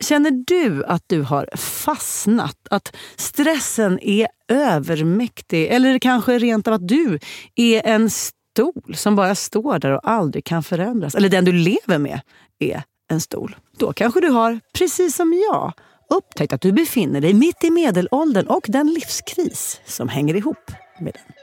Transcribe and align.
Känner 0.00 0.30
du 0.30 0.84
att 0.84 1.04
du 1.06 1.22
har 1.22 1.48
fastnat? 1.56 2.56
Att 2.70 2.96
stressen 3.16 3.98
är 4.02 4.28
övermäktig? 4.48 5.66
Eller 5.66 5.98
kanske 5.98 6.38
rent 6.38 6.68
av 6.68 6.74
att 6.74 6.88
du 6.88 7.18
är 7.56 7.86
en 7.86 8.10
stol 8.10 8.94
som 8.94 9.16
bara 9.16 9.34
står 9.34 9.78
där 9.78 9.90
och 9.90 10.10
aldrig 10.10 10.44
kan 10.44 10.62
förändras? 10.62 11.14
Eller 11.14 11.28
den 11.28 11.44
du 11.44 11.52
lever 11.52 11.98
med 11.98 12.20
är 12.58 12.82
en 13.10 13.20
stol? 13.20 13.56
Då 13.78 13.92
kanske 13.92 14.20
du 14.20 14.28
har, 14.28 14.60
precis 14.72 15.16
som 15.16 15.32
jag, 15.50 15.72
upptäckt 16.10 16.52
att 16.52 16.60
du 16.60 16.72
befinner 16.72 17.20
dig 17.20 17.34
mitt 17.34 17.64
i 17.64 17.70
medelåldern 17.70 18.46
och 18.46 18.64
den 18.68 18.86
livskris 18.86 19.80
som 19.86 20.08
hänger 20.08 20.34
ihop 20.34 20.70
med 21.00 21.14
den. 21.14 21.39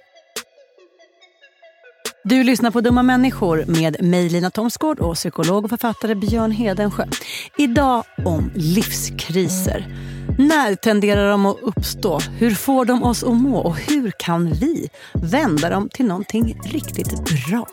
Du 2.29 2.43
lyssnar 2.43 2.71
på 2.71 2.81
Dumma 2.81 3.03
människor 3.03 3.63
med 3.67 4.03
mig 4.03 4.29
Lina 4.29 4.49
Thomsgård 4.49 4.99
och 4.99 5.15
psykolog 5.15 5.63
och 5.63 5.69
författare 5.69 6.15
Björn 6.15 6.51
Hedensjö. 6.51 7.05
Idag 7.57 8.03
om 8.25 8.51
livskriser. 8.55 9.95
När 10.37 10.75
tenderar 10.75 11.29
de 11.29 11.45
att 11.45 11.57
uppstå? 11.61 12.19
Hur 12.19 12.51
får 12.51 12.85
de 12.85 13.04
oss 13.04 13.23
att 13.23 13.35
må? 13.35 13.57
Och 13.57 13.75
hur 13.77 14.11
kan 14.19 14.51
vi 14.51 14.87
vända 15.13 15.69
dem 15.69 15.89
till 15.93 16.05
någonting 16.05 16.59
riktigt 16.63 17.09
bra? 17.23 17.68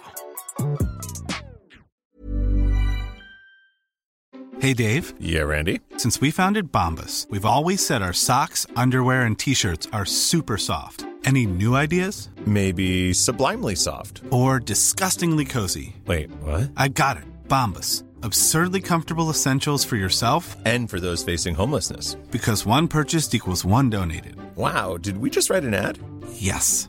Hey 4.60 4.74
Dave. 4.74 5.02
Yeah, 5.20 5.48
Randy. 5.48 5.78
Since 5.96 6.26
we 6.26 6.32
founded 6.32 6.66
Bombus, 6.72 7.26
we've 7.30 7.48
always 7.48 7.86
said 7.86 8.02
our 8.02 8.12
socks, 8.12 8.66
underwear, 8.76 9.26
and 9.26 9.38
t-shirts 9.38 9.88
are 9.92 10.04
super 10.04 10.56
soft. 10.56 11.13
Any 11.24 11.46
new 11.46 11.74
ideas? 11.74 12.28
Maybe 12.46 13.12
sublimely 13.14 13.74
soft. 13.76 14.20
Or 14.30 14.60
disgustingly 14.60 15.44
cozy? 15.46 15.96
Wait, 16.06 16.30
what? 16.42 16.70
I 16.76 16.88
got 16.88 17.16
it. 17.16 17.24
Bombus. 17.48 18.04
Absurdly 18.22 18.80
comfortable 18.80 19.30
essentials 19.30 19.84
for 19.84 19.96
yourself 19.96 20.56
And 20.66 20.88
for 20.88 20.98
those 21.00 21.22
facing 21.24 21.54
homelessness. 21.54 22.14
because 22.30 22.66
one 22.66 22.88
purchased 22.88 23.34
equals 23.34 23.64
one 23.64 23.90
donated. 23.90 24.36
Wow, 24.56 24.96
did 24.98 25.18
we 25.18 25.30
just 25.30 25.50
write 25.50 25.64
an 25.64 25.74
ad? 25.74 25.98
Yes. 26.34 26.88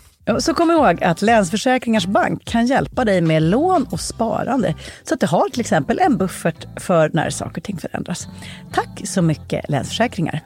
Så 0.39 0.53
kom 0.53 0.71
ihåg 0.71 1.03
att 1.03 1.21
Länsförsäkringars 1.21 2.05
Bank 2.05 2.45
kan 2.45 2.65
hjälpa 2.65 3.05
dig 3.05 3.21
med 3.21 3.43
lån 3.43 3.87
och 3.91 3.99
sparande. 3.99 4.75
Så 5.03 5.13
att 5.13 5.19
du 5.19 5.27
har 5.27 5.49
till 5.49 5.59
exempel 5.61 5.99
en 5.99 6.17
buffert 6.17 6.65
för 6.81 7.09
när 7.13 7.29
saker 7.29 7.61
och 7.61 7.63
ting 7.63 7.77
förändras. 7.77 8.27
Tack 8.73 9.01
så 9.03 9.21
mycket 9.21 9.69
Länsförsäkringar. 9.69 10.39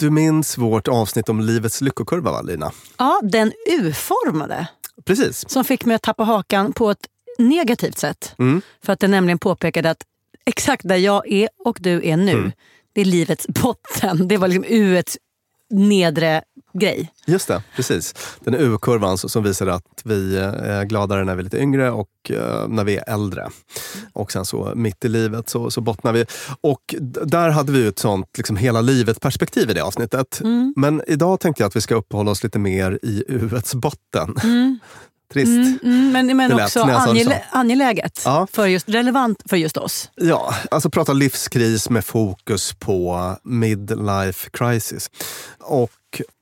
Du 0.00 0.10
minns 0.10 0.58
vårt 0.58 0.88
avsnitt 0.88 1.28
om 1.28 1.40
livets 1.40 1.80
lyckokurva, 1.80 2.30
va, 2.32 2.42
Lina? 2.42 2.70
Ja, 2.98 3.20
den 3.22 3.52
U-formade. 3.70 4.66
Precis. 5.04 5.48
Som 5.50 5.64
fick 5.64 5.84
mig 5.84 5.96
att 5.96 6.02
tappa 6.02 6.24
hakan 6.24 6.72
på 6.72 6.90
ett 6.90 7.06
negativt 7.38 7.98
sätt. 7.98 8.34
Mm. 8.38 8.62
För 8.84 8.92
att 8.92 9.00
den 9.00 9.10
nämligen 9.10 9.38
påpekade 9.38 9.90
att 9.90 10.02
exakt 10.46 10.88
där 10.88 10.96
jag 10.96 11.32
är 11.32 11.48
och 11.64 11.78
du 11.80 12.08
är 12.08 12.16
nu, 12.16 12.32
Mm. 12.32 12.52
det 12.94 13.00
är 13.00 13.04
livets 13.04 13.46
botten. 13.48 14.28
Det 14.28 14.36
var 14.36 14.48
liksom 14.48 14.64
U-ets 14.68 15.18
nedre 15.70 16.42
grej. 16.78 17.12
Just 17.26 17.48
det, 17.48 17.62
precis. 17.76 18.14
Den 18.40 18.54
U-kurvan 18.54 19.18
som 19.18 19.42
visar 19.42 19.66
att 19.66 20.02
vi 20.04 20.36
är 20.38 20.84
gladare 20.84 21.24
när 21.24 21.34
vi 21.34 21.40
är 21.40 21.44
lite 21.44 21.58
yngre 21.58 21.90
och 21.90 22.08
eh, 22.30 22.68
när 22.68 22.84
vi 22.84 22.96
är 22.96 23.14
äldre. 23.14 23.48
Och 24.12 24.32
sen 24.32 24.44
så 24.44 24.72
mitt 24.76 25.04
i 25.04 25.08
livet 25.08 25.48
så, 25.48 25.70
så 25.70 25.80
bottnar 25.80 26.12
vi. 26.12 26.26
Och 26.60 26.94
där 27.24 27.48
hade 27.50 27.72
vi 27.72 27.86
ett 27.86 27.98
sånt 27.98 28.30
liksom 28.36 28.56
hela 28.56 28.80
livet-perspektiv 28.80 29.70
i 29.70 29.74
det 29.74 29.80
avsnittet. 29.84 30.40
Men 30.76 31.02
idag 31.06 31.40
tänkte 31.40 31.62
jag 31.62 31.68
att 31.68 31.76
vi 31.76 31.80
ska 31.80 31.94
uppehålla 31.94 32.30
oss 32.30 32.42
lite 32.44 32.58
mer 32.58 32.98
i 33.02 33.24
U-ets 33.28 33.74
botten. 33.74 34.34
Trist. 35.32 35.48
Mm, 35.48 35.78
mm, 35.82 36.12
men 36.12 36.36
men 36.36 36.52
också 36.52 36.80
angel- 36.82 37.34
angeläget. 37.50 38.22
Ja. 38.24 38.46
För 38.52 38.66
just, 38.66 38.88
relevant 38.88 39.42
för 39.48 39.56
just 39.56 39.76
oss. 39.76 40.10
Ja, 40.14 40.54
alltså 40.70 40.90
prata 40.90 41.12
livskris 41.12 41.90
med 41.90 42.04
fokus 42.04 42.72
på 42.78 43.36
midlife 43.44 44.50
crisis. 44.50 45.10
Och 45.60 45.90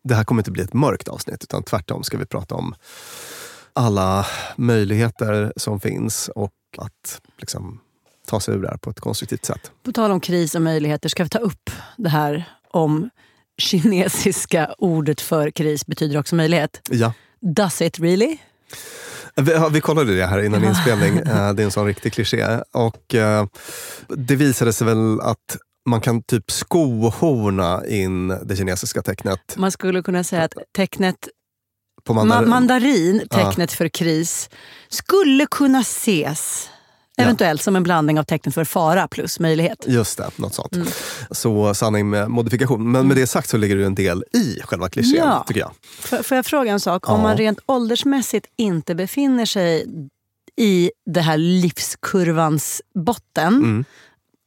det 0.04 0.14
här 0.14 0.24
kommer 0.24 0.40
inte 0.40 0.50
bli 0.50 0.62
ett 0.62 0.72
mörkt 0.74 1.08
avsnitt, 1.08 1.42
utan 1.44 1.62
tvärtom 1.62 2.04
ska 2.04 2.18
vi 2.18 2.26
prata 2.26 2.54
om 2.54 2.74
alla 3.72 4.26
möjligheter 4.56 5.52
som 5.56 5.80
finns 5.80 6.30
och 6.34 6.52
att 6.78 7.20
liksom, 7.38 7.80
ta 8.26 8.40
sig 8.40 8.54
ur 8.54 8.62
det 8.62 8.68
här 8.68 8.76
på 8.76 8.90
ett 8.90 9.00
konstruktivt 9.00 9.44
sätt. 9.44 9.70
På 9.82 9.92
tal 9.92 10.10
om 10.10 10.20
kris 10.20 10.54
och 10.54 10.62
möjligheter 10.62 11.08
ska 11.08 11.22
vi 11.22 11.28
ta 11.28 11.38
upp 11.38 11.70
det 11.96 12.08
här 12.08 12.44
om 12.70 13.10
kinesiska 13.58 14.74
ordet 14.78 15.20
för 15.20 15.50
kris 15.50 15.86
betyder 15.86 16.18
också 16.18 16.34
möjlighet. 16.36 16.80
Ja. 16.90 17.12
Does 17.40 17.82
it 17.82 18.00
really? 18.00 18.36
Vi, 19.36 19.68
vi 19.72 19.80
kollade 19.80 20.16
det 20.16 20.26
här 20.26 20.42
innan 20.42 20.64
inspelning. 20.64 21.18
Eh, 21.18 21.52
Det 21.52 21.62
är 21.62 21.64
en 21.64 21.70
sån 21.70 21.86
riktig 21.86 22.12
kliché. 22.12 22.60
Och 22.72 23.14
eh, 23.14 23.46
det 24.08 24.36
visade 24.36 24.72
sig 24.72 24.86
väl 24.86 25.20
att 25.20 25.56
man 25.88 26.00
kan 26.00 26.22
typ 26.22 26.50
skohorna 26.50 27.86
in 27.86 28.28
det 28.28 28.56
kinesiska 28.56 29.02
tecknet 29.02 29.54
Man 29.56 29.70
skulle 29.72 30.02
kunna 30.02 30.24
säga 30.24 30.44
att 30.44 30.54
tecknet 30.76 31.28
på 32.04 32.12
ma- 32.12 32.16
mandarin. 32.24 32.48
mandarin, 32.50 33.28
tecknet 33.30 33.72
för 33.72 33.88
kris, 33.88 34.50
skulle 34.88 35.46
kunna 35.50 35.80
ses 35.80 36.68
eventuellt 37.18 37.62
som 37.62 37.76
en 37.76 37.82
blandning 37.82 38.18
av 38.18 38.24
tecknet 38.24 38.54
för 38.54 38.64
fara 38.64 39.08
plus 39.08 39.40
möjlighet. 39.40 39.84
Just 39.88 40.18
det, 40.18 40.30
något 40.38 40.54
sånt. 40.54 40.76
Mm. 40.76 40.88
Så 41.30 41.74
sanning 41.74 42.10
med 42.10 42.30
modifikation. 42.30 42.92
Men 42.92 43.08
med 43.08 43.16
det 43.16 43.26
sagt 43.26 43.48
så 43.48 43.56
ligger 43.56 43.76
det 43.76 43.86
en 43.86 43.94
del 43.94 44.24
i 44.34 44.60
själva 44.64 44.88
klichén, 44.88 45.14
Ja. 45.24 45.44
tycker 45.48 45.60
jag. 45.60 45.72
Får, 46.00 46.16
får 46.22 46.36
jag 46.36 46.46
fråga 46.46 46.72
en 46.72 46.80
sak? 46.80 47.08
Om 47.08 47.16
Ja. 47.16 47.22
man 47.22 47.36
rent 47.36 47.58
åldersmässigt 47.66 48.46
inte 48.58 48.94
befinner 48.94 49.46
sig 49.46 49.86
i 50.56 50.90
det 51.10 51.20
här 51.20 51.38
livskurvans 51.38 52.82
botten, 52.94 53.54
Mm. 53.54 53.84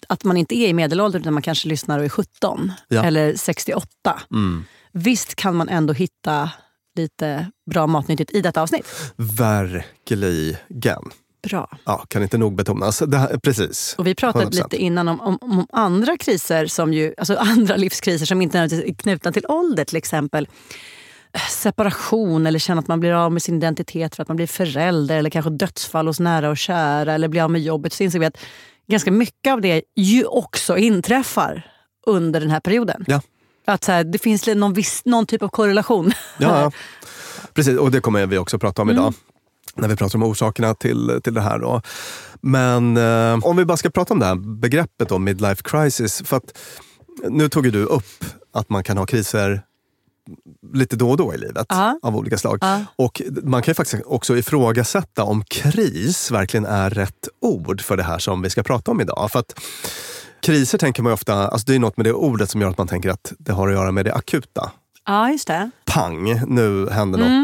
Att 0.09 0.23
man 0.23 0.37
inte 0.37 0.55
är 0.55 0.67
i 0.67 0.73
medelåldern 0.73 1.21
utan 1.21 1.33
man 1.33 1.43
kanske 1.43 1.67
lyssnar 1.67 1.99
och 1.99 2.05
är 2.05 2.09
17 2.09 2.71
Ja. 2.87 3.03
eller 3.03 3.35
68. 3.35 3.87
Mm. 4.31 4.65
Visst 4.91 5.35
kan 5.35 5.55
man 5.55 5.69
ändå 5.69 5.93
hitta 5.93 6.49
lite 6.97 7.51
bra 7.71 7.87
matnyttigt 7.87 8.31
i 8.31 8.41
detta 8.41 8.61
avsnitt? 8.61 9.13
Verkligen. 9.15 11.03
Bra. 11.49 11.77
Ja, 11.85 12.05
kan 12.07 12.23
inte 12.23 12.37
nog 12.37 12.55
betonas. 12.55 12.99
Det 13.07 13.17
här, 13.17 13.37
precis. 13.37 13.95
Och 13.97 14.07
vi 14.07 14.15
pratade 14.15 14.45
100%. 14.45 14.53
lite 14.53 14.77
innan 14.77 15.07
om, 15.07 15.21
om, 15.21 15.37
om 15.41 15.67
andra 15.71 16.17
kriser, 16.17 16.65
som 16.65 16.93
ju, 16.93 17.13
alltså 17.17 17.35
andra 17.35 17.75
livskriser 17.75 18.25
som 18.25 18.41
inte 18.41 18.59
är 18.59 18.93
knutna 18.93 19.31
till 19.31 19.45
ålder. 19.47 19.85
Till 19.85 19.97
exempel 19.97 20.47
separation 21.49 22.45
eller 22.45 22.59
känna 22.59 22.79
att 22.79 22.87
man 22.87 22.99
blir 22.99 23.11
av 23.11 23.31
med 23.31 23.41
sin 23.43 23.57
identitet 23.57 24.15
för 24.15 24.21
att 24.21 24.27
man 24.27 24.37
blir 24.37 24.47
förälder 24.47 25.17
eller 25.17 25.29
kanske 25.29 25.51
dödsfall 25.51 26.07
hos 26.07 26.19
nära 26.19 26.49
och 26.49 26.57
kära 26.57 27.13
eller 27.13 27.27
blir 27.27 27.41
av 27.41 27.51
med 27.51 27.61
jobbet. 27.61 27.93
Så 27.93 28.03
insåg 28.03 28.19
vi 28.19 28.25
att 28.25 28.37
ganska 28.87 29.11
mycket 29.11 29.53
av 29.53 29.61
det 29.61 29.81
ju 29.95 30.25
också 30.25 30.77
inträffar 30.77 31.71
under 32.05 32.39
den 32.39 32.49
här 32.49 32.59
perioden. 32.59 33.05
Ja. 33.07 33.21
Att 33.65 33.83
så 33.83 33.91
här, 33.91 34.03
det 34.03 34.17
finns 34.17 34.47
någon, 34.47 34.73
viss, 34.73 35.01
någon 35.05 35.25
typ 35.25 35.41
av 35.43 35.47
korrelation. 35.49 36.11
Ja, 36.37 36.61
ja. 36.61 36.71
Precis, 37.53 37.77
och 37.79 37.91
det 37.91 38.01
kommer 38.01 38.25
vi 38.25 38.37
också 38.37 38.59
prata 38.59 38.81
om 38.81 38.89
Mm. 38.89 39.01
idag. 39.01 39.13
När 39.75 39.87
vi 39.87 39.95
pratar 39.95 40.15
om 40.17 40.23
orsakerna 40.23 40.73
till, 40.75 41.19
till 41.23 41.33
det 41.33 41.41
här. 41.41 41.59
Då. 41.59 41.81
Men 42.41 42.97
eh, 42.97 43.45
om 43.45 43.57
vi 43.57 43.65
bara 43.65 43.77
ska 43.77 43.89
prata 43.89 44.13
om 44.13 44.19
det 44.19 44.25
här 44.25 44.35
begreppet 44.35 45.09
då, 45.09 45.17
midlife 45.17 45.61
crisis. 45.63 46.21
För 46.25 46.37
att, 46.37 46.57
nu 47.29 47.49
tog 47.49 47.65
ju 47.65 47.71
du 47.71 47.85
upp 47.85 48.25
att 48.53 48.69
man 48.69 48.83
kan 48.83 48.97
ha 48.97 49.05
kriser 49.05 49.61
lite 50.73 50.95
då 50.95 51.09
och 51.09 51.17
då 51.17 51.33
i 51.33 51.37
livet 51.37 51.65
Ja. 51.69 51.99
av 52.01 52.15
olika 52.17 52.37
slag. 52.37 52.57
Ja. 52.61 52.81
Och 52.95 53.21
man 53.43 53.61
kan 53.61 53.71
ju 53.71 53.75
faktiskt 53.75 54.03
också 54.05 54.37
ifrågasätta 54.37 55.23
om 55.23 55.43
kris 55.43 56.31
verkligen 56.31 56.65
är 56.65 56.89
rätt 56.89 57.27
ord 57.41 57.81
för 57.81 57.97
det 57.97 58.03
här 58.03 58.19
som 58.19 58.41
vi 58.41 58.49
ska 58.49 58.63
prata 58.63 58.91
om 58.91 59.01
idag. 59.01 59.29
För 59.31 59.39
att 59.39 59.59
kriser 60.41 60.77
tänker 60.77 61.03
man 61.03 61.13
ofta, 61.13 61.47
alltså 61.47 61.65
det 61.67 61.75
är 61.75 61.79
något 61.79 61.97
med 61.97 62.05
det 62.05 62.13
ordet 62.13 62.49
som 62.49 62.61
gör 62.61 62.69
att 62.69 62.77
man 62.77 62.87
tänker 62.87 63.09
att 63.09 63.33
det 63.39 63.51
har 63.51 63.67
att 63.67 63.73
göra 63.73 63.91
med 63.91 64.05
det 64.05 64.13
akuta 64.13 64.71
Ja, 65.05 65.29
just 65.31 65.47
det. 65.47 65.69
pang, 65.85 66.41
nu 66.47 66.89
händer 66.89 67.19
Mm, 67.19 67.41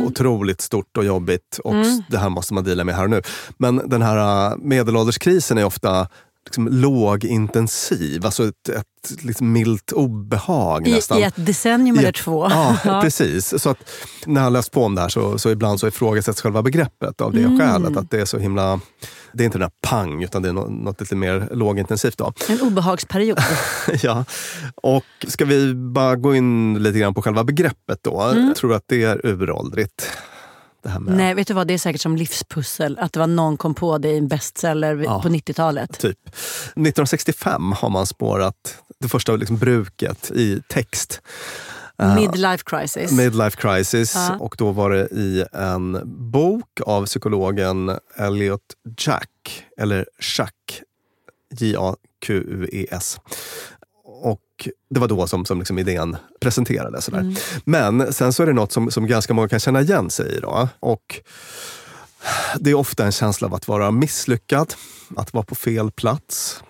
något 0.00 0.10
otroligt 0.10 0.60
stort 0.60 0.96
och 0.96 1.04
jobbigt 1.04 1.58
och 1.64 1.74
det 2.08 2.18
här 2.18 2.28
måste 2.28 2.54
man 2.54 2.64
deala 2.64 2.84
med 2.84 2.94
här 2.96 3.04
och 3.04 3.10
nu. 3.10 3.22
Men 3.58 3.82
den 3.88 4.02
här 4.02 4.50
äh, 4.50 4.56
medelålderskrisen 4.58 5.58
är 5.58 5.64
ofta 5.64 6.08
liksom 6.44 6.68
lågintensiv, 6.68 8.26
alltså 8.26 8.48
ett, 8.48 8.68
ett 8.68 9.22
liksom 9.24 9.52
milt 9.52 9.92
obehag 9.92 10.88
I, 10.88 10.92
nästan. 10.92 11.18
I 11.18 11.22
ett 11.22 11.34
decennium 11.46 11.96
I 11.96 11.98
eller 11.98 12.12
två. 12.12 12.48
Ja, 12.84 13.00
precis. 13.02 13.62
Så 13.62 13.70
att 13.70 13.78
när 14.26 14.42
jag 14.42 14.52
läst 14.52 14.72
på 14.72 14.84
om 14.84 14.94
det 14.94 15.00
här 15.00 15.08
så, 15.08 15.38
så 15.38 15.50
ibland 15.50 15.80
så 15.80 15.88
ifrågasätts 15.88 16.40
själva 16.42 16.62
begreppet 16.62 17.20
av 17.20 17.32
det 17.32 17.40
Mm. 17.42 17.58
skälet. 17.58 17.96
Att 17.96 18.10
det 18.10 18.20
är 18.20 18.24
så 18.24 18.38
himla... 18.38 18.80
Det 19.32 19.42
är 19.42 19.44
inte 19.44 19.58
den 19.58 19.68
där 19.68 19.88
pang, 19.90 20.22
utan 20.22 20.42
det 20.42 20.48
är 20.48 20.52
nå- 20.52 20.66
något 20.68 21.00
lite 21.00 21.16
mer 21.16 21.48
lågintensivt. 21.52 22.18
Då. 22.18 22.32
En 22.48 22.60
obehagsperiod. 22.60 23.38
ja. 24.02 24.24
Och 24.74 25.04
ska 25.26 25.44
vi 25.44 25.74
bara 25.74 26.16
gå 26.16 26.34
in 26.34 26.82
lite 26.82 26.98
grann 26.98 27.14
på 27.14 27.22
själva 27.22 27.44
begreppet 27.44 27.98
då? 28.02 28.32
Jag 28.36 28.56
tror 28.56 28.74
att 28.74 28.84
det 28.86 29.02
är 29.04 29.26
uråldrigt. 29.26 30.10
Nej, 31.00 31.34
vet 31.34 31.46
du 31.48 31.54
vad? 31.54 31.66
Det 31.66 31.74
är 31.74 31.78
säkert 31.78 32.00
som 32.00 32.16
livspussel. 32.16 32.98
Att 32.98 33.12
det 33.12 33.18
var 33.20 33.26
någon 33.26 33.56
kom 33.56 33.74
på 33.74 33.98
det 33.98 34.08
i 34.08 34.18
en 34.18 34.28
bestseller 34.28 34.96
Ja. 34.96 35.22
på 35.22 35.28
90-talet. 35.28 35.98
Typ. 36.00 36.18
1965 36.28 37.72
har 37.72 37.90
man 37.90 38.06
spårat 38.06 38.76
det 39.00 39.08
första 39.08 39.36
liksom 39.36 39.56
bruket 39.58 40.30
i 40.30 40.62
text. 40.68 41.20
Eh, 41.98 42.14
Midlife 42.14 42.62
crisis. 42.66 43.12
Midlife 43.12 43.56
crisis. 43.56 44.14
Ja. 44.14 44.36
Och 44.40 44.54
då 44.58 44.70
var 44.70 44.90
det 44.90 45.08
i 45.12 45.44
en 45.52 46.00
bok 46.30 46.80
av 46.86 47.06
psykologen 47.06 47.98
Elliot 48.16 48.60
Jack, 48.98 49.64
eller 49.78 50.06
Jack, 50.38 50.82
J-A-Q-U-E-S. 51.58 53.18
Och 54.60 54.68
det 54.90 55.00
var 55.00 55.08
då 55.08 55.26
som, 55.26 55.44
som 55.44 55.58
liksom 55.58 55.78
idén 55.78 56.16
presenterades. 56.40 57.04
Sådär. 57.04 57.18
Mm. 57.18 57.34
Men 57.64 58.12
sen 58.12 58.32
så 58.32 58.42
är 58.42 58.46
det 58.46 58.52
något 58.52 58.72
som, 58.72 58.90
som 58.90 59.06
ganska 59.06 59.34
många 59.34 59.48
kan 59.48 59.60
känna 59.60 59.80
igen 59.80 60.10
sig 60.10 60.36
i. 60.36 60.40
Då. 60.40 60.68
Och 60.80 61.20
det 62.58 62.70
är 62.70 62.74
ofta 62.74 63.04
en 63.04 63.12
känsla 63.12 63.46
av 63.46 63.54
att 63.54 63.68
vara 63.68 63.90
misslyckad, 63.90 64.74
att 65.16 65.34
vara 65.34 65.44
på 65.44 65.54
fel 65.54 65.90
plats, 65.90 66.62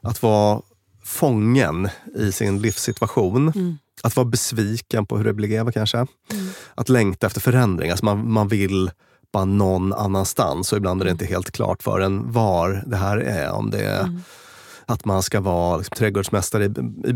att 0.00 0.22
vara 0.22 0.60
fången 1.04 1.88
i 2.14 2.32
sin 2.32 2.60
livssituation. 2.62 3.52
Mm. 3.54 3.78
Att 4.02 4.16
vara 4.16 4.26
besviken 4.26 5.06
på 5.06 5.16
hur 5.18 5.24
det 5.24 5.32
blev 5.32 5.72
kanske. 5.72 6.06
Att 6.74 6.88
längta 6.88 7.26
efter 7.26 7.40
förändring. 7.40 7.90
Alltså 7.90 8.04
man, 8.04 8.32
man 8.32 8.48
vill 8.48 8.90
bara 9.32 9.44
någon 9.44 9.92
annanstans 9.92 10.72
och 10.72 10.78
ibland 10.78 11.00
är 11.00 11.04
det 11.04 11.10
inte 11.10 11.24
helt 11.24 11.50
klart 11.50 11.82
för 11.82 12.00
en 12.00 12.32
var 12.32 12.82
det 12.86 12.96
här 12.96 13.16
är. 13.16 13.52
Om 13.52 13.70
det 13.70 13.84
är 13.84 14.20
att 14.86 15.04
man 15.04 15.22
ska 15.22 15.40
vara 15.40 15.76
liksom, 15.76 15.96
trädgårdsmästare. 15.96 16.64
I, 16.64 16.70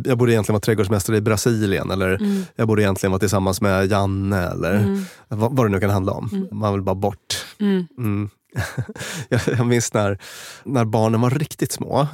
jag 0.04 0.18
borde 0.18 0.32
egentligen 0.32 0.54
vara 0.54 0.60
trädgårdsmästare 0.60 1.16
i 1.16 1.20
Brasilien 1.20 1.90
eller 1.90 2.20
jag 2.56 2.68
borde 2.68 2.82
egentligen 2.82 3.10
vara 3.10 3.20
tillsammans 3.20 3.60
med 3.60 3.90
Janne 3.90 4.46
eller 4.46 5.04
vad, 5.28 5.56
vad 5.56 5.66
det 5.66 5.70
nu 5.70 5.80
kan 5.80 5.90
handla 5.90 6.12
om. 6.12 6.48
Man 6.52 6.72
vill 6.72 6.82
bara 6.82 6.94
bort. 6.94 7.46
Mm. 7.60 8.30
jag, 9.28 9.40
jag 9.46 9.66
minns 9.66 9.94
när, 9.94 10.18
när 10.64 10.84
barnen 10.84 11.20
var 11.20 11.30
riktigt 11.30 11.72
små 11.72 12.08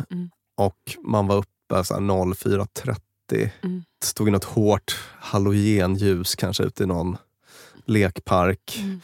och 0.57 0.97
man 1.05 1.27
var 1.27 1.37
uppe 1.37 1.85
så 1.85 1.95
här 1.95 2.01
04.30. 2.01 3.51
Mm. 3.63 3.83
stod 4.05 4.29
i 4.29 4.31
något 4.31 4.45
hårt 4.45 4.99
halogenljus 5.19 6.35
kanske 6.35 6.63
ute 6.63 6.83
i 6.83 6.87
någon 6.87 7.17
lekpark. 7.87 8.79
Mm. 8.83 9.01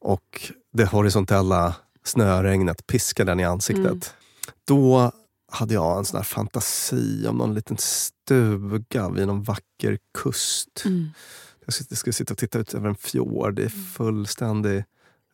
Och 0.00 0.52
det 0.72 0.84
horisontella 0.84 1.74
snöregnet 2.04 2.86
piskade 2.86 3.30
den 3.30 3.40
i 3.40 3.44
ansiktet. 3.44 3.84
Mm. 3.84 4.00
Då 4.64 5.12
hade 5.54 5.74
jag 5.74 5.98
en 5.98 6.04
sån 6.04 6.16
här 6.16 6.24
fantasi 6.24 7.26
om 7.28 7.36
någon 7.36 7.54
liten 7.54 7.76
stuga 7.78 9.08
vid 9.08 9.26
någon 9.26 9.42
vacker 9.42 9.98
kust. 10.18 10.82
Mm. 10.84 11.10
Jag 11.64 11.74
skulle, 11.98 12.12
sitta 12.12 12.34
och 12.34 12.38
titta 12.38 12.58
ut 12.58 12.74
över 12.74 12.88
en 12.88 12.94
fjord 12.94 13.58
i 13.58 13.68
fullständig 13.68 14.84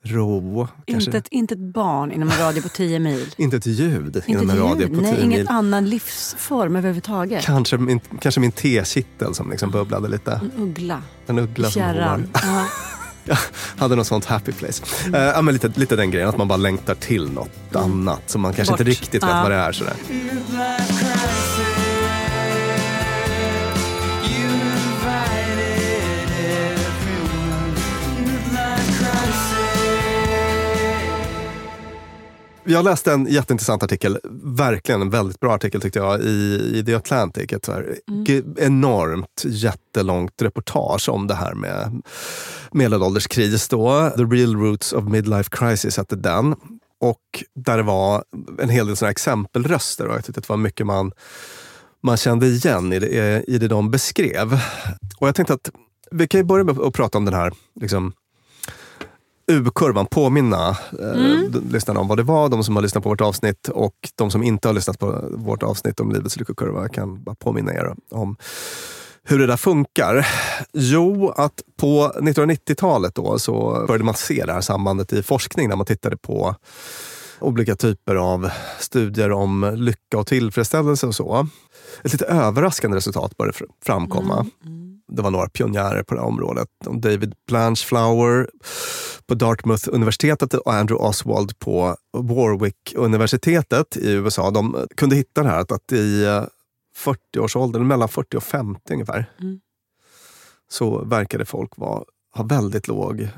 ro. 0.04 0.68
Kanske. 0.86 1.08
Inte 1.08 1.18
ett, 1.18 1.28
inte 1.30 1.54
ett 1.54 1.60
barn 1.60 2.12
inom 2.12 2.30
en 2.30 2.38
radie 2.38 2.62
på 2.62 2.68
10 2.68 2.98
mil. 2.98 3.34
Inte 3.36 3.56
ett 3.56 3.66
ljud 3.66 4.16
Inte 4.16 4.30
inom 4.30 4.50
en 4.50 4.56
ett 4.56 4.62
radie 4.62 4.86
ljud. 4.86 4.96
på 4.96 5.02
Nej, 5.02 5.14
10 5.14 5.24
ingen 5.24 5.38
mil. 5.38 5.48
annan 5.48 5.88
livsform 5.88 6.76
överhuvudtaget. 6.76 7.44
Kanske 7.44 7.78
min, 7.78 8.00
kanske 8.20 8.40
min 8.40 8.52
tekittel 8.52 9.34
som 9.34 9.50
liksom 9.50 9.70
bubblade 9.70 10.08
lite. 10.08 10.32
En 10.32 10.62
uggla 10.62 11.02
En 11.26 11.38
i 11.38 11.42
uggla 11.42 11.70
som 11.70 11.82
fjärran. 11.82 12.28
Jag 13.24 13.36
hade 13.78 13.96
något 13.96 14.06
sånt 14.06 14.24
happy 14.24 14.52
place. 14.52 14.82
Eh, 15.14 15.22
ja, 15.22 15.42
men 15.42 15.54
lite, 15.54 15.70
lite 15.74 15.96
den 15.96 16.10
grejen, 16.10 16.28
att 16.28 16.36
man 16.36 16.48
bara 16.48 16.56
längtar 16.56 16.94
till 16.94 17.30
något 17.32 17.76
annat 17.76 18.22
som 18.26 18.40
man 18.40 18.52
kanske 18.52 18.72
Bort. 18.72 18.80
inte 18.80 18.90
riktigt 18.90 19.22
vet 19.22 19.30
vad 19.30 19.50
det 19.50 19.56
är. 19.56 19.72
Sådär. 19.72 19.94
Jag 32.64 32.84
läste 32.84 33.12
en 33.12 33.26
jätteintressant 33.26 33.82
artikel, 33.82 34.18
verkligen 34.42 35.02
en 35.02 35.10
väldigt 35.10 35.40
bra 35.40 35.54
artikel 35.54 35.80
tyckte 35.80 35.98
jag, 35.98 36.20
i, 36.20 36.70
i 36.74 36.84
The 36.84 36.94
Atlantic. 36.94 37.52
Ett 37.52 37.68
ge- 38.26 38.42
enormt 38.58 39.42
jättelångt 39.44 40.42
reportage 40.42 41.08
om 41.08 41.26
det 41.26 41.34
här 41.34 41.54
med 41.54 42.02
medelålderskris. 42.72 43.68
Då. 43.68 44.10
The 44.16 44.22
real 44.22 44.56
roots 44.56 44.92
of 44.92 45.04
midlife 45.04 45.50
crisis 45.50 45.96
hette 45.96 46.16
den. 46.16 46.54
Och 47.00 47.44
där 47.54 47.76
det 47.76 47.82
var 47.82 48.24
en 48.58 48.68
hel 48.68 48.86
del 48.86 48.96
såna 48.96 49.10
exempelröster 49.10 50.06
och 50.06 50.14
jag 50.14 50.24
tyckte 50.24 50.38
att 50.38 50.46
det 50.46 50.52
var 50.52 50.56
mycket 50.56 50.86
man, 50.86 51.12
man 52.02 52.16
kände 52.16 52.46
igen 52.46 52.92
i 52.92 52.98
det, 52.98 53.44
i 53.48 53.58
det 53.58 53.68
de 53.68 53.90
beskrev. 53.90 54.52
Och 55.18 55.28
jag 55.28 55.34
tänkte 55.34 55.54
att 55.54 55.70
vi 56.10 56.28
kan 56.28 56.40
ju 56.40 56.44
börja 56.44 56.64
med 56.64 56.80
att 56.80 56.94
prata 56.94 57.18
om 57.18 57.24
den 57.24 57.34
här 57.34 57.52
liksom, 57.80 58.12
U-kurvan, 59.50 60.06
påminna 60.06 60.68
eh, 61.00 61.50
d- 61.52 61.58
lyssnarna 61.70 62.00
om 62.00 62.08
vad 62.08 62.18
det 62.18 62.22
var. 62.22 62.48
De 62.48 62.64
som 62.64 62.76
har 62.76 62.82
lyssnat 62.82 63.02
på 63.02 63.08
vårt 63.08 63.20
avsnitt 63.20 63.68
och 63.68 63.94
de 64.14 64.30
som 64.30 64.42
inte 64.42 64.68
har 64.68 64.72
lyssnat 64.72 64.98
på 64.98 65.24
vårt 65.30 65.62
avsnitt 65.62 66.00
om 66.00 66.12
livets 66.12 66.36
lyckokurva 66.36 66.88
kan 66.88 67.22
bara 67.22 67.34
påminna 67.34 67.72
er 67.72 67.94
om 68.10 68.36
hur 69.24 69.38
det 69.38 69.46
där 69.46 69.56
funkar. 69.56 70.26
Jo, 70.72 71.30
att 71.36 71.62
på 71.80 72.12
1990-talet 72.20 73.14
då 73.14 73.38
så 73.38 73.84
började 73.86 74.04
man 74.04 74.14
se 74.14 74.44
det 74.46 74.52
här 74.52 74.60
sambandet 74.60 75.12
i 75.12 75.22
forskning 75.22 75.68
när 75.68 75.76
man 75.76 75.86
tittade 75.86 76.16
på 76.16 76.54
olika 77.40 77.76
typer 77.76 78.14
av 78.14 78.50
studier 78.78 79.32
om 79.32 79.72
lycka 79.76 80.18
och 80.18 80.26
tillfredsställelse 80.26 81.06
och 81.06 81.14
så. 81.14 81.46
Ett 82.04 82.12
lite 82.12 82.24
överraskande 82.24 82.96
resultat 82.96 83.36
började 83.36 83.58
fr- 83.58 83.68
framkomma. 83.84 84.46
Det 85.10 85.22
var 85.22 85.30
några 85.30 85.48
pionjärer 85.48 86.02
på 86.02 86.14
det 86.14 86.20
här 86.20 86.28
området. 86.28 86.68
David 86.84 87.34
Blanchflower 87.46 88.50
på 89.26 89.34
Dartmouth-universitetet 89.34 90.54
och 90.54 90.74
Andrew 90.74 91.08
Oswald 91.08 91.58
på 91.58 91.96
Warwick-universitetet 92.12 93.96
i 93.96 94.10
USA. 94.12 94.50
De 94.50 94.86
kunde 94.96 95.16
hitta 95.16 95.42
det 95.42 95.48
här 95.48 95.58
att, 95.58 95.72
att 95.72 95.92
i 95.92 96.24
eh, 96.24 96.44
40-årsåldern, 97.04 97.86
mellan 97.86 98.08
40 98.08 98.36
och 98.36 98.42
50 98.42 98.92
ungefär, 98.92 99.30
så 100.68 101.04
verkade 101.04 101.44
folk 101.44 101.76
vara, 101.76 102.04
ha 102.34 102.44
väldigt 102.44 102.88
låg 102.88 103.28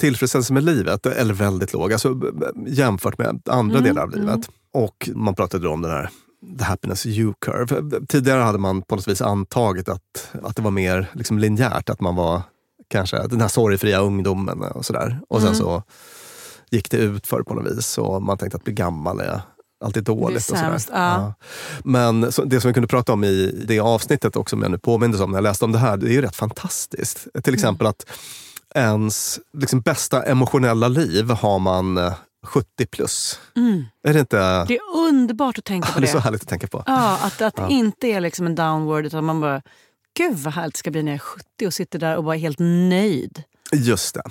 tillfredsställelse 0.00 0.52
med 0.52 0.64
livet. 0.64 1.06
Eller 1.06 1.34
väldigt 1.34 1.72
låg, 1.72 1.92
alltså 1.92 2.20
jämfört 2.66 3.18
med 3.18 3.42
andra 3.48 3.80
delar 3.80 4.02
av 4.02 4.10
livet. 4.10 4.50
Och 4.72 5.10
man 5.14 5.34
pratade 5.34 5.64
då 5.64 5.72
om 5.72 5.82
den 5.82 5.90
här 5.90 6.10
the 6.58 6.64
happiness 6.64 7.06
U-curve. 7.06 8.06
Tidigare 8.06 8.42
hade 8.42 8.58
man 8.58 8.82
på 8.82 8.96
något 8.96 9.08
vis 9.08 9.22
antagit 9.22 9.88
att, 9.88 10.30
att 10.42 10.56
det 10.56 10.62
var 10.62 10.70
mer 10.70 11.10
liksom 11.12 11.38
linjärt, 11.38 11.90
att 11.90 12.00
man 12.00 12.16
var 12.16 12.42
kanske 12.88 13.26
den 13.26 13.40
här 13.40 13.48
sorgfria 13.48 14.00
ungdomen 14.00 14.62
och 14.62 14.86
sådär. 14.86 15.20
Och 15.28 15.42
sen 15.42 15.54
så 15.54 15.82
gick 16.70 16.90
det 16.90 16.96
ut 16.96 17.26
för 17.26 17.42
på 17.42 17.54
något 17.54 17.72
vis 17.72 17.98
och 17.98 18.22
man 18.22 18.38
tänkte 18.38 18.56
att 18.56 18.64
bli 18.64 18.72
gammal 18.72 19.20
är 19.20 19.40
alltid 19.84 20.04
dåligt. 20.04 20.50
och 20.50 20.58
sådär. 20.58 20.80
ja. 20.92 21.34
Men 21.84 22.32
så, 22.32 22.44
det 22.44 22.60
som 22.60 22.68
vi 22.68 22.74
kunde 22.74 22.88
prata 22.88 23.12
om 23.12 23.24
i 23.24 23.64
det 23.66 23.80
avsnittet 23.80 24.36
också, 24.36 24.56
om 24.56 24.62
jag 24.62 24.70
nu 24.70 24.78
påmindes 24.78 25.20
om 25.20 25.30
när 25.30 25.36
jag 25.36 25.42
läste 25.42 25.64
om 25.64 25.72
det 25.72 25.78
här, 25.78 25.96
det 25.96 26.06
är 26.06 26.12
ju 26.12 26.22
rätt 26.22 26.36
fantastiskt. 26.36 27.26
Till 27.42 27.54
exempel 27.54 27.86
att 27.86 28.06
ens 28.74 29.40
liksom, 29.58 29.80
bästa 29.80 30.22
emotionella 30.22 30.88
liv 30.88 31.30
har 31.30 31.58
man 31.58 32.12
70 32.46 32.86
plus. 32.86 33.40
Är 34.08 34.12
det 34.14 34.20
inte 34.20 34.64
Det 34.64 34.74
är 34.76 34.80
underbart 35.08 35.58
att 35.58 35.64
tänka 35.64 35.92
på 35.92 36.00
det 36.00 36.06
är 36.06 36.08
så 36.08 36.16
det. 36.16 36.22
härligt 36.22 36.42
att 36.42 36.48
tänka 36.48 36.66
på? 36.66 36.82
Ja, 36.86 37.18
att 37.22 37.42
att 37.42 37.56
det 37.56 37.66
inte 37.70 38.06
är 38.06 38.20
liksom 38.20 38.46
en 38.46 38.54
downward 38.54 39.06
utan 39.06 39.24
man 39.24 39.40
bara, 39.40 39.62
gud 40.16 40.36
vad 40.36 40.54
härligt 40.54 40.74
det 40.74 40.78
ska 40.78 40.90
bli 40.90 41.02
när 41.02 41.12
jag 41.12 41.16
är 41.16 41.18
70 41.18 41.66
och 41.66 41.74
sitter 41.74 41.98
där 41.98 42.16
och 42.16 42.24
bara 42.24 42.34
är 42.34 42.40
helt 42.40 42.58
nöjd. 42.58 43.42
Just 43.72 44.14
det. 44.14 44.22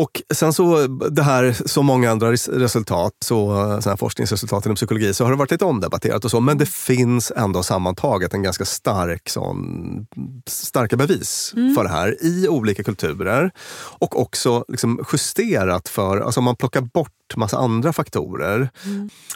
Och 0.00 0.22
sen 0.34 0.52
så, 0.52 0.86
det 0.86 1.22
här, 1.22 1.56
så 1.66 1.82
många 1.82 2.10
andra 2.10 2.32
res- 2.32 2.48
resultat, 2.48 3.12
så, 3.24 3.52
här 3.84 3.96
forskningsresultat 3.96 4.66
inom 4.66 4.76
psykologi, 4.76 5.14
så 5.14 5.24
har 5.24 5.30
det 5.30 5.36
varit 5.36 5.50
lite 5.50 5.64
omdebatterat 5.64 6.24
och 6.24 6.30
så, 6.30 6.40
men 6.40 6.58
det 6.58 6.68
finns 6.68 7.32
ändå 7.36 7.62
sammantaget 7.62 8.34
en 8.34 8.42
ganska 8.42 8.64
stark 8.64 9.28
sån, 9.28 10.06
starka 10.48 10.96
bevis 10.96 11.52
för 11.76 11.84
det 11.84 11.90
här 11.90 12.24
i 12.24 12.48
olika 12.48 12.82
kulturer. 12.82 13.50
Och 13.98 14.20
också 14.20 14.64
liksom 14.68 15.04
justerat 15.12 15.88
för, 15.88 16.20
alltså 16.20 16.40
om 16.40 16.44
man 16.44 16.56
plockar 16.56 16.80
bort 16.80 17.12
massa 17.36 17.58
andra 17.58 17.92
faktorer. 17.92 18.70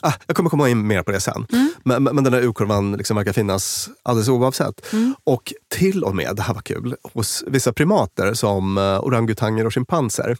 Ah, 0.02 0.12
jag 0.26 0.37
kommer 0.37 0.50
komma 0.50 0.68
in 0.68 0.87
mer 0.87 1.02
på 1.02 1.12
det 1.12 1.21
sen. 1.21 1.47
Men, 1.83 2.02
men 2.02 2.14
men 2.14 2.25
den 2.25 2.35
här 2.35 2.40
U-kurvan 2.40 2.92
liksom 2.92 3.16
verkar 3.16 3.33
finnas 3.33 3.88
alldeles 4.02 4.28
oavsett. 4.28 4.87
Och 5.25 5.52
till 5.75 6.04
och 6.04 6.16
med, 6.16 6.37
det 6.37 6.43
här 6.43 6.54
var 6.54 6.61
kul, 6.61 6.97
hos 7.14 7.45
vissa 7.47 7.73
primater 7.73 8.35
som 8.35 8.78
uh, 8.78 9.00
orangutanger 9.00 9.66
och 9.66 9.75
schimpanser. 9.75 10.37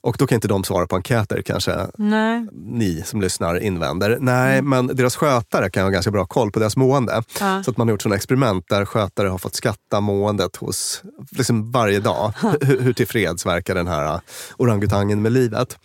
Och 0.00 0.16
då 0.18 0.26
kan 0.26 0.36
inte 0.36 0.48
de 0.48 0.64
svara 0.64 0.86
på 0.86 0.96
enkäter 0.96 1.42
kanske 1.42 1.86
Nej. 1.96 2.46
ni 2.52 3.02
som 3.06 3.20
lyssnar 3.20 3.60
invänder. 3.60 4.18
Nej, 4.20 4.62
men 4.62 4.86
deras 4.86 5.16
skötare 5.16 5.70
kan 5.70 5.82
ha 5.82 5.90
ganska 5.90 6.10
bra 6.10 6.26
koll 6.26 6.50
på 6.50 6.58
deras 6.58 6.76
mående. 6.76 7.22
Ja. 7.40 7.62
Så 7.62 7.70
att 7.70 7.76
man 7.76 7.88
har 7.88 7.92
gjort 7.92 8.02
sådana 8.02 8.16
experiment 8.16 8.64
där 8.68 8.84
skötare 8.84 9.28
har 9.28 9.38
fått 9.38 9.54
skatta 9.54 10.00
måendet 10.00 10.56
hos 10.56 11.02
liksom 11.30 11.72
varje 11.72 12.00
dag. 12.00 12.32
Hur, 12.60 12.80
hur 12.80 12.92
tillfreds 12.92 13.46
verkar 13.46 13.74
den 13.74 13.86
här 13.86 14.14
uh, 14.14 14.20
orangutangen 14.56 15.22
med 15.22 15.32
livet? 15.32 15.78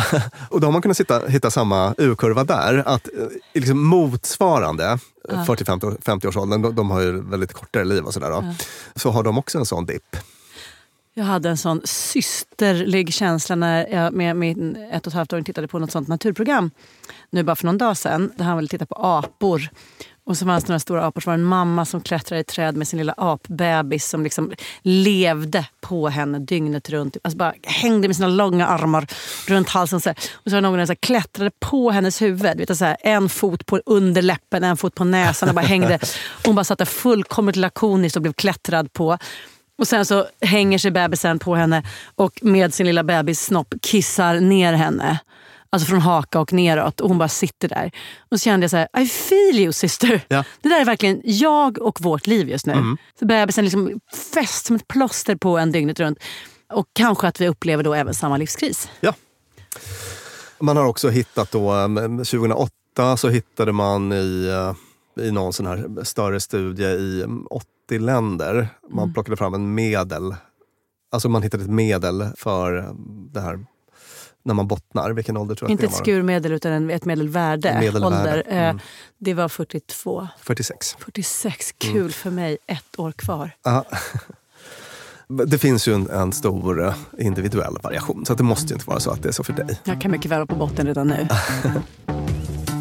Och 0.48 0.60
då 0.60 0.66
har 0.66 0.72
man 0.72 0.82
kunnat 0.82 0.96
sitta, 0.96 1.26
hitta 1.26 1.50
samma 1.50 1.94
U-kurva 1.98 2.44
där. 2.44 2.82
Att 2.86 3.08
eh, 3.08 3.26
liksom 3.54 3.86
motsvarande 3.86 4.98
eh, 5.28 5.44
40-50-årsåldern, 5.44 6.62
de, 6.62 6.74
de 6.74 6.90
har 6.90 7.00
ju 7.00 7.30
väldigt 7.30 7.52
kortare 7.52 7.84
liv 7.84 8.04
och 8.04 8.14
sådär. 8.14 8.30
Då, 8.30 8.54
Så 8.94 9.10
har 9.10 9.22
de 9.22 9.38
också 9.38 9.58
en 9.58 9.66
sån 9.66 9.86
dipp. 9.86 10.16
Jag 11.14 11.24
hade 11.24 11.48
en 11.48 11.56
sån 11.56 11.80
systerlig 11.84 13.14
känsla 13.14 13.56
när 13.56 13.86
jag 13.86 14.12
med 14.12 14.36
min 14.36 14.76
ett 14.92 15.06
och 15.06 15.10
ett 15.10 15.14
halvt 15.14 15.32
år 15.32 15.42
tittade 15.42 15.68
på 15.68 15.78
något 15.78 15.92
sånt 15.92 16.08
naturprogram. 16.08 16.70
Nu 17.30 17.42
bara 17.42 17.56
för 17.56 17.66
någon 17.66 17.78
dag 17.78 17.96
sedan. 17.96 18.32
Där 18.36 18.44
han 18.44 18.56
ville 18.56 18.68
titta 18.68 18.86
på 18.86 18.94
apor. 18.94 19.68
Och 20.26 20.36
så 20.36 20.46
fanns 20.46 20.64
det 20.64 20.68
några 20.68 20.80
stora 20.80 21.06
apor. 21.06 21.20
Så 21.20 21.30
var 21.30 21.36
det 21.36 21.42
en 21.42 21.48
mamma 21.48 21.84
som 21.84 22.00
klättrade 22.00 22.40
i 22.40 22.44
träd 22.44 22.76
med 22.76 22.88
sin 22.88 22.98
lilla 22.98 23.14
apbebis 23.16 24.08
som 24.08 24.22
liksom 24.22 24.52
levde 24.82 25.66
på 25.80 26.08
henne 26.08 26.38
dygnet 26.38 26.90
runt. 26.90 27.14
Typ. 27.14 27.26
Alltså 27.26 27.38
bara 27.38 27.54
hängde 27.62 28.08
med 28.08 28.16
sina 28.16 28.28
långa 28.28 28.66
armar 28.66 29.06
runt 29.46 29.68
halsen. 29.68 30.00
Så 30.00 30.08
här. 30.08 30.16
Och 30.32 30.50
så 30.50 30.56
var 30.56 30.62
det 30.62 30.68
någon 30.76 30.86
som 30.86 30.96
klättrade 30.96 31.50
på 31.60 31.90
hennes 31.90 32.22
huvud. 32.22 32.56
Vet 32.56 32.68
du, 32.68 32.76
så 32.76 32.84
här, 32.84 32.96
en 33.00 33.28
fot 33.28 33.66
på 33.66 33.80
underläppen, 33.86 34.64
en 34.64 34.76
fot 34.76 34.94
på 34.94 35.04
näsan 35.04 35.48
och 35.48 35.54
bara 35.54 35.66
hängde. 35.66 35.98
Hon 36.44 36.54
bara 36.54 36.64
satt 36.64 36.78
där 36.78 36.84
fullkomligt 36.84 37.56
lakoniskt 37.56 38.16
och 38.16 38.22
blev 38.22 38.32
klättrad 38.32 38.92
på. 38.92 39.18
Och 39.78 39.88
sen 39.88 40.06
så 40.06 40.26
hänger 40.40 40.78
sig 40.78 40.90
bebisen 40.90 41.38
på 41.38 41.54
henne 41.54 41.82
och 42.14 42.38
med 42.42 42.74
sin 42.74 42.86
lilla 42.86 43.02
bebissnopp 43.02 43.74
kissar 43.82 44.40
ner 44.40 44.72
henne. 44.72 45.18
Alltså 45.76 45.88
från 45.88 46.00
haka 46.00 46.40
och 46.40 46.52
neråt. 46.52 47.00
Och 47.00 47.08
hon 47.08 47.18
bara 47.18 47.28
sitter 47.28 47.68
där. 47.68 47.90
Och 48.30 48.40
så 48.40 48.44
kände 48.44 48.64
jag 48.64 48.70
så 48.70 48.76
här, 48.76 49.00
I 49.00 49.06
feel 49.06 49.58
you 49.58 49.72
sister. 49.72 50.24
Ja. 50.28 50.44
Det 50.62 50.68
där 50.68 50.80
är 50.80 50.84
verkligen 50.84 51.20
jag 51.24 51.78
och 51.78 52.00
vårt 52.00 52.26
liv 52.26 52.48
just 52.48 52.66
nu. 52.66 52.96
Så 53.18 53.26
bebisen 53.26 53.64
liksom 53.64 54.00
fäst 54.34 54.66
som 54.66 54.76
ett 54.76 54.88
plåster 54.88 55.36
på 55.36 55.58
en 55.58 55.72
dygnet 55.72 56.00
runt. 56.00 56.18
Och 56.72 56.86
kanske 56.92 57.28
att 57.28 57.40
vi 57.40 57.48
upplever 57.48 57.84
då 57.84 57.94
även 57.94 58.14
samma 58.14 58.36
livskris. 58.36 58.88
Ja. 59.00 59.14
Man 60.58 60.76
har 60.76 60.86
också 60.86 61.08
hittat 61.08 61.50
då, 61.50 61.74
eh, 61.74 61.88
2008 62.16 63.16
så 63.16 63.28
hittade 63.28 63.72
man 63.72 64.12
i, 64.12 64.46
eh, 65.18 65.24
i 65.26 65.30
någon 65.30 65.52
sån 65.52 65.66
här 65.66 66.04
större 66.04 66.40
studie 66.40 66.84
i 66.84 67.20
eh, 67.20 67.28
80 67.50 67.98
länder. 67.98 68.68
Man 68.90 69.12
plockade 69.12 69.36
fram 69.36 69.54
en 69.54 69.74
medel. 69.74 70.34
Alltså 71.12 71.28
man 71.28 71.42
hittade 71.42 71.64
ett 71.64 71.70
medel 71.70 72.28
för 72.36 72.78
eh, 72.78 72.94
det 73.32 73.40
här 73.40 73.66
när 74.46 74.54
man 74.54 74.66
bottnar. 74.66 75.10
Vilken 75.10 75.36
ålder 75.36 75.54
tror 75.54 75.70
jag 75.70 75.74
Inte 75.74 75.86
ett 75.86 75.94
skurmedel 75.94 76.52
utan 76.52 76.72
en, 76.72 76.90
ett 76.90 77.04
medelvärde. 77.04 77.76
Medelvärde, 77.80 78.06
Ålder. 78.06 78.42
Eh, 78.46 78.56
mm. 78.56 78.78
Det 79.18 79.34
var 79.34 79.48
42. 79.48 80.28
46. 80.40 80.96
46, 80.98 81.72
kul 81.78 82.12
för 82.12 82.30
mig. 82.30 82.58
Ett 82.66 82.98
år 82.98 83.12
kvar. 83.12 83.50
Ja. 83.62 83.84
Det 85.46 85.58
finns 85.58 85.88
ju 85.88 85.94
en, 85.94 86.10
en 86.10 86.32
stor 86.32 86.86
eh, 86.86 86.94
individuell 87.18 87.76
variation 87.82 88.26
så 88.26 88.32
att 88.32 88.38
det 88.38 88.44
måste 88.44 88.68
ju 88.68 88.74
inte 88.74 88.86
vara 88.86 89.00
så 89.00 89.10
att 89.10 89.22
det 89.22 89.28
är 89.28 89.32
så 89.32 89.44
för 89.44 89.52
dig. 89.52 89.80
Jag 89.84 90.00
kan 90.00 90.10
mycket 90.10 90.30
väl 90.30 90.38
vara 90.38 90.46
på 90.46 90.54
botten 90.54 90.86
redan 90.86 91.08
nu. 91.08 91.28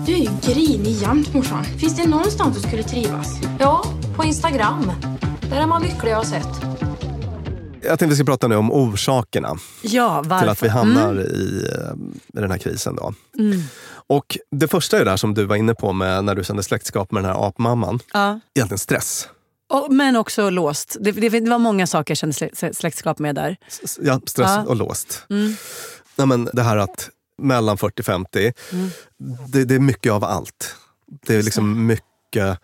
Du 0.05 0.13
är 0.13 0.17
ju 0.17 0.29
grinig 0.41 0.91
jämt 0.91 1.33
morsan. 1.33 1.63
Finns 1.63 1.95
det 1.95 2.07
någonstans 2.07 2.55
du 2.55 2.67
skulle 2.67 2.83
trivas? 2.83 3.41
Ja, 3.59 3.85
på 4.15 4.23
Instagram. 4.23 4.91
Där 5.49 5.61
är 5.61 5.67
man 5.67 5.81
lycklig 5.81 6.11
har 6.11 6.17
jag 6.17 6.27
sett. 6.27 6.74
Jag 7.85 7.99
tänkte 7.99 8.05
vi 8.07 8.15
ska 8.15 8.25
prata 8.25 8.47
nu 8.47 8.55
om 8.55 8.71
orsakerna 8.71 9.57
Ja, 9.81 10.23
till 10.39 10.49
att 10.49 10.63
vi 10.63 10.67
hamnar 10.67 11.11
Mm. 11.11 11.25
i, 11.25 11.67
eh, 11.73 11.93
i 12.39 12.41
den 12.41 12.51
här 12.51 12.57
krisen. 12.57 12.95
Då. 12.95 13.13
Och 14.07 14.37
det 14.51 14.67
första 14.67 14.99
är 14.99 15.05
det 15.05 15.17
som 15.17 15.33
du 15.33 15.45
var 15.45 15.55
inne 15.55 15.73
på 15.75 15.93
med 15.93 16.23
när 16.25 16.35
du 16.35 16.43
kände 16.43 16.63
släktskap 16.63 17.11
med 17.11 17.23
den 17.23 17.31
här 17.35 17.47
apmamman. 17.47 17.99
Ja. 18.13 18.39
Egentligen 18.55 18.77
stress. 18.79 19.27
Och, 19.69 19.93
men 19.93 20.15
också 20.15 20.49
låst. 20.49 20.97
Det, 20.99 21.11
det, 21.11 21.29
det 21.29 21.49
var 21.49 21.59
många 21.59 21.87
saker 21.87 22.11
jag 22.11 22.17
kände 22.17 22.33
slä- 22.33 22.73
släktskap 22.73 23.19
med 23.19 23.35
där. 23.35 23.57
Ja, 24.01 24.21
stress 24.25 24.49
Ja. 24.49 24.63
och 24.67 24.75
låst. 24.75 25.23
Mm. 25.29 25.55
Nej, 26.15 26.27
men 26.27 26.49
det 26.53 26.63
här 26.63 26.77
att 26.77 27.09
mellan 27.41 27.77
40-50, 27.77 28.53
Mm. 28.71 28.89
det, 29.47 29.65
det 29.65 29.75
är 29.75 29.79
mycket 29.79 30.11
av 30.11 30.23
allt. 30.23 30.75
Det 31.27 31.35
är 31.35 31.43
liksom 31.43 31.85
mycket, 31.87 32.59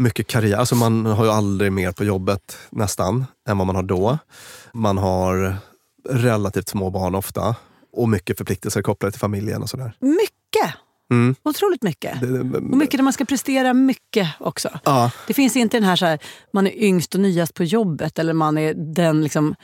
mycket 0.00 0.26
karriär. 0.26 0.56
Alltså 0.56 0.74
man 0.74 1.06
har 1.06 1.24
ju 1.24 1.30
aldrig 1.30 1.72
mer 1.72 1.92
på 1.92 2.04
jobbet 2.04 2.58
nästan 2.70 3.24
än 3.48 3.58
vad 3.58 3.66
man 3.66 3.76
har 3.76 3.82
då. 3.82 4.18
Man 4.72 4.98
har 4.98 5.56
relativt 6.08 6.68
små 6.68 6.90
barn 6.90 7.14
ofta 7.14 7.56
och 7.92 8.08
mycket 8.08 8.38
förpliktelser 8.38 8.82
kopplade 8.82 9.12
till 9.12 9.20
familjen 9.20 9.62
och 9.62 9.70
sådär. 9.70 9.92
Mycket! 10.00 10.74
Mm. 11.12 11.34
Otroligt 11.42 11.82
mycket. 11.82 12.20
Det- 12.20 12.42
det- 12.42 12.56
Och 12.58 12.62
mycket 12.62 12.98
där 12.98 13.02
man 13.04 13.12
ska 13.12 13.24
prestera 13.24 13.74
mycket 13.74 14.28
också. 14.38 14.68
Ja, 14.84 15.10
Det 15.26 15.34
finns 15.34 15.56
inte 15.56 15.76
den 15.76 15.84
här, 15.84 15.96
så 15.96 16.06
här 16.06 16.18
man 16.52 16.66
är 16.66 16.82
yngst 16.82 17.14
och 17.14 17.20
nyast 17.20 17.54
på 17.54 17.64
jobbet 17.64 18.18
eller 18.18 18.32
man 18.32 18.58
är 18.58 18.74
den 18.74 19.22
liksom, 19.22 19.54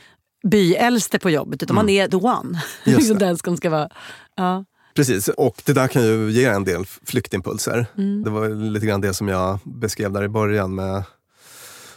byäldste 0.48 1.18
på 1.18 1.30
jobbet. 1.30 1.62
Utan 1.62 1.74
man 1.76 1.88
är 1.88 2.08
the 2.08 2.16
one. 2.16 2.60
Mm. 2.84 2.98
Just 2.98 3.08
det. 3.18 3.18
den 3.44 3.56
ska 3.56 3.70
vara... 3.70 3.88
Ja. 4.36 4.64
Precis, 4.96 5.28
och 5.28 5.62
det 5.64 5.72
där 5.72 5.88
kan 5.88 6.02
ju 6.04 6.30
ge 6.30 6.44
en 6.44 6.64
del 6.64 6.86
flyktimpulser. 6.86 7.86
Mm. 7.98 8.22
Det 8.24 8.30
var 8.30 8.48
lite 8.48 8.86
grann 8.86 9.00
det 9.00 9.14
som 9.14 9.28
jag 9.28 9.58
beskrev 9.64 10.12
där 10.12 10.22
i 10.24 10.28
början 10.28 10.74
med 10.74 11.02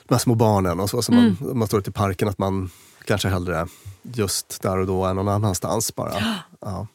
de 0.08 0.13
här 0.13 0.20
små 0.20 0.36
barnen 0.36 0.79
och 0.79 0.89
så. 0.89 1.01
Som 1.01 1.18
Mm. 1.18 1.36
man, 1.39 1.58
man 1.58 1.68
står 1.68 1.79
ute 1.79 1.89
i 1.89 1.94
parken, 1.94 2.27
att 2.27 2.38
man 2.38 2.70
kanske 3.06 3.27
hellre 3.27 3.68
just 4.01 4.62
där 4.62 4.77
och 4.77 4.88
då 4.88 5.06
är 5.06 5.13
någon 5.13 5.27
annanstans 5.27 5.96
bara. 5.96 6.13
Ja. 6.62 6.88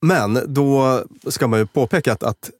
Men 0.00 0.40
då 0.46 1.02
ska 1.28 1.46
man 1.48 1.58
ju 1.58 1.66
påpeka 1.66 2.12
att, 2.12 2.22
att 2.22 2.50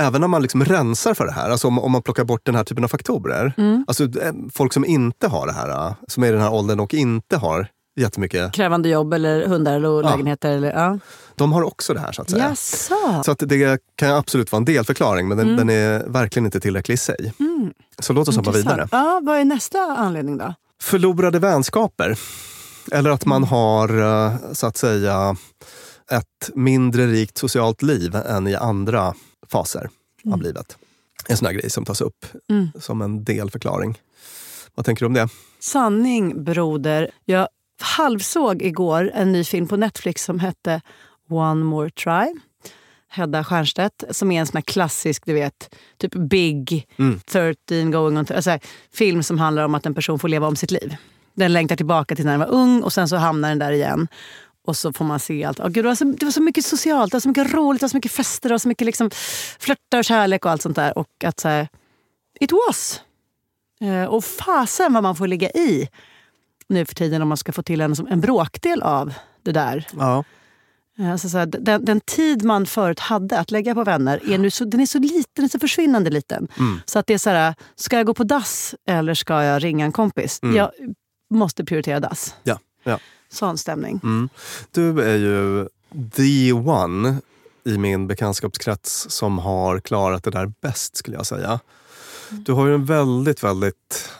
även 0.00 0.20
när 0.20 0.28
man 0.28 0.42
liksom 0.42 0.64
rensar 0.64 1.14
för 1.14 1.26
det 1.26 1.32
här, 1.32 1.50
alltså 1.50 1.68
om, 1.68 1.78
om 1.78 1.92
man 1.92 2.02
plockar 2.02 2.24
bort 2.24 2.46
den 2.46 2.54
här 2.54 2.64
typen 2.64 2.84
av 2.84 2.88
faktorer. 2.88 3.52
Mm. 3.56 3.84
Alltså 3.88 4.04
eh, 4.04 4.32
folk 4.52 4.72
som 4.72 4.84
inte 4.84 5.28
har 5.28 5.46
det 5.46 5.52
här, 5.52 5.94
som 6.08 6.22
är 6.22 6.28
i 6.28 6.30
den 6.32 6.40
här 6.40 6.52
åldern 6.52 6.80
och 6.80 6.94
inte 6.94 7.36
har 7.36 7.68
jättemycket, 7.96 8.52
Krävande 8.52 8.88
jobb 8.88 9.12
eller 9.14 9.46
hundar 9.46 9.76
eller 9.76 9.88
Ja. 9.88 10.10
lägenheter. 10.10 10.50
Eller, 10.50 10.72
ja. 10.72 10.98
de 11.34 11.52
har 11.52 11.62
också 11.62 11.94
det 11.94 12.00
här 12.00 12.12
så 12.12 12.22
att 12.22 12.30
säga. 12.30 12.48
Jaså? 12.48 13.22
Så 13.24 13.30
att 13.30 13.38
det 13.46 13.78
kan 13.96 14.10
absolut 14.14 14.52
vara 14.52 14.58
en 14.58 14.64
delförklaring, 14.64 15.28
men 15.28 15.38
den, 15.38 15.46
Mm. 15.46 15.56
den 15.66 15.70
är 15.76 16.04
verkligen 16.08 16.46
inte 16.46 16.60
tillräcklig 16.60 16.94
i 16.94 16.98
sig. 16.98 17.32
Så 17.98 18.12
låt 18.12 18.28
oss 18.28 18.36
hoppa 18.36 18.50
vidare. 18.50 18.88
Ja, 18.92 19.20
vad 19.22 19.38
är 19.38 19.44
nästa 19.44 19.78
anledning 19.78 20.38
då? 20.38 20.54
Förlorade 20.82 21.38
vänskaper. 21.38 22.18
Eller 22.92 23.10
att 23.10 23.24
Mm. 23.24 23.30
man 23.30 23.44
har, 23.48 23.98
eh, 24.26 24.34
så 24.52 24.66
att 24.66 24.76
säga, 24.76 25.36
ett 26.10 26.50
mindre 26.54 27.06
rikt 27.06 27.38
socialt 27.38 27.82
liv 27.82 28.16
än 28.16 28.46
i 28.46 28.54
andra 28.54 29.14
faser 29.48 29.88
av 30.32 30.42
livet. 30.42 30.76
En 31.28 31.36
sån 31.36 31.46
här 31.46 31.52
grej 31.52 31.70
som 31.70 31.84
tas 31.84 32.00
upp 32.00 32.26
Mm. 32.50 32.68
som 32.80 33.02
en 33.02 33.24
delförklaring. 33.24 33.98
Vad 34.74 34.86
tänker 34.86 35.00
du 35.00 35.06
om 35.06 35.14
det? 35.14 35.28
Sanning 35.60 36.44
broder. 36.44 37.10
Jag 37.24 37.48
halvsåg 37.80 38.62
igår 38.62 39.10
en 39.14 39.32
ny 39.32 39.44
film 39.44 39.68
på 39.68 39.76
Netflix 39.76 40.24
som 40.24 40.40
hette 40.40 40.80
One 41.28 41.64
more 41.64 41.90
try. 41.90 42.34
Hedda 43.08 43.44
Stiernstedt, 43.44 44.04
som 44.10 44.32
är 44.32 44.40
en 44.40 44.46
sån 44.46 44.56
här 44.56 44.62
klassisk, 44.62 45.22
du 45.26 45.32
vet, 45.32 45.74
typ 45.98 46.14
Big, 46.14 46.86
Mm. 46.98 47.20
13 47.26 47.90
going 47.90 48.18
on... 48.18 48.26
Alltså, 48.34 48.58
film 48.92 49.22
som 49.22 49.38
handlar 49.38 49.64
om 49.64 49.74
att 49.74 49.86
en 49.86 49.94
person 49.94 50.18
får 50.18 50.28
leva 50.28 50.46
om 50.46 50.56
sitt 50.56 50.70
liv. 50.70 50.96
Den 51.34 51.52
längtar 51.52 51.76
tillbaka 51.76 52.16
till 52.16 52.24
när 52.24 52.32
den 52.32 52.40
var 52.40 52.50
ung 52.50 52.82
och 52.82 52.92
sen 52.92 53.08
så 53.08 53.16
hamnar 53.16 53.48
den 53.48 53.58
där 53.58 53.72
igen. 53.72 54.08
Och 54.66 54.76
så 54.76 54.92
får 54.92 55.04
man 55.04 55.20
se 55.20 55.44
allt. 55.44 55.60
Åh, 55.60 55.68
gud, 55.68 55.84
det, 55.84 55.88
var 55.88 55.94
så, 55.94 56.04
det 56.04 56.24
var 56.24 56.32
så 56.32 56.42
mycket 56.42 56.64
socialt, 56.64 57.12
det 57.12 57.14
var 57.14 57.20
så 57.20 57.28
mycket 57.28 57.54
roligt, 57.54 57.80
det 57.80 57.84
var 57.84 57.88
så 57.88 57.96
mycket 57.96 58.12
fester 58.12 58.52
och 58.52 58.62
så 58.62 58.68
mycket 58.68 58.86
liksom, 58.86 59.10
flörtar 59.58 59.98
och 59.98 60.04
kärlek 60.04 60.44
och 60.44 60.50
allt 60.50 60.62
sånt 60.62 60.76
där. 60.76 60.98
Och 60.98 61.24
att 61.24 61.40
så 61.40 61.48
här, 61.48 61.68
it 62.40 62.52
was. 62.52 63.00
Eh, 63.80 64.04
och 64.04 64.24
fasen 64.24 64.92
vad 64.92 65.02
man 65.02 65.16
får 65.16 65.26
ligga 65.26 65.50
i 65.50 65.88
nu 66.68 66.84
för 66.86 66.94
tiden 66.94 67.22
om 67.22 67.28
man 67.28 67.36
ska 67.36 67.52
få 67.52 67.62
till 67.62 67.80
en, 67.80 67.94
en 68.10 68.20
bråkdel 68.20 68.82
av 68.82 69.14
det 69.42 69.52
där. 69.52 69.88
Ja. 69.98 70.24
Eh, 70.98 71.12
Alltså 71.12 71.28
så 71.28 71.38
här, 71.38 71.46
den, 71.46 71.84
den 71.84 72.00
tid 72.00 72.44
man 72.44 72.66
förut 72.66 73.00
hade 73.00 73.38
att 73.38 73.50
lägga 73.50 73.74
på 73.74 73.84
vänner 73.84 74.30
är 74.30 74.38
nu 74.38 74.50
så, 74.50 74.64
den 74.64 74.80
är 74.80 74.86
så 74.86 74.98
liten, 74.98 75.32
den 75.34 75.44
är 75.44 75.48
så 75.48 75.58
försvinnande 75.58 76.10
liten. 76.10 76.48
Så 76.84 76.98
att 76.98 77.06
det 77.06 77.14
är 77.14 77.18
så 77.18 77.30
här, 77.30 77.54
ska 77.74 77.96
jag 77.96 78.06
gå 78.06 78.14
på 78.14 78.24
dass 78.24 78.74
eller 78.86 79.14
ska 79.14 79.42
jag 79.42 79.64
ringa 79.64 79.84
en 79.84 79.92
kompis? 79.92 80.40
Jag 80.42 80.70
måste 81.30 81.64
prioritera 81.64 82.00
dass. 82.00 82.34
Ja. 82.42 82.58
ja. 82.84 82.98
Sån 83.28 83.58
stämning. 83.58 84.00
Mm. 84.02 84.28
Du 84.70 85.02
är 85.02 85.16
ju 85.16 85.68
the 86.10 86.52
one 86.52 87.16
i 87.64 87.78
min 87.78 88.06
bekantskapskrets 88.06 89.06
som 89.10 89.38
har 89.38 89.80
klarat 89.80 90.24
det 90.24 90.30
där 90.30 90.52
bäst 90.60 90.96
skulle 90.96 91.16
jag 91.16 91.26
säga. 91.26 91.60
Du 92.30 92.52
har 92.52 92.66
ju 92.66 92.74
en 92.74 92.84
väldigt, 92.84 93.42
väldigt... 93.42 94.10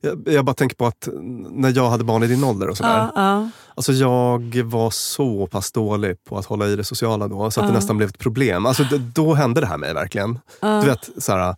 Jag, 0.00 0.22
jag 0.28 0.44
bara 0.44 0.54
tänker 0.54 0.76
på 0.76 0.86
att 0.86 1.08
när 1.50 1.76
jag 1.76 1.90
hade 1.90 2.04
barn 2.04 2.22
i 2.22 2.26
din 2.26 2.44
ålder 2.44 2.68
och 2.68 2.76
sådär. 2.76 2.98
Ja, 2.98 3.12
ja. 3.14 3.50
Alltså 3.74 3.92
jag 3.92 4.62
var 4.64 4.90
så 4.90 5.46
pass 5.46 5.72
dålig 5.72 6.24
på 6.24 6.38
att 6.38 6.46
hålla 6.46 6.66
i 6.66 6.76
det 6.76 6.84
sociala 6.84 7.28
då 7.28 7.50
så 7.50 7.60
att 7.60 7.66
det 7.66 7.72
Ja. 7.72 7.74
nästan 7.78 7.96
blev 7.96 8.08
ett 8.08 8.18
problem. 8.18 8.66
Alltså 8.66 8.84
det, 8.84 8.98
då 8.98 9.34
hände 9.34 9.60
det 9.60 9.66
här 9.66 9.76
mig 9.78 9.94
verkligen. 9.94 10.38
Du 10.60 10.86
vet, 10.86 11.08
såhär, 11.18 11.56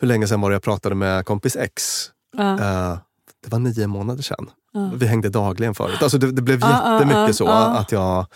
hur 0.00 0.08
länge 0.08 0.26
sedan 0.26 0.40
var 0.40 0.50
det 0.50 0.54
jag 0.54 0.62
pratade 0.62 0.94
med 0.94 1.26
kompis 1.26 1.56
X? 1.56 2.06
Eh, 2.38 2.96
det 3.44 3.50
var 3.52 3.58
nio 3.58 3.86
månader 3.86 4.22
sedan. 4.22 4.50
Vi 4.94 5.06
hängde 5.06 5.28
dagligen 5.28 5.74
förut. 5.74 6.02
Alltså 6.02 6.18
det, 6.18 6.32
det 6.32 6.42
blev 6.42 6.60
jättemycket 6.60 7.36
så 7.36 7.48
att 7.48 7.92
jag 7.92 8.26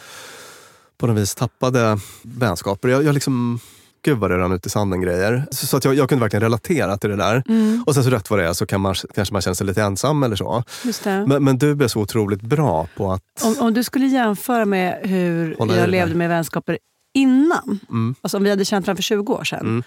på 0.99 1.07
något 1.07 1.17
vis 1.17 1.35
tappade 1.35 1.99
vänskaper. 2.23 2.89
Jag, 2.89 3.05
jag 3.05 3.15
liksom, 3.15 3.59
gud 4.05 4.19
vad 4.19 4.31
det 4.31 4.39
rann 4.39 4.53
ut 4.53 4.67
i 4.67 4.71
sanden 4.71 5.01
grejer. 5.01 5.47
Så, 5.51 5.67
så 5.67 5.77
att 5.77 5.85
jag, 5.85 5.95
jag 5.95 6.09
kunde 6.09 6.21
verkligen 6.21 6.43
relatera 6.43 6.97
till 6.97 7.11
det 7.11 7.17
där. 7.17 7.43
Mm. 7.49 7.85
Och 7.87 7.95
sen 7.95 8.05
så 8.05 8.11
rätt 8.11 8.31
vad 8.31 8.39
det 8.39 8.49
är 8.49 8.53
så 8.53 8.67
kan 8.67 8.81
man, 8.81 8.95
kanske 9.15 9.33
man 9.33 9.43
känner 9.43 9.55
sig 9.55 9.67
lite 9.67 9.83
ensam 9.83 10.23
eller 10.23 10.37
så. 10.37 10.63
Men, 11.05 11.45
men 11.45 11.59
du 11.59 11.85
är 11.85 11.89
så 11.89 12.01
otroligt 12.01 12.43
bra 12.43 12.89
på 12.97 13.13
att... 13.13 13.23
Om, 13.45 13.55
om 13.59 13.75
du 13.75 13.85
skulle 13.85 14.07
jämföra 14.07 14.65
med 14.65 15.01
hur 15.03 15.57
jag 15.59 15.89
levde 15.89 16.15
med 16.15 16.29
vänskaper 16.29 16.79
innan. 17.15 17.81
Mm. 17.89 18.15
Alltså 18.21 18.37
om 18.37 18.45
vi 18.45 18.51
hade 18.51 18.65
känt 18.65 18.87
varandra 18.87 18.99
för 18.99 19.03
20 19.03 19.33
år 19.33 19.45
sedan. 19.45 19.61
Mm. 19.61 19.83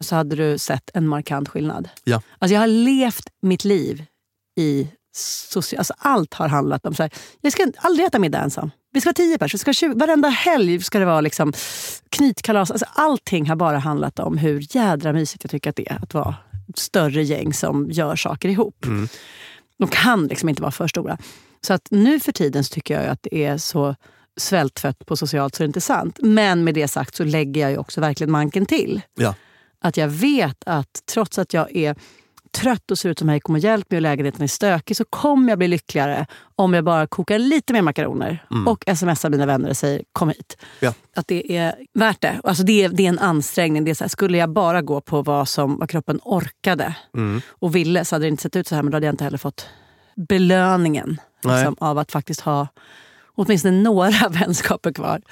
Så 0.00 0.14
hade 0.16 0.36
du 0.36 0.58
sett 0.58 0.90
en 0.94 1.08
markant 1.08 1.48
skillnad. 1.48 1.88
Ja. 2.04 2.22
Alltså 2.38 2.54
jag 2.54 2.60
har 2.60 2.66
levt 2.66 3.28
mitt 3.42 3.64
liv 3.64 4.04
i 4.60 4.88
social... 5.18 5.78
Alltså 5.78 5.94
allt 5.98 6.34
har 6.34 6.48
handlat 6.48 6.86
om 6.86 6.94
så 6.94 7.02
här, 7.02 7.12
jag 7.40 7.52
ska 7.52 7.72
aldrig 7.76 8.06
äta 8.06 8.18
middag 8.18 8.38
ensam. 8.38 8.70
Vi 8.92 9.00
ska 9.00 9.08
vara 9.08 9.14
tio 9.14 9.38
personer, 9.38 9.58
vi 9.58 9.58
ska 9.58 9.68
vara 9.68 9.94
20, 9.94 9.94
varenda 9.94 10.28
helg 10.28 10.82
ska 10.82 10.98
det 10.98 11.04
vara 11.04 11.20
liksom 11.20 11.52
knytkalas. 12.08 12.70
Alltså 12.70 12.86
allting 12.94 13.48
har 13.48 13.56
bara 13.56 13.78
handlat 13.78 14.18
om 14.18 14.38
hur 14.38 14.76
jädra 14.76 15.12
mysigt 15.12 15.44
jag 15.44 15.50
tycker 15.50 15.70
att 15.70 15.76
det 15.76 15.90
är 15.90 16.02
att 16.02 16.14
vara 16.14 16.34
ett 16.68 16.78
större 16.78 17.22
gäng 17.22 17.54
som 17.54 17.90
gör 17.90 18.16
saker 18.16 18.48
ihop. 18.48 18.86
De 19.78 19.88
kan 19.88 20.26
liksom 20.26 20.48
inte 20.48 20.62
vara 20.62 20.72
för 20.72 20.88
stora. 20.88 21.18
Så 21.60 21.72
att 21.74 21.88
nu 21.90 22.20
för 22.20 22.32
tiden 22.32 22.64
tycker 22.64 23.00
jag 23.00 23.10
att 23.10 23.22
det 23.22 23.44
är 23.44 23.58
så 23.58 23.94
svältfött 24.36 25.06
på 25.06 25.16
socialt 25.16 25.54
så 25.54 25.62
det 25.62 25.64
är 25.64 25.66
inte 25.66 25.80
sant. 25.80 26.18
Men 26.22 26.64
med 26.64 26.74
det 26.74 26.88
sagt 26.88 27.14
så 27.14 27.24
lägger 27.24 27.60
jag 27.60 27.70
ju 27.70 27.78
också 27.78 28.00
verkligen 28.00 28.30
manken 28.30 28.66
till. 28.66 29.00
Ja. 29.14 29.34
Att 29.80 29.96
jag 29.96 30.08
vet 30.08 30.62
att 30.66 31.02
trots 31.12 31.38
att 31.38 31.52
jag 31.52 31.76
är 31.76 31.96
trött 32.52 32.90
och 32.90 32.98
ser 32.98 33.10
ut 33.10 33.18
som 33.18 33.28
hej 33.28 33.40
kom 33.40 33.54
och 33.54 33.58
hjälp 33.58 33.90
mig 33.90 33.98
och 33.98 34.02
lägenheten 34.02 34.42
är 34.42 34.46
stökig 34.46 34.96
så 34.96 35.04
kommer 35.04 35.48
jag 35.48 35.58
bli 35.58 35.68
lyckligare 35.68 36.26
om 36.56 36.74
jag 36.74 36.84
bara 36.84 37.06
kokar 37.06 37.38
lite 37.38 37.72
mer 37.72 37.82
makaroner 37.82 38.44
och 38.66 38.84
smsar 38.96 39.30
mina 39.30 39.46
vänner 39.46 39.70
och 39.70 39.76
säger 39.76 40.02
kom 40.12 40.28
hit. 40.28 40.56
Ja. 40.80 40.94
Att 41.16 41.28
det 41.28 41.56
är 41.56 41.74
värt 41.94 42.20
det. 42.20 42.40
Alltså 42.44 42.62
det, 42.62 42.84
är, 42.84 42.88
det 42.88 43.04
är 43.04 43.08
en 43.08 43.18
ansträngning. 43.18 43.84
Det 43.84 43.90
är 43.90 43.94
så 43.94 44.04
här, 44.04 44.08
skulle 44.08 44.38
jag 44.38 44.50
bara 44.50 44.82
gå 44.82 45.00
på 45.00 45.22
vad, 45.22 45.48
som, 45.48 45.78
vad 45.78 45.90
kroppen 45.90 46.20
orkade 46.24 46.94
och 47.48 47.76
ville 47.76 48.04
så 48.04 48.14
hade 48.14 48.24
det 48.24 48.28
inte 48.28 48.42
sett 48.42 48.56
ut 48.56 48.66
så 48.66 48.74
här 48.74 48.82
men 48.82 48.90
då 48.90 48.96
hade 48.96 49.06
jag 49.06 49.12
inte 49.12 49.24
heller 49.24 49.38
fått 49.38 49.68
belöningen 50.16 51.20
liksom, 51.42 51.76
av 51.78 51.98
att 51.98 52.12
faktiskt 52.12 52.40
ha 52.40 52.68
åtminstone 53.34 53.82
några 53.82 54.28
vänskaper 54.30 54.92
kvar. 54.92 55.22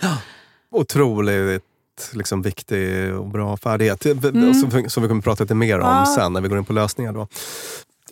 otroligt 0.70 1.64
liksom, 2.12 2.42
viktig 2.42 3.14
och 3.14 3.26
bra 3.28 3.56
färdighet. 3.56 4.02
Som, 4.02 4.70
vi- 4.72 4.88
som 4.90 5.02
vi 5.02 5.08
kommer 5.08 5.22
prata 5.22 5.44
lite 5.44 5.54
mer 5.54 5.78
om 5.78 5.86
Mm. 5.86 5.96
Ja. 5.98 6.06
sen 6.16 6.32
när 6.32 6.40
vi 6.40 6.48
går 6.48 6.58
in 6.58 6.64
på 6.64 6.72
lösningar. 6.72 7.12
Då. 7.12 7.28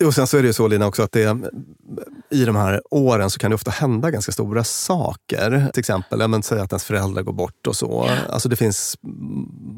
Och 0.07 0.15
sen 0.15 0.27
så 0.27 0.37
är 0.37 0.43
det 0.43 0.47
ju 0.47 0.53
så 0.53 0.69
Lina 0.69 0.87
också 0.87 1.03
att 1.03 1.13
det, 1.13 1.39
i 2.31 2.45
de 2.45 2.57
här 2.57 2.83
åren 2.91 3.31
så 3.31 3.39
kan 3.39 3.51
det 3.51 3.55
ofta 3.55 3.71
hända 3.71 4.11
ganska 4.11 4.33
stora 4.33 4.65
saker. 4.65 5.71
Till 5.73 5.81
exempel, 5.81 6.29
men, 6.29 6.43
säg 6.43 6.61
att 6.61 6.73
ens 6.73 6.85
föräldrar 6.85 7.23
går 7.23 7.33
bort 7.33 7.67
och 7.67 7.77
så. 7.77 8.11
Alltså 8.29 8.49
det 8.49 8.57
finns 8.57 8.97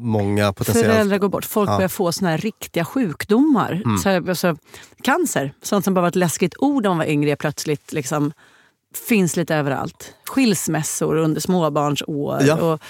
många 0.01 0.53
potentiellt... 0.53 0.93
Föräldrar 0.93 1.17
går 1.17 1.29
bort. 1.29 1.45
Folk 1.45 1.67
Ja. 1.69 1.71
Mm. 1.71 1.77
börjar 1.79 1.89
få 1.89 2.11
såna 2.11 2.29
här 2.31 2.37
riktiga 2.37 2.85
sjukdomar. 2.85 3.97
Så 4.03 4.09
här, 4.09 4.29
alltså, 4.29 4.55
cancer, 5.01 5.53
sånt 5.61 5.85
som 5.85 5.93
bara 5.93 6.01
var 6.01 6.07
ett 6.09 6.15
läskigt 6.15 6.53
ord 6.57 6.83
när 6.83 6.89
man 6.89 6.97
var 6.97 7.05
yngre, 7.05 7.35
plötsligt 7.35 7.93
liksom, 7.93 8.31
finns 9.07 9.35
lite 9.35 9.55
överallt. 9.55 10.13
Skilsmässor 10.25 11.15
under 11.15 11.41
småbarnsår. 11.41 12.39
Ja. 12.43 12.55
Och 12.55 12.81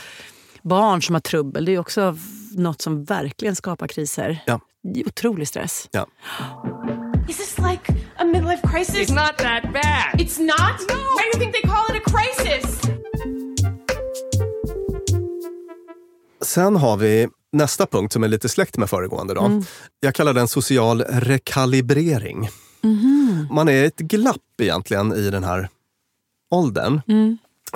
barn 0.68 1.02
som 1.02 1.16
har 1.16 1.20
trubbel. 1.20 1.66
Det 1.66 1.76
är 1.76 1.80
också 1.80 2.18
något 2.52 2.82
som 2.82 3.04
verkligen 3.04 3.56
skapar 3.56 3.88
kriser. 3.88 4.44
Ja. 4.46 4.60
Det 4.84 5.00
är 5.00 5.08
Otrolig 5.08 5.48
stress. 5.48 5.90
Ja. 5.92 6.08
Is 7.30 7.38
this 7.38 7.58
like 7.58 7.94
a 8.18 8.24
midlife 8.26 8.68
crisis? 8.68 8.96
It's 8.96 9.16
not 9.16 9.38
that 9.38 9.64
bad. 9.64 10.22
It's 10.22 10.40
not? 10.40 10.80
No. 10.90 10.96
Why 10.96 11.24
do 11.34 11.38
you 11.38 11.40
think 11.40 11.54
they 11.54 11.62
call 11.62 11.96
it 11.96 12.02
a 12.06 12.12
crisis? 12.12 12.82
Sen 16.42 16.76
har 16.76 16.98
vi 16.98 17.28
nästa 17.52 17.86
punkt 17.86 18.14
som 18.14 18.24
är 18.24 18.28
lite 18.28 18.50
släkt 18.50 18.78
med 18.78 18.90
föregående. 18.90 19.34
Då. 19.34 19.62
Jag 20.00 20.16
kallar 20.16 20.34
den 20.34 20.48
social 20.48 21.02
rekalibrering. 21.02 22.50
Man 23.52 23.70
är 23.70 23.86
ett 23.86 23.98
glapp 23.98 24.62
egentligen 24.62 25.14
i 25.14 25.30
den 25.30 25.44
här 25.44 25.70
åldern. 26.52 27.02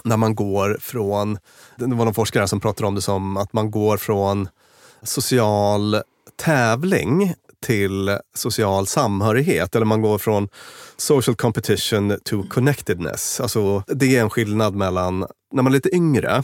När 0.04 0.17
man 0.17 0.36
går 0.36 0.77
från, 0.82 1.38
det 1.77 1.86
var 1.86 2.06
någon 2.06 2.13
forskare 2.13 2.47
som 2.47 2.60
pratade 2.60 2.88
om 2.88 2.95
det 2.95 3.01
som 3.01 3.38
att 3.38 3.54
man 3.54 3.71
går 3.71 3.97
från 3.97 4.49
social 5.04 6.01
tävling 6.36 7.34
till 7.65 8.17
social 8.36 8.88
samhörighet. 8.88 9.75
Eller 9.75 9.86
man 9.86 10.01
går 10.01 10.17
från 10.17 10.47
social 10.97 11.36
competition 11.36 12.17
to 12.23 12.43
connectedness. 12.49 13.39
Alltså, 13.39 13.84
det 13.88 14.17
är 14.17 14.21
en 14.21 14.30
skillnad 14.30 14.75
mellan, 14.75 15.19
när 15.54 15.63
man 15.63 15.67
är 15.67 15.71
lite 15.71 15.95
yngre 15.95 16.43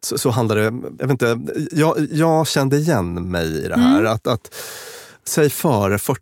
så, 0.00 0.18
så 0.18 0.30
handlar 0.30 0.56
det, 0.56 0.64
jag 0.98 1.06
vet 1.06 1.10
inte, 1.10 1.40
jag, 1.72 2.08
jag 2.10 2.46
kände 2.46 2.76
igen 2.76 3.30
mig 3.30 3.64
i 3.64 3.68
det 3.68 3.78
här. 3.78 4.04
Att, 4.04 4.26
att, 4.26 4.54
säg 5.24 5.50
före 5.50 5.98
40 5.98 6.20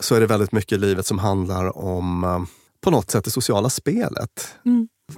så 0.00 0.14
är 0.14 0.20
det 0.20 0.26
väldigt 0.26 0.52
mycket 0.52 0.72
i 0.72 0.78
livet 0.78 1.06
som 1.06 1.18
handlar 1.18 1.78
om 1.78 2.24
eh, 2.24 2.40
på 2.80 2.90
något 2.90 3.10
sätt 3.10 3.24
det 3.24 3.30
sociala 3.30 3.70
spelet. 3.70 4.54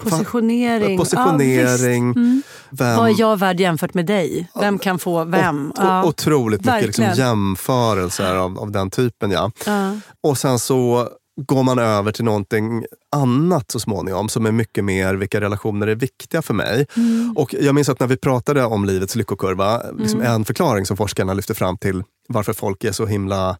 Positionering. 0.01 0.99
Positionering. 0.99 2.07
Ja, 2.17 2.23
visst. 2.23 2.47
vem, 2.71 2.97
Vad 2.97 3.09
är 3.11 3.15
jag 3.21 3.37
värd 3.39 3.61
jämfört 3.61 3.95
med 3.95 4.07
dig? 4.07 4.51
Vem 4.61 4.79
kan 4.79 4.99
få 4.99 5.25
vem? 5.25 5.71
O- 5.71 5.75
Ja. 5.77 6.05
Otroligt 6.05 6.61
mycket 6.65 6.87
liksom 6.87 7.05
jämförelser 7.17 8.35
av, 8.37 8.59
av 8.59 8.71
den 8.71 8.91
typen. 8.91 9.31
Ja. 9.31 9.51
Ja. 9.67 9.93
Och 10.21 10.39
sen 10.39 10.59
så 10.59 11.09
går 11.47 11.63
man 11.63 11.79
över 11.79 12.13
till 12.13 12.25
någonting 12.25 12.85
annat 13.17 13.71
så 13.71 13.81
småningom 13.81 14.29
som 14.29 14.47
är 14.47 14.53
mycket 14.53 14.85
mer 14.85 15.15
vilka 15.15 15.41
relationer 15.41 15.87
är 15.87 15.95
viktiga 15.95 16.43
för 16.43 16.55
mig. 16.55 16.87
Mm. 16.97 17.33
Och 17.37 17.55
Jag 17.61 17.75
minns 17.75 17.89
att 17.89 18.01
när 18.01 18.07
vi 18.07 18.17
pratade 18.17 18.65
om 18.65 18.85
livets 18.85 19.17
lyckokurva, 19.17 19.83
liksom 19.99 20.21
en 20.23 20.45
förklaring 20.45 20.87
som 20.87 20.97
forskarna 20.97 21.35
lyfte 21.35 21.55
fram 21.55 21.79
till 21.79 22.03
varför 22.29 22.53
folk 22.53 22.85
är 22.85 22.93
så 22.93 23.07
himla 23.07 23.57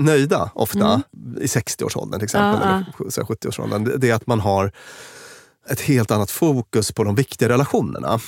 nöjda 0.00 0.50
ofta 0.54 1.02
i 1.40 1.46
60-årsåldern 1.46 2.20
till 2.20 2.24
exempel, 2.24 2.62
Mm. 2.62 2.84
Ja, 2.88 2.92
eller 3.00 3.10
så 3.10 3.20
här 3.20 3.26
70-årsåldern. 3.28 3.84
Det- 3.84 3.96
Det 3.98 4.10
är 4.10 4.14
att 4.14 4.26
man 4.26 4.40
har 4.40 4.72
ett 5.70 5.80
helt 5.80 6.10
annat 6.10 6.30
fokus 6.30 6.92
på 6.92 7.04
de 7.04 7.14
viktiga 7.14 7.48
relationerna 7.48 8.20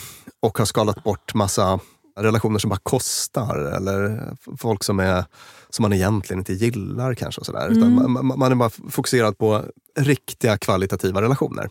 och 0.42 0.58
har 0.58 0.64
skalat 0.64 1.04
bort 1.04 1.34
massa 1.34 1.80
relationer 2.20 2.58
som 2.58 2.70
bara 2.70 2.80
kostar 2.82 3.56
eller 3.76 4.30
folk 4.58 4.84
som, 4.84 5.00
är, 5.00 5.24
som 5.70 5.82
man 5.82 5.92
egentligen 5.92 6.38
inte 6.40 6.52
gillar 6.52 7.14
kanske. 7.14 7.40
Och 7.40 7.46
sådär. 7.46 7.68
Utan 7.68 8.12
man, 8.12 8.38
man- 8.38 8.52
är 8.52 8.56
bara 8.56 8.70
fokuserad 8.90 9.38
på 9.38 9.64
riktiga 9.98 10.58
kvalitativa 10.58 11.22
relationer. 11.22 11.68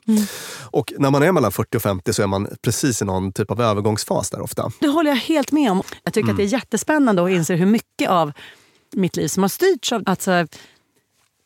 Och 0.63 0.93
när 0.97 1.11
man 1.11 1.23
är 1.23 1.31
mellan 1.31 1.51
40 1.51 1.77
och 1.77 1.81
50 1.81 2.13
så 2.13 2.23
är 2.23 2.27
man 2.27 2.47
precis 2.61 3.01
i 3.01 3.05
någon 3.05 3.31
typ 3.33 3.51
av 3.51 3.61
övergångsfas 3.61 4.29
där 4.29 4.41
ofta. 4.41 4.71
Det 4.79 4.87
håller 4.87 5.09
jag 5.09 5.17
helt 5.17 5.51
med 5.51 5.71
om. 5.71 5.81
Jag 6.03 6.13
tycker 6.13 6.31
att 6.31 6.37
det 6.37 6.43
är 6.43 6.47
jättespännande 6.53 7.23
att 7.23 7.29
inse 7.29 7.55
hur 7.55 7.65
mycket 7.65 8.09
av 8.09 8.31
mitt 8.93 9.15
liv 9.15 9.27
som 9.27 9.43
har 9.43 9.49
styrts 9.49 9.91
av 9.91 10.03
att 10.05 10.21
så 10.21 10.47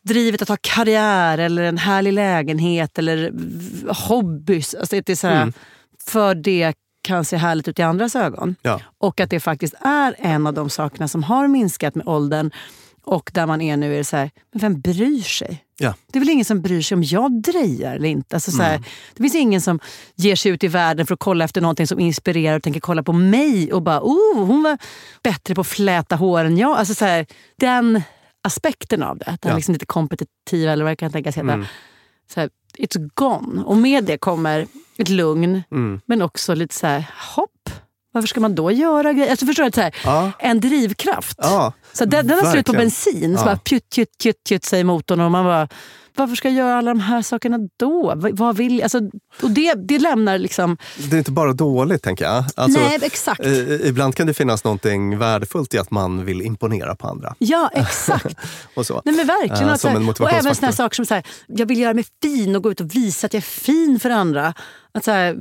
drivet 0.03 0.41
att 0.41 0.49
ha 0.49 0.57
karriär 0.61 1.37
eller 1.37 1.63
en 1.63 1.77
härlig 1.77 2.13
lägenhet 2.13 2.99
eller 2.99 3.31
hobbys. 3.93 4.75
Alltså 4.75 4.95
det 4.95 5.09
är 5.09 5.15
så 5.15 5.27
här, 5.27 5.53
För 6.05 6.35
det 6.35 6.73
kan 7.01 7.25
se 7.25 7.37
härligt 7.37 7.67
ut 7.67 7.79
i 7.79 7.81
andras 7.81 8.15
ögon. 8.15 8.55
Ja. 8.61 8.81
Och 8.97 9.19
att 9.19 9.29
det 9.29 9.39
faktiskt 9.39 9.73
är 9.81 10.15
en 10.19 10.47
av 10.47 10.53
de 10.53 10.69
sakerna 10.69 11.07
som 11.07 11.23
har 11.23 11.47
minskat 11.47 11.95
med 11.95 12.07
åldern. 12.07 12.51
Och 13.03 13.31
där 13.33 13.45
man 13.45 13.61
är 13.61 13.77
nu 13.77 13.93
är 13.93 13.97
det 13.97 14.03
så 14.03 14.17
här, 14.17 14.31
men 14.51 14.61
vem 14.61 14.81
bryr 14.81 15.21
sig? 15.21 15.63
Ja. 15.77 15.93
Det 16.11 16.17
är 16.17 16.19
väl 16.19 16.29
ingen 16.29 16.45
som 16.45 16.61
bryr 16.61 16.81
sig 16.81 16.95
om 16.95 17.03
jag 17.03 17.41
drejar 17.41 17.95
eller 17.95 18.09
inte. 18.09 18.35
Alltså 18.35 18.51
så 18.51 18.61
här, 18.61 18.83
Det 19.13 19.23
finns 19.23 19.35
ingen 19.35 19.61
som 19.61 19.79
ger 20.15 20.35
sig 20.35 20.51
ut 20.51 20.63
i 20.63 20.67
världen 20.67 21.05
för 21.05 21.13
att 21.13 21.19
kolla 21.19 21.45
efter 21.45 21.61
någonting 21.61 21.87
som 21.87 21.99
inspirerar 21.99 22.55
och 22.55 22.63
tänker 22.63 22.79
kolla 22.79 23.03
på 23.03 23.13
mig 23.13 23.73
och 23.73 23.81
bara 23.81 23.99
oh, 24.01 24.45
hon 24.45 24.63
var 24.63 24.77
bättre 25.23 25.55
på 25.55 25.61
att 25.61 25.67
fläta 25.67 26.15
hår 26.15 26.45
än 26.45 26.57
jag. 26.57 26.77
Alltså 26.77 26.93
så 26.93 27.05
här, 27.05 27.25
den 27.59 28.01
aspekten 28.41 29.03
av 29.03 29.17
det, 29.17 29.37
den 29.41 29.49
Ja. 29.49 29.55
liksom 29.55 29.73
lite 29.73 29.85
kompetitiva 29.85 30.71
eller 30.71 30.83
vad 30.83 30.91
det 30.91 30.95
kan 30.95 31.11
tänkas 31.11 31.37
heta. 31.37 31.47
Så 32.33 32.39
här, 32.39 32.49
it's 32.77 33.09
gone. 33.13 33.63
Och 33.63 33.77
med 33.77 34.03
det 34.03 34.17
kommer 34.17 34.67
ett 34.97 35.09
lugn 35.09 35.63
men 36.05 36.21
också 36.21 36.53
lite 36.55 36.75
så 36.75 36.87
här, 36.87 37.09
hopp. 37.35 37.50
Varför 38.11 38.27
ska 38.27 38.39
man 38.39 38.55
då 38.55 38.71
göra 38.71 39.13
grejer? 39.13 39.31
Alltså 39.31 39.45
förstår 39.45 39.63
du? 39.63 39.71
Så 39.71 39.81
här, 39.81 39.95
Ja. 40.05 40.31
En 40.39 40.59
drivkraft. 40.59 41.37
Ja, 41.41 41.73
Så 41.93 42.05
den, 42.05 42.27
den 42.27 42.39
har 42.45 42.51
slut 42.51 42.65
på 42.65 42.73
bensin. 42.73 43.37
Så 43.37 43.41
Ja. 43.41 43.45
bara 43.45 43.57
pjutt, 43.57 43.89
pjutt, 43.95 44.17
pjutt, 44.23 44.43
pjutt 44.47 44.65
säger 44.65 44.83
motorn. 44.83 45.19
Och 45.19 45.31
man 45.31 45.45
bara, 45.45 45.67
varför 46.15 46.35
ska 46.35 46.49
jag 46.49 46.57
göra 46.57 46.77
alla 46.77 46.91
de 46.91 46.99
här 46.99 47.21
sakerna 47.21 47.57
då? 47.77 48.13
Vad, 48.15 48.57
vill? 48.57 48.83
Alltså, 48.83 48.99
och 49.43 49.51
det, 49.51 49.73
det 49.73 49.99
lämnar 49.99 50.37
liksom... 50.37 50.77
Det 51.09 51.15
är 51.15 51.17
inte 51.17 51.31
bara 51.31 51.53
dåligt 51.53 52.03
tänker 52.03 52.25
jag. 52.25 52.43
Alltså, 52.55 52.79
Nej, 52.79 52.99
exakt. 53.01 53.41
ibland 53.83 54.15
kan 54.15 54.27
det 54.27 54.33
finnas 54.33 54.63
någonting 54.63 55.17
värdefullt 55.17 55.73
i 55.73 55.77
att 55.77 55.91
man 55.91 56.25
vill 56.25 56.41
imponera 56.41 56.95
på 56.95 57.07
andra. 57.07 57.35
Ja, 57.39 57.69
exakt. 57.73 58.35
Och 58.73 58.85
så. 58.85 59.01
Nej, 59.05 59.15
men 59.15 59.27
verkligen. 59.27 59.77
Så 59.77 59.77
som 59.77 59.95
en 59.95 60.09
och 60.09 60.31
även 60.31 60.55
såna 60.55 60.71
saker 60.71 60.95
som 60.95 61.05
så 61.05 61.13
här, 61.13 61.23
jag 61.47 61.65
vill 61.65 61.79
göra 61.79 61.93
mig 61.93 62.05
fin 62.21 62.55
och 62.55 62.63
gå 62.63 62.71
ut 62.71 62.81
och 62.81 62.95
visa 62.95 63.25
att 63.27 63.33
jag 63.33 63.41
är 63.41 63.41
fin 63.41 63.99
för 63.99 64.09
andra. 64.09 64.53
Att 64.93 65.03
så 65.03 65.11
här, 65.11 65.35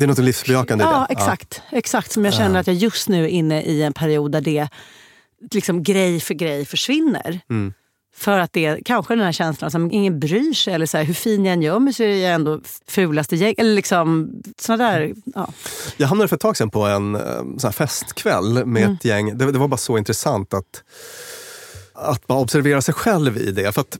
Det 0.00 0.04
är 0.04 0.08
något 0.08 0.18
livsbejakande 0.18 0.84
i 0.84 0.86
ja, 0.86 1.06
det. 1.08 1.14
exakt. 1.14 1.62
Exakt 1.70 2.12
som 2.12 2.24
jag 2.24 2.34
känner 2.34 2.60
att 2.60 2.66
jag 2.66 2.76
just 2.76 3.08
nu 3.08 3.24
är 3.24 3.28
inne 3.28 3.62
i 3.62 3.82
en 3.82 3.92
period 3.92 4.32
där 4.32 4.40
det 4.40 4.68
liksom 5.50 5.82
grej 5.82 6.20
för 6.20 6.34
grej 6.34 6.64
försvinner. 6.64 7.40
Mm. 7.50 7.72
För 8.16 8.38
att 8.38 8.52
det 8.52 8.80
kanske 8.84 9.14
den 9.14 9.24
här 9.24 9.32
känslan 9.32 9.70
som 9.70 9.90
ingen 9.92 10.20
bryr 10.20 10.52
sig. 10.52 10.74
Eller 10.74 10.86
så 10.86 10.96
här, 10.98 11.04
hur 11.04 11.14
fin 11.14 11.44
jag 11.44 11.52
än 11.52 11.62
gör 11.62 11.78
mig 11.78 11.92
så 11.92 12.02
är 12.02 12.08
jag 12.08 12.32
ändå 12.32 12.60
fulaste 12.88 13.36
gäng. 13.36 13.54
Eller 13.58 13.74
liksom 13.74 14.30
såna 14.58 14.76
där... 14.76 15.14
Ja. 15.34 15.52
Jag 15.96 16.08
hamnade 16.08 16.28
för 16.28 16.36
ett 16.36 16.42
tag 16.42 16.56
sedan 16.56 16.70
på 16.70 16.84
en 16.84 17.14
eh, 17.14 17.20
sån 17.58 17.72
festkväll 17.72 18.66
med 18.66 18.82
Mm. 18.82 18.94
ett 18.94 19.04
gäng. 19.04 19.38
Det, 19.38 19.52
det 19.52 19.58
var 19.58 19.68
bara 19.68 19.76
så 19.76 19.98
intressant 19.98 20.54
att, 20.54 20.82
att 21.94 22.26
bara 22.26 22.38
observera 22.38 22.82
sig 22.82 22.94
själv 22.94 23.36
i 23.36 23.50
det. 23.50 23.72
För 23.72 23.80
att 23.80 23.98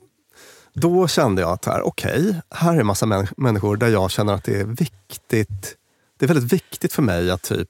då 0.74 1.08
kände 1.08 1.42
jag 1.42 1.50
att 1.50 1.64
här, 1.64 1.82
okej, 1.82 2.40
här 2.54 2.74
är 2.74 2.80
en 2.80 2.86
massa 2.86 3.06
män, 3.06 3.26
människor 3.36 3.76
där 3.76 3.88
jag 3.88 4.10
känner 4.10 4.32
att 4.32 4.44
det 4.44 4.60
är 4.60 4.64
viktigt. 4.64 5.76
Det 6.20 6.26
är 6.26 6.28
väldigt 6.28 6.52
viktigt 6.52 6.92
för 6.92 7.02
mig 7.02 7.30
att 7.30 7.42
typ 7.42 7.68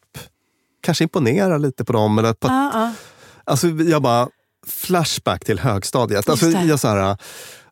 kanske 0.82 1.04
imponera 1.04 1.58
lite 1.58 1.84
på 1.84 1.92
dem. 1.92 2.18
Eller 2.18 2.28
att, 2.28 2.36
Ja, 2.40 2.70
ja. 2.74 2.92
Alltså, 3.44 3.68
jag 3.68 4.02
bara, 4.02 4.28
flashback 4.66 5.44
till 5.44 5.58
högstadiet. 5.58 6.28
Alltså, 6.28 6.46
jag, 6.46 6.80
så 6.80 6.88
här, 6.88 7.16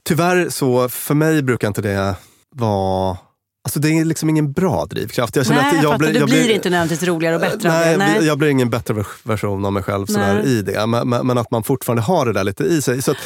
tyvärr 0.04 0.48
så, 0.48 0.88
för 0.88 1.14
mig 1.14 1.42
brukar 1.42 1.68
inte 1.68 1.82
det 1.82 2.14
vara... 2.50 3.18
Alltså 3.64 3.80
det 3.80 3.88
är 3.98 4.04
liksom 4.04 4.30
ingen 4.30 4.52
bra 4.52 4.86
drivkraft. 4.86 5.36
Jag 5.36 5.46
känner 5.46 5.62
Nej, 5.62 5.76
att 5.76 5.82
jag 5.82 5.92
jag 5.92 5.98
blir, 5.98 6.12
Du 6.12 6.18
jag 6.18 6.28
blir 6.28 6.50
inte 6.50 6.70
nödvändigtvis 6.70 7.08
roligare 7.08 7.34
och 7.34 7.40
bättre 7.40 7.68
Nej. 7.68 7.96
Nej. 7.96 8.26
jag 8.26 8.38
blir 8.38 8.48
ingen 8.48 8.70
bättre 8.70 8.94
vers- 8.94 9.20
version 9.22 9.64
av 9.64 9.72
mig 9.72 9.82
själv 9.82 10.06
sådär, 10.06 10.46
i 10.46 10.62
det. 10.62 10.86
Men, 10.86 11.08
men, 11.08 11.26
men 11.26 11.38
att 11.38 11.50
man 11.50 11.62
fortfarande 11.62 12.02
har 12.02 12.26
det 12.26 12.32
där 12.32 12.44
lite 12.44 12.64
i 12.64 12.82
sig. 12.82 13.02
Så 13.02 13.10
att, 13.10 13.16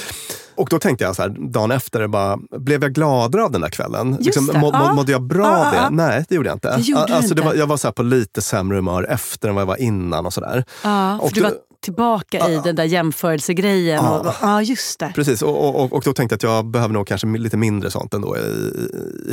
och 0.55 0.69
då 0.71 0.79
tänkte 0.79 1.05
jag 1.05 1.17
så 1.17 1.23
här, 1.23 1.29
dagen 1.29 1.71
efter, 1.71 2.07
bara, 2.07 2.39
blev 2.59 2.83
jag 2.83 2.93
gladare 2.93 3.45
av 3.45 3.51
den 3.53 3.61
där 3.61 3.69
kvällen? 3.69 4.17
Liksom, 4.21 4.47
det. 4.47 4.59
må, 4.59 4.71
Ja. 4.73 4.95
mådde 4.95 5.13
jag 5.13 5.23
bra 5.23 5.47
av 5.47 5.65
ja, 5.65 5.71
det? 5.71 5.77
ja. 5.77 5.89
Nej, 5.91 6.25
det 6.29 6.35
gjorde 6.35 6.49
jag 6.49 6.57
inte. 6.57 6.77
Det 6.77 6.83
gjorde 6.83 7.07
du 7.07 7.13
alltså, 7.13 7.35
det 7.35 7.41
inte. 7.41 7.53
var, 7.53 7.55
jag 7.55 7.67
var 7.67 7.77
så 7.77 7.93
på 7.93 8.03
lite 8.03 8.43
sämre 8.43 8.77
humör 8.77 9.07
efter 9.11 9.49
än 9.49 9.55
vad 9.55 9.63
jag 9.63 9.67
var 9.67 9.81
innan. 9.81 10.27
och 10.27 10.33
sådär. 10.33 10.65
Ja, 10.83 11.17
för 11.19 11.25
Och 11.25 11.33
du 11.35 11.41
var 11.41 11.53
tillbaka 11.83 12.49
i 12.49 12.61
den 12.65 12.77
där 12.77 12.85
jämförelsegrejen. 12.85 14.05
Ja. 14.05 14.35
Ja, 14.41 14.63
just 14.63 14.99
det. 14.99 15.13
Precis, 15.15 15.43
och, 15.43 15.69
och, 15.69 15.81
och, 15.85 15.93
och 15.93 16.03
då 16.05 16.13
tänkte 16.13 16.33
jag 16.33 16.37
att 16.37 16.57
jag 16.57 16.67
behöver 16.67 16.95
nog 16.95 17.07
kanske 17.07 17.27
lite 17.27 17.57
mindre 17.57 17.91
sånt 17.91 18.15
ändå 18.15 18.37
i, 18.37 18.41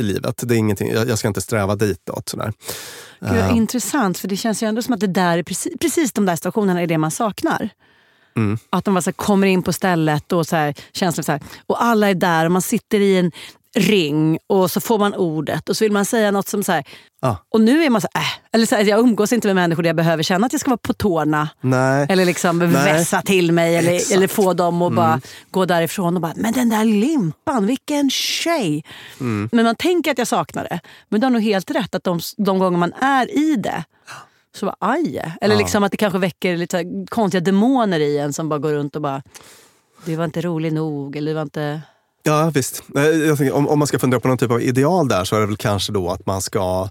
i, 0.00 0.02
livet. 0.02 0.42
Det 0.42 0.54
är 0.54 0.58
ingenting, 0.58 0.90
jag, 0.92 1.08
jag 1.08 1.18
ska 1.18 1.28
inte 1.28 1.40
sträva 1.40 1.76
ditåt. 1.76 2.28
Sådär. 2.28 2.52
Gud, 3.20 3.30
vad 3.30 3.56
intressant, 3.56 4.18
för 4.18 4.28
det 4.28 4.36
känns 4.36 4.62
ju 4.62 4.66
ändå 4.66 4.82
som 4.82 4.94
att 4.94 5.00
det 5.00 5.06
där 5.06 5.38
är 5.38 5.42
precis, 5.42 5.72
precis 5.80 6.12
de 6.12 6.26
där 6.26 6.36
stationerna 6.36 6.82
är 6.82 6.86
det 6.86 6.98
man 6.98 7.10
saknar. 7.10 7.68
Mm. 8.36 8.58
Att 8.70 8.84
de 8.84 8.94
bara 8.94 9.02
så 9.02 9.10
här 9.10 9.12
kommer 9.12 9.46
in 9.46 9.62
på 9.62 9.72
stället 9.72 10.32
och 10.32 10.46
så 10.46 10.56
här, 10.56 10.74
känslan 10.92 11.24
så 11.24 11.32
här, 11.32 11.40
och 11.66 11.82
alla 11.82 12.10
är 12.10 12.14
där 12.14 12.44
och 12.46 12.52
man 12.52 12.62
sitter 12.62 13.00
i 13.00 13.18
en 13.18 13.32
ring 13.76 14.38
och 14.46 14.70
så 14.70 14.80
får 14.80 14.98
man 14.98 15.14
ordet 15.14 15.68
och 15.68 15.76
så 15.76 15.84
vill 15.84 15.92
man 15.92 16.04
säga 16.04 16.30
något 16.30 16.48
som 16.48 16.64
så 16.64 16.72
här, 16.72 16.84
Ja. 17.22 17.36
och 17.50 17.60
nu 17.60 17.84
är 17.84 17.90
man 17.90 18.00
så 18.00 18.08
här, 18.14 18.22
äh, 18.22 18.28
eller 18.52 18.66
så 18.66 18.74
här, 18.76 18.84
jag 18.84 19.00
umgås 19.00 19.32
inte 19.32 19.48
med 19.48 19.54
människor 19.54 19.82
där 19.82 19.88
jag 19.88 19.96
behöver 19.96 20.22
känna 20.22 20.46
att 20.46 20.52
jag 20.52 20.60
ska 20.60 20.70
vara 20.70 20.78
på 20.82 20.92
tårna. 20.92 21.48
Nej. 21.60 22.06
Eller 22.08 22.24
liksom 22.24 22.58
Nej. 22.58 22.68
vässa 22.68 23.22
till 23.22 23.52
mig 23.52 23.76
eller, 23.76 23.92
Exakt. 23.92 24.10
Mm. 24.10 24.18
eller 24.18 24.28
få 24.28 24.52
dem 24.54 24.82
att 24.82 24.92
bara 24.92 25.20
gå 25.50 25.64
därifrån 25.64 26.14
och 26.16 26.20
bara 26.22 26.32
“men 26.36 26.52
den 26.52 26.68
där 26.68 26.84
limpan, 26.84 27.66
vilken 27.66 28.10
tjej!” 28.10 28.84
Mm. 29.20 29.48
Men 29.52 29.64
man 29.64 29.76
tänker 29.76 30.10
att 30.10 30.18
jag 30.18 30.26
saknar 30.28 30.64
det. 30.64 30.80
Men 31.08 31.20
du 31.20 31.24
har 31.24 31.30
nog 31.30 31.42
helt 31.42 31.70
rätt 31.70 31.94
att 31.94 32.04
de, 32.04 32.20
de 32.36 32.58
gånger 32.58 32.78
man 32.78 32.92
är 32.92 33.38
i 33.38 33.56
det 33.56 33.84
så 34.56 34.66
bara 34.66 34.76
aj. 34.78 35.34
Eller 35.40 35.56
liksom 35.56 35.84
att 35.84 35.90
det 35.90 35.96
kanske 35.96 36.18
väcker 36.18 36.56
lite 36.56 36.84
konstiga 37.08 37.40
demoner 37.40 38.00
i 38.00 38.18
en 38.18 38.32
som 38.32 38.48
bara 38.48 38.58
går 38.58 38.72
runt 38.72 38.96
och 38.96 39.02
bara 39.02 39.22
“du 40.04 40.16
var 40.16 40.24
inte 40.24 40.40
rolig 40.40 40.72
nog” 40.72 41.16
eller 41.16 41.30
“du 41.30 41.34
var 41.34 41.42
inte...” 41.42 41.60
Ja, 41.60 41.80
Ja, 42.22 42.50
visst. 42.54 42.82
Eh, 42.96 43.36
tänker, 43.36 43.52
om, 43.52 43.68
om 43.68 43.78
man 43.78 43.88
ska 43.88 43.98
fundera 43.98 44.20
på 44.20 44.28
någon 44.28 44.38
typ 44.38 44.50
av 44.50 44.62
ideal 44.62 45.08
där 45.08 45.24
så 45.24 45.36
är 45.36 45.40
det 45.40 45.46
väl 45.46 45.56
kanske 45.56 45.92
då 45.92 46.10
att 46.10 46.26
man 46.26 46.42
ska... 46.42 46.88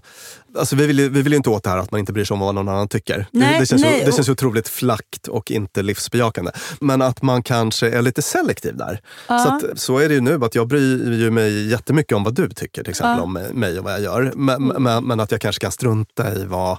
Alltså 0.58 0.76
vi 0.76 0.86
vill 0.86 0.98
ju 0.98 1.08
vi 1.08 1.22
vill 1.22 1.32
ju 1.32 1.36
inte 1.36 1.50
åt 1.50 1.64
det 1.64 1.70
här 1.70 1.78
att 1.78 1.90
man 1.90 2.00
inte 2.00 2.12
bryr 2.12 2.24
sig 2.24 2.34
om 2.34 2.40
vad 2.40 2.54
någon 2.54 2.68
annan 2.68 2.88
tycker. 2.88 3.26
Nej, 3.32 3.54
det, 3.54 3.60
det, 3.60 3.66
känns 3.66 3.82
nej, 3.82 3.98
ju, 3.98 4.04
det 4.04 4.12
känns 4.12 4.28
ju 4.28 4.32
otroligt 4.32 4.68
flackt 4.68 5.28
och 5.28 5.50
inte 5.50 5.82
livsbejakande. 5.82 6.50
Men 6.80 7.02
att 7.02 7.22
man 7.22 7.42
kanske 7.42 7.90
är 7.90 8.02
lite 8.02 8.22
selektiv 8.22 8.76
där. 8.76 9.00
Så, 9.26 9.34
att, 9.34 9.80
så 9.80 9.98
är 9.98 10.08
det 10.08 10.14
ju 10.14 10.20
nu, 10.20 10.44
att 10.44 10.54
jag 10.54 10.68
bryr 10.68 11.12
ju 11.12 11.30
mig 11.30 11.70
jättemycket 11.70 12.16
om 12.16 12.24
vad 12.24 12.34
du 12.34 12.48
tycker 12.48 12.82
till 12.82 12.90
exempel 12.90 13.24
om 13.24 13.32
mig 13.52 13.78
och 13.78 13.84
vad 13.84 13.92
jag 13.92 14.00
gör. 14.00 14.32
Men, 14.36 14.66
men, 14.66 15.04
men 15.04 15.20
att 15.20 15.30
jag 15.30 15.40
kanske 15.40 15.60
kan 15.60 15.72
strunta 15.72 16.34
i 16.34 16.44
vad 16.44 16.78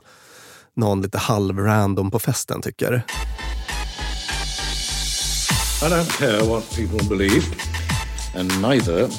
någon 0.75 1.01
lite 1.01 1.17
halv-random 1.17 2.11
på 2.11 2.19
festen 2.19 2.61
tycker. 2.61 3.03
I 5.83 5.89
don't 5.89 6.09
care 6.09 6.45
what 6.45 6.75
people 6.75 6.99
believe, 7.09 7.43
and 8.35 8.61
neither 8.61 9.09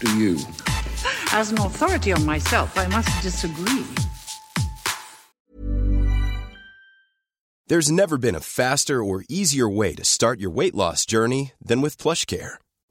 do 0.00 0.18
you. 0.18 0.38
As 1.32 1.52
an 1.52 1.58
authority 1.58 2.12
on 2.12 2.24
myself, 2.24 2.76
I 2.76 2.88
must 2.88 3.22
disagree. 3.22 3.84
There's 7.68 7.90
never 7.90 8.16
been 8.16 8.34
a 8.34 8.40
faster 8.40 9.04
or 9.04 9.24
easier 9.28 9.68
way 9.68 9.94
to 9.94 10.04
start 10.04 10.40
your 10.40 10.50
weight 10.50 10.74
loss 10.74 11.04
journey 11.04 11.52
than 11.60 11.82
with 11.82 11.98
PlushCare. 11.98 12.56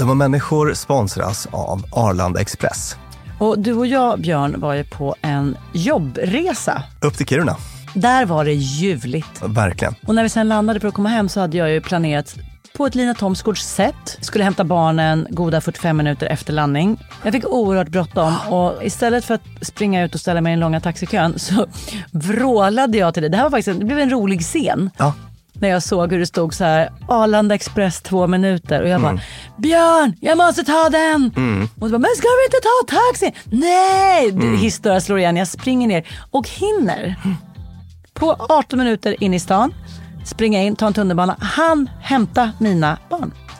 De 0.00 0.08
var 0.08 0.14
människor 0.14 0.74
sponsras 0.74 1.48
av 1.50 1.84
Arlanda 1.92 2.40
Express. 2.40 2.96
Och 3.38 3.58
du 3.58 3.72
och 3.72 3.86
jag, 3.86 4.20
Björn, 4.20 4.60
var 4.60 4.74
ju 4.74 4.84
på 4.84 5.14
en 5.22 5.56
jobbresa. 5.72 6.82
Upp 7.02 7.16
till 7.16 7.26
Kiruna. 7.26 7.56
Där 7.94 8.26
var 8.26 8.44
det 8.44 8.52
ljuvligt. 8.52 9.42
Verkligen. 9.42 9.94
Och 10.06 10.14
när 10.14 10.22
vi 10.22 10.28
sen 10.28 10.48
landade 10.48 10.80
för 10.80 10.88
att 10.88 10.94
komma 10.94 11.08
hem 11.08 11.28
så 11.28 11.40
hade 11.40 11.56
jag 11.56 11.70
ju 11.70 11.80
planerat 11.80 12.36
på 12.76 12.86
ett 12.86 12.94
Lina 12.94 13.14
Thomsgårds 13.14 13.62
sätt. 13.62 14.18
Skulle 14.20 14.44
hämta 14.44 14.64
barnen 14.64 15.26
goda 15.30 15.60
45 15.60 15.96
minuter 15.96 16.26
efter 16.26 16.52
landning. 16.52 17.06
Jag 17.22 17.32
fick 17.32 17.46
oerhört 17.46 17.88
bråttom 17.88 18.34
och 18.48 18.84
istället 18.84 19.24
för 19.24 19.34
att 19.34 19.42
springa 19.62 20.04
ut 20.04 20.14
och 20.14 20.20
ställa 20.20 20.40
mig 20.40 20.50
i 20.50 20.52
den 20.52 20.60
långa 20.60 20.80
taxikön 20.80 21.38
så 21.38 21.66
vrålade 22.12 22.98
jag 22.98 23.14
till 23.14 23.22
dig. 23.22 23.30
Det 23.30 23.36
här 23.36 23.44
var 23.44 23.50
faktiskt 23.50 23.78
det 23.78 23.84
blev 23.84 23.98
en 23.98 24.10
rolig 24.10 24.40
scen. 24.40 24.90
Ja. 24.96 25.14
När 25.60 25.68
jag 25.68 25.82
såg 25.82 26.12
hur 26.12 26.18
det 26.18 26.26
stod 26.26 26.54
så 26.54 26.64
här 26.64 26.92
Arlanda 27.08 27.54
Express 27.54 28.00
två 28.00 28.26
minuter 28.26 28.82
och 28.82 28.88
jag 28.88 29.00
bara 29.02 29.20
Björn, 29.56 30.16
jag 30.20 30.38
måste 30.38 30.64
ta 30.64 30.88
den! 30.88 31.24
Och 31.80 31.86
du 31.86 31.92
bara, 31.92 31.98
men 31.98 32.10
ska 32.16 32.26
vi 32.28 32.44
inte 32.44 32.60
ta 32.62 32.96
taxi? 32.96 33.34
Nej! 33.44 34.28
Mm. 34.28 34.56
Historia 34.56 35.00
slår 35.00 35.18
igen, 35.18 35.36
jag 35.36 35.48
springer 35.48 35.88
ner 35.88 36.06
och 36.30 36.48
hinner 36.48 37.14
på 38.14 38.36
18 38.48 38.78
minuter 38.78 39.22
in 39.24 39.34
i 39.34 39.40
stan, 39.40 39.74
springa 40.24 40.62
in, 40.62 40.76
ta 40.76 40.86
en 40.86 40.92
tunnelbana, 40.92 41.36
han 41.40 41.90
hämta 42.02 42.52
mina 42.58 42.98
barn. 43.10 43.32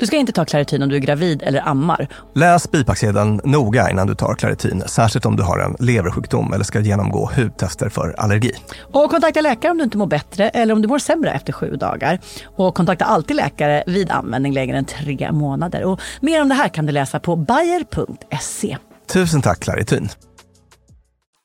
Du 0.00 0.06
ska 0.06 0.16
inte 0.16 0.32
ta 0.32 0.44
klaritin 0.44 0.82
om 0.82 0.88
du 0.88 0.96
är 0.96 1.00
gravid 1.00 1.42
eller 1.42 1.68
ammar. 1.68 2.08
Läs 2.34 2.70
bipacksedeln 2.70 3.40
noga 3.44 3.90
innan 3.90 4.06
du 4.06 4.14
tar 4.14 4.34
klaritin, 4.34 4.82
särskilt 4.86 5.26
om 5.26 5.36
du 5.36 5.42
har 5.42 5.58
en 5.58 5.76
leversjukdom 5.86 6.52
eller 6.52 6.64
ska 6.64 6.80
genomgå 6.80 7.30
hudtester 7.36 7.88
för 7.88 8.14
allergi. 8.18 8.52
Och 8.92 9.10
kontakta 9.10 9.40
läkare 9.40 9.70
om 9.70 9.78
du 9.78 9.84
inte 9.84 9.98
mår 9.98 10.06
bättre 10.06 10.48
eller 10.48 10.74
om 10.74 10.82
du 10.82 10.88
mår 10.88 10.98
sämre 10.98 11.32
efter 11.32 11.52
sju 11.52 11.76
dagar. 11.76 12.18
Och 12.44 12.74
kontakta 12.74 13.04
alltid 13.04 13.36
läkare 13.36 13.84
vid 13.86 14.10
användning 14.10 14.52
längre 14.52 14.78
än 14.78 14.84
tre 14.84 15.32
månader. 15.32 15.84
Och 15.84 16.00
mer 16.20 16.42
om 16.42 16.48
det 16.48 16.54
här 16.54 16.68
kan 16.68 16.86
du 16.86 16.92
läsa 16.92 17.20
på 17.20 17.36
bayer.se. 17.36 18.76
Tusen 19.12 19.42
tack 19.42 19.60
klaritin. 19.60 20.08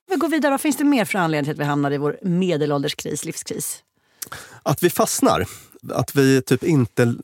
Vi 0.09 0.15
går 0.15 0.29
vidare. 0.29 0.51
Vad 0.51 0.61
finns 0.61 0.77
det 0.77 0.83
mer 0.83 1.05
för 1.05 1.19
anledning 1.19 1.45
till 1.45 1.51
att 1.51 1.65
vi 1.67 1.69
hamnar 1.69 1.91
i 1.91 1.97
vår 1.97 2.17
medelålderskris, 2.21 3.25
livskris? 3.25 3.77
Att 4.63 4.83
vi 4.83 4.89
fastnar. 4.89 5.45
Att 5.93 6.15
vi 6.15 6.41
typ 6.41 6.63
inte 6.63 7.15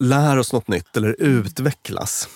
lär 0.00 0.36
oss 0.36 0.52
något 0.52 0.68
nytt 0.68 0.96
eller 0.96 1.16
utvecklas. 1.18 2.28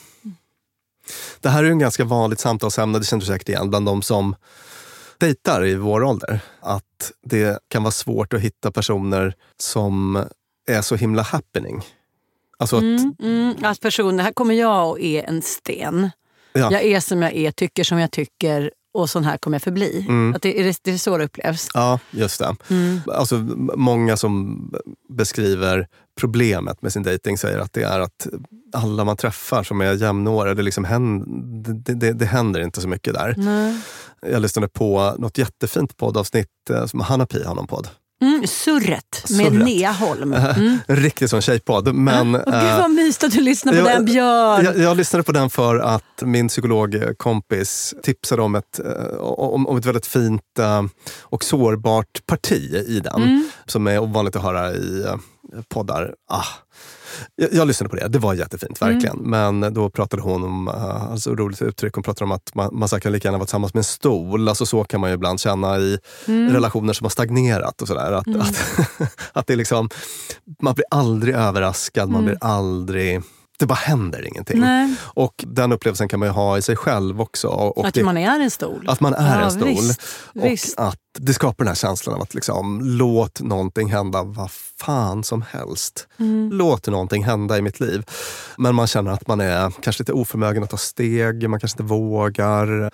Det 1.40 1.48
här 1.48 1.58
är 1.58 1.64
ju 1.64 1.70
en 1.70 1.78
ganska 1.78 2.04
vanligt 2.04 2.40
samtalsämne, 2.40 2.98
det 2.98 3.04
känner 3.04 3.20
du 3.20 3.26
säkert 3.26 3.48
igen, 3.48 3.70
bland 3.70 3.86
de 3.86 4.02
som 4.02 4.36
dejtar 5.18 5.64
i 5.66 5.74
vår 5.74 6.02
ålder. 6.02 6.40
Att 6.60 7.12
det 7.22 7.58
kan 7.68 7.82
vara 7.82 7.92
svårt 7.92 8.32
att 8.32 8.40
hitta 8.40 8.70
personer 8.70 9.34
som 9.58 10.24
är 10.66 10.82
så 10.82 10.96
himla 10.96 11.22
happening. 11.22 11.82
Alltså 12.58 12.76
att, 12.76 12.82
Mm, 12.82 13.14
mm, 13.22 13.54
att 13.62 13.80
personer, 13.80 14.24
här 14.24 14.32
kommer 14.32 14.54
jag 14.54 14.90
och 14.90 15.00
är 15.00 15.22
en 15.22 15.42
sten. 15.42 16.10
Ja. 16.52 16.72
Jag 16.72 16.82
är 16.82 17.00
som 17.00 17.22
jag 17.22 17.32
är, 17.32 17.50
tycker 17.50 17.84
som 17.84 17.98
jag 17.98 18.10
tycker 18.10 18.72
och 18.94 19.10
sån 19.10 19.24
här 19.24 19.36
kommer 19.36 19.54
jag 19.54 19.62
förbli. 19.62 20.06
Mm. 20.08 20.34
Att 20.34 20.42
det, 20.42 20.60
är, 20.60 20.64
det, 20.64 20.78
det 20.82 20.92
är 20.92 20.98
så 20.98 21.18
det 21.18 21.24
upplevs. 21.24 21.68
Ja, 21.74 21.98
just 22.10 22.38
det. 22.38 22.56
Mm. 22.70 23.00
Alltså, 23.06 23.36
många 23.76 24.16
som 24.16 24.60
beskriver 25.08 25.88
problemet 26.20 26.82
med 26.82 26.92
sin 26.92 27.02
dating 27.02 27.38
säger 27.38 27.58
att 27.58 27.72
det 27.72 27.82
är 27.82 28.00
att 28.00 28.26
alla 28.74 29.04
man 29.04 29.16
träffar 29.16 29.62
som 29.62 29.80
är 29.80 29.92
jämnåriga, 29.92 30.54
det, 30.54 30.62
liksom 30.62 30.84
händer, 30.84 31.72
det, 31.72 31.94
det, 31.94 32.12
det 32.12 32.26
händer 32.26 32.60
inte 32.60 32.80
så 32.80 32.88
mycket 32.88 33.14
där. 33.14 33.34
Nej. 33.36 33.80
Jag 34.26 34.42
lyssnade 34.42 34.68
på 34.68 35.14
något 35.18 35.38
jättefint 35.38 35.96
poddavsnitt 35.96 36.70
eh, 36.70 36.86
som 36.86 37.00
Hanna 37.00 37.26
Pi 37.26 37.44
har 37.44 37.54
någon 37.54 37.66
podd. 37.66 37.88
Mm, 38.22 38.46
surret 38.46 39.24
med 39.30 39.46
Surret. 39.46 39.64
Nea 39.64 39.92
Holm. 39.92 40.32
Mm. 40.56 40.78
En 40.88 40.96
riktig 40.96 41.30
sån 41.30 41.40
tjejpodd. 41.40 41.94
Men, 41.94 42.34
Åh, 42.34 42.42
Gud 42.44 42.54
eh, 42.54 42.78
vad 42.78 42.90
mysigt 42.90 43.24
att 43.24 43.32
du 43.32 43.40
lyssnar 43.40 43.72
på 43.72 43.78
jag- 43.78 43.86
den 43.86 44.04
Björn. 44.04 44.64
Jag, 44.64 44.78
jag 44.78 44.96
lyssnade 44.96 45.22
på 45.22 45.32
den 45.32 45.50
för 45.50 45.76
att 45.78 46.22
min 46.22 46.48
psykologkompis 46.48 47.94
tipsade 48.02 48.42
om 48.42 48.54
ett, 48.54 48.78
eh, 48.84 49.16
om, 49.18 49.66
om 49.66 49.76
ett 49.78 49.86
väldigt 49.86 50.06
fint 50.06 50.58
eh, 50.58 50.82
och 51.20 51.44
sårbart 51.44 52.26
parti 52.26 52.74
i 52.88 53.00
den. 53.00 53.22
Mm. 53.22 53.48
Som 53.66 53.86
är 53.86 53.98
ovanligt 53.98 54.36
att 54.36 54.42
höra 54.42 54.72
i 54.72 55.02
eh, 55.06 55.14
poddar. 55.68 56.14
Ah. 56.30 56.44
Jag, 57.36 57.52
jag 57.52 57.68
lyssnade 57.68 57.90
på 57.90 57.96
det, 57.96 58.08
det 58.08 58.18
var 58.18 58.34
jättefint 58.34 58.82
verkligen. 58.82 59.18
Mm. 59.26 59.60
Men 59.60 59.74
då 59.74 59.90
pratade 59.90 60.22
hon 60.22 60.44
om, 60.44 60.68
uh, 60.68 61.10
alltså 61.12 61.34
roligt 61.34 61.62
uttryck, 61.62 61.94
hon 61.94 62.02
pratade 62.02 62.24
om 62.24 62.32
att 62.32 62.54
man, 62.54 62.70
man 62.78 62.88
kan 62.88 63.12
lika 63.12 63.28
gärna 63.28 63.38
vara 63.38 63.46
tillsammans 63.46 63.74
med 63.74 63.80
en 63.80 63.84
stol. 63.84 64.48
Alltså 64.48 64.66
så 64.66 64.84
kan 64.84 65.00
man 65.00 65.10
ju 65.10 65.14
ibland 65.14 65.40
känna 65.40 65.78
i 65.78 65.98
Mm. 66.28 66.52
relationer 66.52 66.92
som 66.92 67.04
har 67.04 67.10
stagnerat 67.10 67.82
och 67.82 67.88
sådär. 67.88 68.12
Att, 68.12 68.26
Mm. 68.26 68.40
att, 68.40 68.56
att 69.32 69.46
det 69.46 69.52
är 69.52 69.56
liksom, 69.56 69.88
man 70.62 70.74
blir 70.74 70.84
aldrig 70.90 71.34
överraskad, 71.34 72.08
man 72.08 72.20
Mm. 72.22 72.24
blir 72.24 72.38
aldrig 72.48 73.22
det 73.58 73.66
bara 73.66 73.74
händer 73.74 74.26
ingenting. 74.26 74.60
Nej. 74.60 74.94
Och 75.00 75.44
den 75.46 75.72
upplevelsen 75.72 76.08
kan 76.08 76.20
man 76.20 76.28
ju 76.28 76.32
ha 76.32 76.58
i 76.58 76.62
sig 76.62 76.76
själv 76.76 77.20
också. 77.20 77.48
Och 77.48 77.86
att 77.86 77.94
det, 77.94 78.04
man 78.04 78.16
är 78.16 78.40
en 78.40 78.50
stol. 78.50 78.84
att 78.88 79.00
man 79.00 79.14
är 79.14 79.38
Ja, 79.40 79.44
en 79.44 79.50
stol. 79.50 79.68
visst, 79.68 80.00
och 80.34 80.44
visst. 80.44 80.78
att 80.78 80.98
det 81.18 81.34
skapar 81.34 81.64
den 81.64 81.68
här 81.68 81.74
känslan 81.74 82.14
av 82.16 82.22
att 82.22 82.34
liksom, 82.34 82.80
låt 82.82 83.40
någonting 83.40 83.90
hända 83.92 84.22
vad 84.22 84.50
fan 84.80 85.24
som 85.24 85.42
helst. 85.50 86.08
Mm. 86.18 86.50
Låt 86.52 86.86
någonting 86.86 87.24
hända 87.24 87.58
i 87.58 87.62
mitt 87.62 87.80
liv. 87.80 88.04
Men 88.58 88.74
man 88.74 88.86
känner 88.86 89.10
att 89.10 89.26
man 89.26 89.40
är 89.40 89.70
kanske 89.82 90.02
lite 90.02 90.12
oförmögen 90.12 90.62
att 90.62 90.70
ta 90.70 90.76
steg, 90.76 91.48
man 91.50 91.60
kanske 91.60 91.74
inte 91.82 91.94
vågar. 91.94 92.90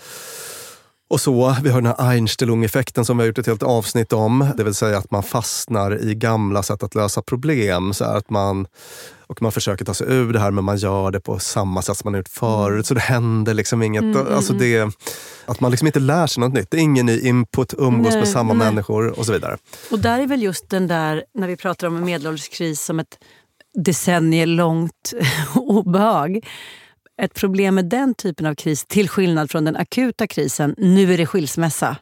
Och 1.11 1.21
så, 1.21 1.57
vi 1.63 1.71
har 1.71 1.81
den 1.81 1.95
här 1.99 2.11
Einstellung-effekten 2.11 3.05
som 3.05 3.17
vi 3.17 3.23
har 3.23 3.27
gjort 3.27 3.39
ett 3.39 3.47
helt 3.47 3.63
avsnitt 3.63 4.13
om. 4.13 4.51
Det 4.57 4.65
vill 4.65 4.75
säga 4.75 4.99
att 4.99 5.11
man 5.11 5.23
fastnar 5.23 6.09
i 6.09 6.15
gamla 6.15 6.63
sätt 6.63 6.83
att 6.83 6.95
lösa 6.95 7.23
problem. 7.23 7.95
Så 7.95 8.05
att 8.05 8.31
man, 8.31 8.67
och 9.27 9.43
man 9.43 9.53
försöker 9.53 9.85
ta 9.85 9.95
sig 9.95 10.07
ur 10.11 10.33
det 10.33 10.39
här 10.39 10.51
men 10.51 10.65
man 10.65 10.77
gör 10.77 11.11
det 11.11 11.21
på 11.21 11.39
samma 11.39 11.83
sätt 11.83 11.97
som 11.97 12.13
man 12.13 12.19
gjort 12.19 12.29
förut. 12.29 12.87
Så 12.87 12.95
det 12.95 13.01
händer 13.01 13.55
liksom 13.55 13.83
inget. 13.83 14.03
Mm, 14.03 14.17
mm, 14.17 14.35
alltså 14.35 14.53
det, 14.53 14.95
att 15.47 15.61
man 15.61 15.71
liksom 15.71 15.87
inte 15.87 16.01
lär 16.01 16.27
sig 16.27 16.41
något 16.41 16.53
nytt. 16.53 16.71
Det 16.71 16.77
är 16.77 16.81
ingen 16.81 17.07
ny 17.07 17.21
input, 17.21 17.75
umgås 17.79 18.11
Nej, 18.11 18.19
med 18.19 18.29
samma 18.29 18.53
nej. 18.55 18.67
människor 18.67 19.19
och 19.19 19.27
så 19.27 19.33
vidare. 19.33 19.57
Och 19.91 19.99
där 19.99 20.19
är 20.19 20.27
väl 20.27 20.43
just 20.43 20.71
den 20.71 20.87
där, 20.87 21.25
när 21.35 21.49
vi 21.49 21.57
pratar 21.57 21.87
om 21.87 21.97
en 21.97 22.05
medelålderskris 22.05 22.85
som 22.85 23.01
ett 23.01 23.19
decennielångt 23.75 25.13
obehag. 25.55 26.41
Ett 27.21 27.35
problem 27.35 27.75
med 27.75 27.85
den 27.85 28.15
typen 28.15 28.47
av 28.47 28.55
kris, 28.55 28.85
till 28.85 29.09
skillnad 29.09 29.51
från 29.51 29.65
den 29.65 29.77
akuta 29.77 30.27
krisen, 30.27 30.75
nu 30.79 31.15
är 31.15 31.19
det 31.19 31.27
skilsmässa, 31.27 31.97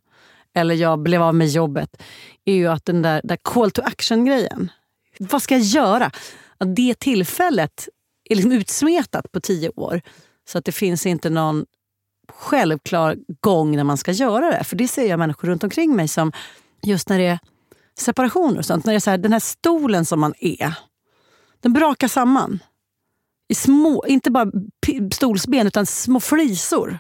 eller 0.55 0.75
jag 0.75 0.99
blev 0.99 1.23
av 1.23 1.35
med 1.35 1.49
jobbet, 1.49 2.03
är 2.45 2.55
ju 2.55 2.67
att 2.67 2.85
den 2.85 3.03
där, 3.03 3.21
där 3.25 3.39
call 3.43 3.71
to 3.71 3.83
action-grejen. 3.83 4.71
Vad 5.19 5.43
ska 5.43 5.55
jag 5.55 5.65
göra? 5.65 6.11
Att 6.59 6.77
det 6.77 6.99
tillfället 6.99 7.89
är 8.31 8.35
liksom 8.35 8.53
utsmetat 8.53 9.33
på 9.33 9.41
tio 9.41 9.69
år. 9.69 10.01
Så 10.49 10.59
att 10.59 10.65
det 10.65 10.73
finns 10.73 11.07
inte 11.07 11.31
någon 11.31 11.67
självklar 12.29 13.17
gång 13.41 13.77
när 13.77 13.85
man 13.85 13.97
ska 13.97 14.13
göra 14.13 14.51
det. 14.51 14.65
För 14.65 14.77
det 14.77 14.89
ser 14.89 15.09
jag 15.09 15.19
människor 15.19 15.49
runt 15.49 15.65
omkring 15.65 15.97
mig 15.97 16.09
som, 16.09 16.33
just 16.83 17.09
när 17.09 17.19
det 17.19 17.27
är 17.27 17.39
separationer 17.99 18.59
och 18.59 18.65
sånt, 18.65 18.85
när 18.85 18.93
det 18.93 18.97
är 18.97 19.01
så 19.01 19.11
här, 19.11 19.19
den 19.19 19.33
här 19.33 19.41
stolen 19.41 20.05
som 20.05 20.21
man 20.21 20.35
är, 20.39 20.75
den 21.61 21.73
brakar 21.73 22.09
samman. 22.09 22.59
I 23.49 23.55
små, 23.55 24.05
inte 24.09 24.31
bara 24.31 24.51
stolsben, 25.13 25.67
utan 25.67 25.87
små 25.87 26.21
flisor. 26.21 26.99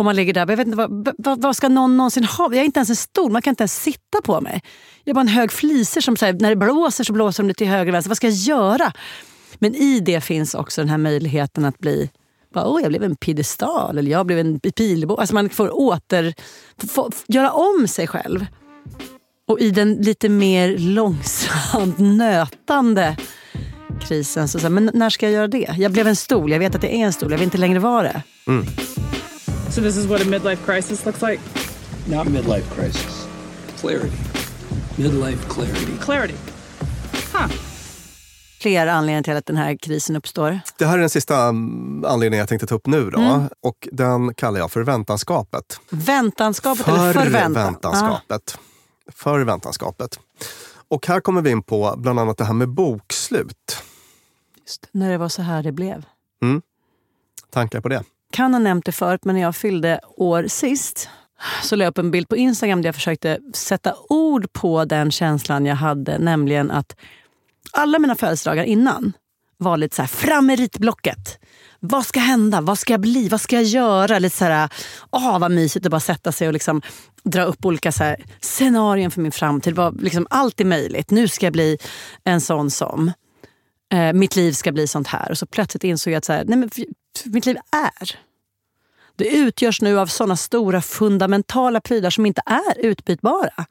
Och 0.00 0.04
man 0.04 0.16
ligger 0.16 0.32
där, 0.32 0.40
jag 0.40 0.56
vet 0.56 0.66
inte, 0.66 0.76
vad, 0.76 1.14
vad, 1.18 1.42
vad 1.42 1.56
ska 1.56 1.68
någon 1.68 1.96
någonsin 1.96 2.24
ha? 2.24 2.44
Jag 2.44 2.60
är 2.60 2.64
inte 2.64 2.78
ens 2.78 2.90
en 2.90 2.96
stol, 2.96 3.32
man 3.32 3.42
kan 3.42 3.52
inte 3.52 3.62
ens 3.62 3.82
sitta 3.82 4.22
på 4.24 4.40
mig. 4.40 4.62
Jag 5.04 5.12
är 5.12 5.14
bara 5.14 5.20
en 5.20 5.28
hög 5.28 5.52
flisor 5.52 6.00
som 6.00 6.16
här, 6.20 6.32
när 6.32 6.50
det 6.50 6.56
blåser 6.56 7.04
så 7.04 7.12
blåser 7.12 7.42
de 7.42 7.54
till 7.54 7.66
höger 7.66 7.92
och 7.92 7.94
vänster. 7.94 8.10
Vad 8.10 8.16
ska 8.16 8.26
jag 8.26 8.36
göra? 8.36 8.92
Men 9.58 9.74
i 9.74 10.00
det 10.00 10.20
finns 10.20 10.54
också 10.54 10.80
den 10.80 10.88
här 10.88 10.98
möjligheten 10.98 11.64
att 11.64 11.78
bli 11.78 12.10
bara, 12.54 12.68
oh, 12.68 12.82
jag 12.82 12.90
blev 12.90 13.04
en 13.04 13.16
piedestal 13.16 13.98
eller 13.98 14.10
jag 14.10 14.26
blev 14.26 14.38
en 14.38 14.60
pilbåge. 14.60 15.20
Alltså 15.20 15.34
man 15.34 15.50
får 15.50 15.78
åter, 15.78 16.34
få, 16.88 17.10
göra 17.26 17.50
om 17.50 17.88
sig 17.88 18.06
själv. 18.06 18.46
Och 19.46 19.60
i 19.60 19.70
den 19.70 19.94
lite 19.94 20.28
mer 20.28 20.78
långsamt 20.78 21.98
nötande 21.98 23.16
krisen, 24.00 24.48
så, 24.48 24.58
så 24.58 24.62
här, 24.62 24.70
men 24.70 24.90
när 24.94 25.10
ska 25.10 25.26
jag 25.26 25.32
göra 25.32 25.48
det? 25.48 25.74
Jag 25.78 25.92
blev 25.92 26.06
en 26.06 26.16
stol, 26.16 26.50
jag 26.50 26.58
vet 26.58 26.74
att 26.74 26.80
det 26.80 26.94
är 26.94 27.06
en 27.06 27.12
stol, 27.12 27.30
jag 27.30 27.38
vill 27.38 27.44
inte 27.44 27.58
längre 27.58 27.78
vara 27.78 28.02
det. 28.02 28.22
Mm. 28.46 28.66
So 29.70 29.80
this 29.80 29.96
is 29.96 30.04
what 30.06 30.20
a 30.20 30.24
midlife 30.26 30.64
crisis 30.66 31.06
looks 31.06 31.22
like? 31.22 31.42
Not 32.06 32.28
midlife 32.28 32.74
crisis. 32.74 33.26
Clarity. 33.80 34.16
Midlife 34.96 35.48
clarity. 35.48 35.92
Clarity. 36.00 36.34
Huh. 37.32 37.46
Flera 38.60 38.92
anledningar 38.92 39.22
till 39.22 39.36
att 39.36 39.46
den 39.46 39.56
här 39.56 39.76
krisen 39.76 40.16
uppstår. 40.16 40.60
Det 40.78 40.86
här 40.86 40.94
är 40.94 41.00
den 41.00 41.10
sista 41.10 41.42
mm, 41.42 42.04
anledningen 42.04 42.38
jag 42.38 42.48
tänkte 42.48 42.66
ta 42.66 42.74
upp 42.74 42.86
nu. 42.86 43.10
Då, 43.10 43.18
Mm. 43.20 43.48
Och 43.62 43.88
den 43.92 44.34
kallar 44.34 44.58
jag 44.60 44.70
för 44.72 44.80
väntanskapet. 44.82 45.80
Väntanskapet 45.90 46.88
eller 46.88 47.12
förväntan? 47.12 47.54
Förväntanskapet. 47.54 48.58
Förväntanskapet. 49.12 50.18
Och 50.88 51.06
här 51.06 51.20
kommer 51.20 51.42
vi 51.42 51.50
in 51.50 51.62
på 51.62 51.94
bland 51.96 52.20
annat 52.20 52.38
det 52.38 52.44
här 52.44 52.52
med 52.54 52.68
bokslut. 52.68 53.82
Just, 54.70 54.88
när 54.92 55.10
det 55.10 55.18
var 55.18 55.28
så 55.28 55.42
här 55.42 55.62
det 55.62 55.72
blev. 55.72 56.04
Mm. 56.42 56.62
Tankar 57.50 57.80
på 57.80 57.88
det? 57.88 58.04
kan 58.32 58.54
ha 58.54 58.58
nämnt 58.58 58.84
det 58.84 58.92
förut, 58.92 59.24
men 59.24 59.34
när 59.34 59.42
jag 59.42 59.56
fyllde 59.56 60.00
år 60.16 60.44
sist 60.48 61.08
så 61.62 61.76
la 61.76 61.84
jag 61.84 61.90
upp 61.90 61.98
en 61.98 62.10
bild 62.10 62.28
på 62.28 62.36
Instagram 62.36 62.82
där 62.82 62.88
jag 62.88 62.94
försökte 62.94 63.38
sätta 63.54 63.94
ord 64.08 64.52
på 64.52 64.84
den 64.84 65.10
känslan 65.10 65.66
jag 65.66 65.76
hade. 65.76 66.18
Nämligen 66.18 66.70
att 66.70 66.96
alla 67.72 67.98
mina 67.98 68.14
födelsedagar 68.14 68.64
innan 68.64 69.12
var 69.56 69.76
lite 69.76 69.96
så 69.96 70.02
här, 70.02 70.06
fram 70.06 70.46
med 70.46 70.58
ritblocket. 70.58 71.38
Vad 71.80 72.06
ska 72.06 72.20
hända? 72.20 72.60
Vad 72.60 72.78
ska 72.78 72.92
jag 72.92 73.00
bli? 73.00 73.28
Vad 73.28 73.40
ska 73.40 73.56
jag 73.56 73.64
göra? 73.64 74.18
Lite 74.18 74.36
så 74.36 74.44
här, 74.44 74.68
åh 75.10 75.38
vad 75.38 75.50
mysigt 75.50 75.86
att 75.86 75.90
bara 75.90 76.00
sätta 76.00 76.32
sig 76.32 76.46
och 76.46 76.52
liksom 76.52 76.82
dra 77.22 77.44
upp 77.44 77.64
olika 77.64 77.92
så 77.92 78.04
här, 78.04 78.24
scenarion 78.40 79.10
för 79.10 79.20
min 79.20 79.32
framtid. 79.32 79.74
Vad, 79.74 80.02
liksom, 80.02 80.26
allt 80.30 80.60
är 80.60 80.64
möjligt. 80.64 81.10
Nu 81.10 81.28
ska 81.28 81.46
jag 81.46 81.52
bli 81.52 81.78
en 82.24 82.40
sån 82.40 82.70
som. 82.70 83.12
Eh, 83.92 84.12
mitt 84.12 84.36
liv 84.36 84.52
ska 84.52 84.72
bli 84.72 84.86
sånt 84.86 85.06
här. 85.06 85.30
Och 85.30 85.38
så 85.38 85.46
plötsligt 85.46 85.84
insåg 85.84 86.12
jag 86.12 86.18
att 86.18 86.24
så 86.24 86.32
här, 86.32 86.44
nej 86.44 86.58
men, 86.58 86.70
mitt 87.24 87.46
liv 87.46 87.56
är. 87.70 88.18
Det 89.16 89.36
utgörs 89.36 89.80
nu 89.80 89.98
av 89.98 90.06
såna 90.06 90.36
stora 90.36 90.82
fundamentala 90.82 91.80
prylar 91.80 92.10
som 92.10 92.26
inte 92.26 92.42
är 92.46 92.78
utbytbara. 92.78 93.66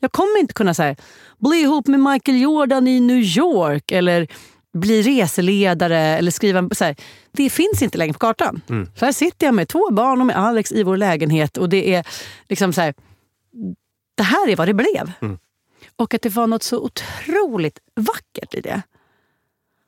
Jag 0.00 0.12
kommer 0.12 0.40
inte 0.40 0.54
kunna 0.54 0.74
säga 0.74 0.96
bli 1.38 1.56
ihop 1.56 1.86
med 1.86 2.00
Michael 2.00 2.40
Jordan 2.40 2.88
i 2.88 3.00
New 3.00 3.16
York 3.16 3.92
eller 3.92 4.28
bli 4.72 5.02
reseledare 5.02 5.98
eller 5.98 6.30
skriva... 6.30 6.68
Så 6.72 6.84
här, 6.84 6.96
det 7.32 7.50
finns 7.50 7.82
inte 7.82 7.98
längre 7.98 8.12
på 8.12 8.18
kartan. 8.18 8.60
Mm. 8.68 8.90
Så 8.96 9.04
här 9.04 9.12
sitter 9.12 9.46
jag 9.46 9.54
med 9.54 9.68
två 9.68 9.90
barn 9.90 10.20
och 10.20 10.26
med 10.26 10.36
Alex 10.36 10.72
i 10.72 10.82
vår 10.82 10.96
lägenhet 10.96 11.56
och 11.56 11.68
det 11.68 11.94
är 11.94 12.06
liksom 12.48 12.72
så 12.72 12.80
här, 12.80 12.94
Det 14.14 14.22
här 14.22 14.48
är 14.48 14.56
vad 14.56 14.68
det 14.68 14.74
blev. 14.74 15.12
Mm. 15.20 15.38
Och 15.96 16.14
att 16.14 16.22
det 16.22 16.28
var 16.28 16.46
något 16.46 16.62
så 16.62 16.78
otroligt 16.78 17.78
vackert 17.94 18.54
i 18.54 18.60
det. 18.60 18.82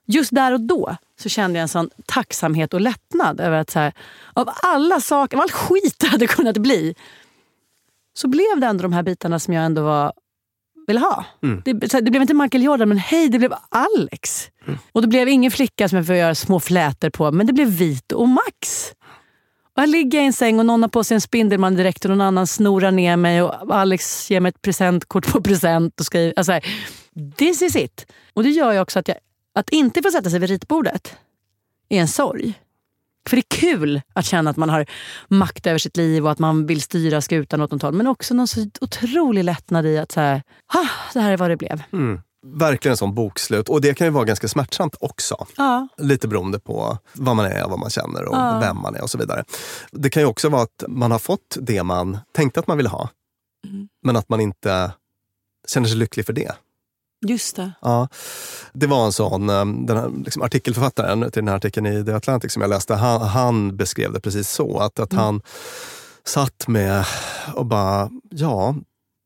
Just 0.09 0.34
där 0.34 0.52
och 0.52 0.61
då 0.61 0.96
så 1.20 1.28
kände 1.28 1.59
jag 1.59 1.62
en 1.62 1.68
sån 1.68 1.90
tacksamhet 2.06 2.74
och 2.74 2.80
lättnad 2.80 3.40
över 3.40 3.59
att 3.59 3.70
så 3.70 3.78
här, 3.78 3.92
av 4.32 4.50
alla 4.62 5.00
saker, 5.00 5.36
av 5.36 5.42
all 5.42 5.50
skit 5.50 5.96
det 5.98 6.06
hade 6.06 6.26
kunnat 6.26 6.56
bli, 6.56 6.94
så 8.14 8.28
blev 8.28 8.61
det 8.61 8.66
ändå 8.66 8.82
de 8.82 8.92
här 8.92 9.02
bitarna 9.02 9.38
som 9.38 9.54
jag 9.54 9.64
ändå 9.64 9.82
var, 9.82 10.12
ville 10.86 11.00
ha. 11.00 11.24
Mm. 11.42 11.62
Det, 11.64 11.92
här, 11.92 12.00
det 12.00 12.11
blev 12.11 12.22
inte 12.22 12.34
Michael 12.34 12.64
Jordan, 12.64 12.88
men 12.88 12.98
hej, 12.98 13.28
det 13.28 13.38
blev 13.38 13.54
Alex. 13.68 14.50
Mm. 14.66 14.78
Och 14.92 15.02
det 15.02 15.09
blev 15.09 15.28
ingen 15.28 15.50
flicka 15.50 15.88
som 15.88 15.96
jag 15.96 16.06
får 16.06 16.14
göra 16.14 16.34
små 16.34 16.61
flätor 16.61 17.11
på, 17.11 17.32
men 17.32 17.46
det 17.46 17.52
blev 17.52 17.68
Vito 17.68 18.16
och 18.16 18.28
Max. 18.28 18.92
Och 19.74 19.82
här 19.82 19.86
ligger 19.86 20.18
jag 20.18 20.24
i 20.24 20.26
en 20.26 20.32
säng 20.32 20.59
och 20.59 20.66
någon 20.66 20.82
har 20.82 20.88
på 20.88 21.04
sig 21.04 21.14
en 21.14 21.20
Spindelman 21.20 21.74
direkt 21.74 22.04
och 22.04 22.11
någon 22.11 22.20
annan 22.20 22.46
snorar 22.46 22.90
ner 22.90 23.16
mig 23.16 23.42
och 23.42 23.74
Alex 23.76 24.30
ger 24.30 24.40
mig 24.40 24.48
ett 24.48 24.62
presentkort 24.62 25.32
på 25.32 25.42
present. 25.42 26.00
och 26.00 26.06
skriver, 26.06 26.34
alltså 26.36 26.52
här, 26.52 26.64
This 27.36 27.62
is 27.62 27.76
it. 27.76 28.06
Och 28.34 28.42
det 28.42 28.50
gör 28.50 28.72
ju 28.72 28.80
också 28.80 28.98
att, 28.98 29.09
jag, 29.09 29.16
att 29.59 29.70
inte 29.70 30.02
få 30.02 30.11
sätta 30.11 30.30
sig 30.30 30.38
vid 30.38 30.50
ritbordet 30.50 31.16
är 31.88 32.00
en 32.00 32.09
sorg. 32.09 32.61
För 33.28 33.36
det 33.36 33.40
är 33.40 33.56
kul 33.61 34.00
att 34.12 34.24
känna 34.26 34.50
att 34.50 34.56
man 34.56 34.70
har 34.70 34.86
makt 35.28 35.66
över 35.66 35.78
sitt 35.78 35.96
liv 35.96 36.24
och 36.24 36.30
att 36.32 36.38
man 36.38 36.66
vill 36.66 36.82
styra 36.82 37.20
skutan 37.20 37.61
åt 37.62 37.70
något 37.70 37.82
håll. 37.82 37.94
Men 37.94 38.06
också 38.06 38.34
någon 38.34 38.48
så 38.48 38.66
otrolig 38.80 39.44
lättnad 39.44 39.86
i 39.86 39.98
att 39.98 40.12
så 40.12 40.20
här, 40.20 40.42
ah, 40.66 40.88
det 41.14 41.20
här 41.20 41.32
är 41.32 41.36
vad 41.36 41.50
det 41.50 41.56
blev. 41.56 41.82
Mm. 41.92 42.20
Verkligen 42.46 42.92
en 42.92 42.96
sån 42.96 43.14
bokslut. 43.14 43.68
Och 43.68 43.80
det 43.80 43.94
kan 43.94 44.06
ju 44.06 44.11
vara 44.11 44.24
ganska 44.24 44.48
smärtsamt 44.48 44.96
också. 45.00 45.46
Ja. 45.56 45.88
Lite 45.96 46.28
beroende 46.28 46.59
på 46.59 46.98
vad 47.12 47.36
man 47.36 47.46
är, 47.46 47.68
vad 47.68 47.78
man 47.78 47.90
känner 47.90 48.24
och 48.24 48.36
Ja. 48.36 48.59
vem 48.61 48.76
man 48.76 48.94
är 48.94 49.02
och 49.02 49.11
så 49.11 49.18
vidare. 49.18 49.44
Det 49.92 50.11
kan 50.11 50.22
ju 50.22 50.26
också 50.26 50.48
vara 50.48 50.62
att 50.62 50.84
man 50.88 51.11
har 51.11 51.18
fått 51.18 51.56
det 51.61 51.82
man 51.82 52.18
tänkte 52.32 52.61
att 52.61 52.66
man 52.66 52.76
ville 52.76 52.88
ha. 52.88 53.09
Mm. 53.66 53.88
Men 54.02 54.16
att 54.16 54.28
man 54.28 54.40
inte 54.40 54.92
känner 55.68 55.88
sig 55.88 55.96
lycklig 55.96 56.26
för 56.26 56.32
det. 56.32 56.52
Just 57.26 57.56
det. 57.56 57.72
Ja, 57.80 58.08
det 58.72 58.86
var 58.86 59.04
en 59.06 59.12
sån, 59.12 59.50
eh, 59.50 59.64
den 59.66 59.96
här, 59.96 60.10
liksom 60.24 60.42
artikelförfattaren 60.42 61.20
till 61.20 61.30
den 61.42 61.48
här 61.48 61.56
artikeln 61.56 61.86
i 61.86 62.04
The 62.04 62.12
Atlantic 62.12 62.52
som 62.52 62.62
jag 62.62 62.68
läste, 62.68 62.94
han, 62.94 63.20
han 63.20 63.76
beskrev 63.76 64.12
det 64.12 64.20
precis 64.20 64.50
så. 64.50 64.78
Att, 64.78 64.98
att 64.98 65.12
Mm. 65.12 65.24
han 65.24 65.42
satt 66.24 66.68
med 66.68 67.04
och 67.54 67.66
bara, 67.66 68.10
ja, 68.30 68.74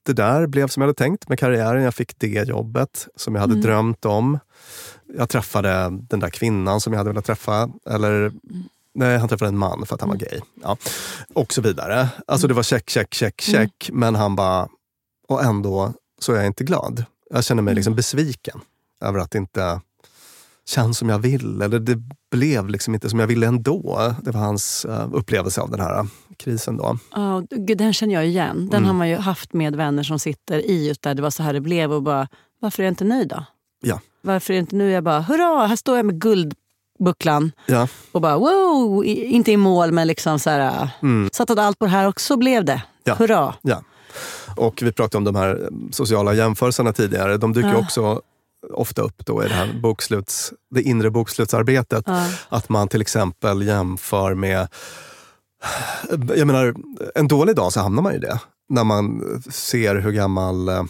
det 0.07 0.13
där 0.13 0.47
blev 0.47 0.69
som 0.69 0.81
jag 0.81 0.87
hade 0.89 0.97
tänkt 0.99 1.29
med 1.29 1.39
karriären. 1.39 1.83
Jag 1.83 1.95
fick 1.95 2.19
det 2.19 2.49
jobbet 2.49 3.09
som 3.17 3.35
jag 3.35 3.41
hade 3.41 3.53
Mm. 3.53 3.63
drömt 3.63 4.05
om. 4.05 4.39
Jag 5.19 5.29
träffade 5.29 5.89
den 5.91 6.21
där 6.21 6.31
kvinnan 6.31 6.81
som 6.81 6.93
jag 6.93 6.99
hade 6.99 7.11
velat 7.11 7.25
träffa. 7.25 7.69
Eller 7.91 8.13
Mm. 8.21 8.35
nej, 8.95 9.19
han 9.19 9.29
träffade 9.29 9.49
en 9.49 9.59
man 9.59 9.87
för 9.87 9.95
att 9.95 10.01
han 10.01 10.11
var 10.11 10.17
gay. 10.17 10.41
Ja. 10.63 10.77
Och 11.35 11.53
så 11.53 11.61
vidare. 11.61 12.09
Alltså 12.27 12.47
det 12.49 12.55
var 12.55 12.63
check, 12.63 12.91
check, 12.91 13.15
check, 13.15 13.49
Mm. 13.49 13.61
check. 13.69 13.91
Men 13.93 14.15
han 14.15 14.37
bara, 14.37 14.69
och 15.29 15.43
ändå 15.45 15.93
så 16.21 16.33
är 16.33 16.37
jag 16.37 16.47
inte 16.47 16.65
glad. 16.65 17.05
Jag 17.33 17.45
känner 17.45 17.63
mig 17.63 17.71
Mm. 17.73 17.77
liksom 17.77 17.95
besviken 17.95 18.61
över 19.05 19.19
att 19.19 19.31
det 19.31 19.39
inte 19.39 19.81
känns 20.69 20.99
som 20.99 21.09
jag 21.09 21.19
vill. 21.19 21.63
Eller 21.63 21.79
det 21.79 21.99
blev 22.31 22.69
liksom 22.69 22.95
inte 22.95 23.11
som 23.11 23.19
jag 23.19 23.27
ville 23.27 23.47
ändå. 23.47 24.15
Det 24.23 24.31
var 24.31 24.41
hans 24.41 24.85
eh, 24.85 25.09
upplevelse 25.13 25.61
av 25.61 25.71
den 25.71 25.81
här 25.81 26.07
krisen 26.37 26.77
då. 26.77 26.99
Ja, 27.13 27.43
gud, 27.51 27.79
den 27.79 27.93
känner 27.93 28.15
jag 28.15 28.27
igen. 28.27 28.57
Den 28.71 28.79
Mm. 28.79 28.85
har 28.87 28.95
man 28.95 29.09
ju 29.09 29.17
haft 29.17 29.53
med 29.53 29.77
vänner 29.77 30.03
som 30.03 30.19
sitter 30.19 30.59
i 30.71 30.87
just 30.89 31.03
där 31.03 31.15
det 31.15 31.23
var 31.23 31.31
så 31.31 31.43
här 31.43 31.53
det 31.53 31.61
blev. 31.61 31.93
Och 31.93 32.03
bara, 32.03 32.29
varför 32.61 32.83
är 32.83 32.87
jag 32.87 32.91
inte 32.93 33.05
nöjd 33.05 33.29
då? 33.29 33.45
Ja. 33.83 34.01
Varför 34.23 34.55
är 34.55 34.59
inte 34.59 34.77
nu 34.77 34.91
jag 34.91 35.05
bara, 35.05 35.21
hurra, 35.21 35.67
här 35.67 35.77
står 35.77 35.97
jag 35.97 36.07
med 36.07 36.21
guldbucklan. 36.21 37.53
Ja. 37.67 37.89
Och 38.13 38.21
bara, 38.21 38.39
wow, 38.39 39.05
inte 39.07 39.53
i 39.53 39.57
mål 39.57 39.93
men 39.93 40.07
liksom 40.07 40.39
så 40.39 40.51
här, 40.51 40.89
Mm. 41.03 41.31
satsade 41.33 41.63
allt 41.63 41.79
på 41.79 41.85
det 41.85 41.91
här 41.91 42.09
och 42.09 42.21
så 42.21 42.37
blev 42.37 42.65
det. 42.65 42.83
Ja. 43.05 43.15
Hurra. 43.15 43.55
Ja. 43.63 43.83
Och 44.57 44.83
vi 44.83 44.93
pratade 44.93 45.19
om 45.19 45.25
de 45.25 45.37
här 45.37 45.69
sociala 45.91 46.35
jämförelserna 46.35 46.93
tidigare. 46.93 47.37
De 47.37 47.53
dyker 47.53 47.69
Ja. 47.69 47.77
också 47.77 48.21
ofta 48.73 49.03
upp 49.03 49.27
då 49.27 49.45
i 49.45 49.49
det 49.49 49.55
här 49.55 49.81
boksluts, 49.83 50.53
det 50.75 50.83
inre 50.83 51.11
bokslutsarbetet. 51.11 52.05
Ja. 52.07 52.27
Att 52.49 52.69
man 52.69 52.89
till 52.89 53.01
exempel 53.01 53.63
jämför 53.63 54.35
med... 54.35 54.69
Jag 56.37 56.47
menar, 56.47 56.75
en 57.15 57.29
dålig 57.29 57.57
dag 57.57 57.73
så 57.73 57.81
hamnar 57.81 58.03
man 58.03 58.15
i 58.15 58.19
det. 58.19 58.41
När 58.69 58.85
man 58.85 59.23
ser 59.51 59.95
hur 59.97 60.13
gammal... 60.13 60.69
eh, 60.69 60.83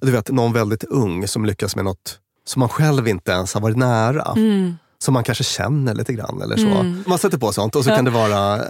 Du 0.00 0.10
vet, 0.12 0.30
någon 0.30 0.52
väldigt 0.52 0.84
ung 0.84 1.28
som 1.28 1.44
lyckas 1.44 1.76
med 1.76 1.84
något 1.84 2.18
som 2.44 2.60
man 2.60 2.68
själv 2.68 3.08
inte 3.08 3.32
ens 3.32 3.54
har 3.54 3.60
varit 3.60 3.76
nära. 3.76 4.32
Mm. 4.36 4.74
Som 5.04 5.14
man 5.14 5.24
kanske 5.24 5.44
känner 5.44 5.94
lite 5.94 6.12
grann 6.12 6.42
eller 6.42 6.56
så. 6.56 6.66
Mm. 6.66 7.04
Man 7.06 7.18
sätter 7.18 7.38
på 7.38 7.52
sånt 7.52 7.76
och 7.76 7.84
så 7.84 7.90
kan 7.90 8.04
det 8.04 8.10
vara... 8.10 8.62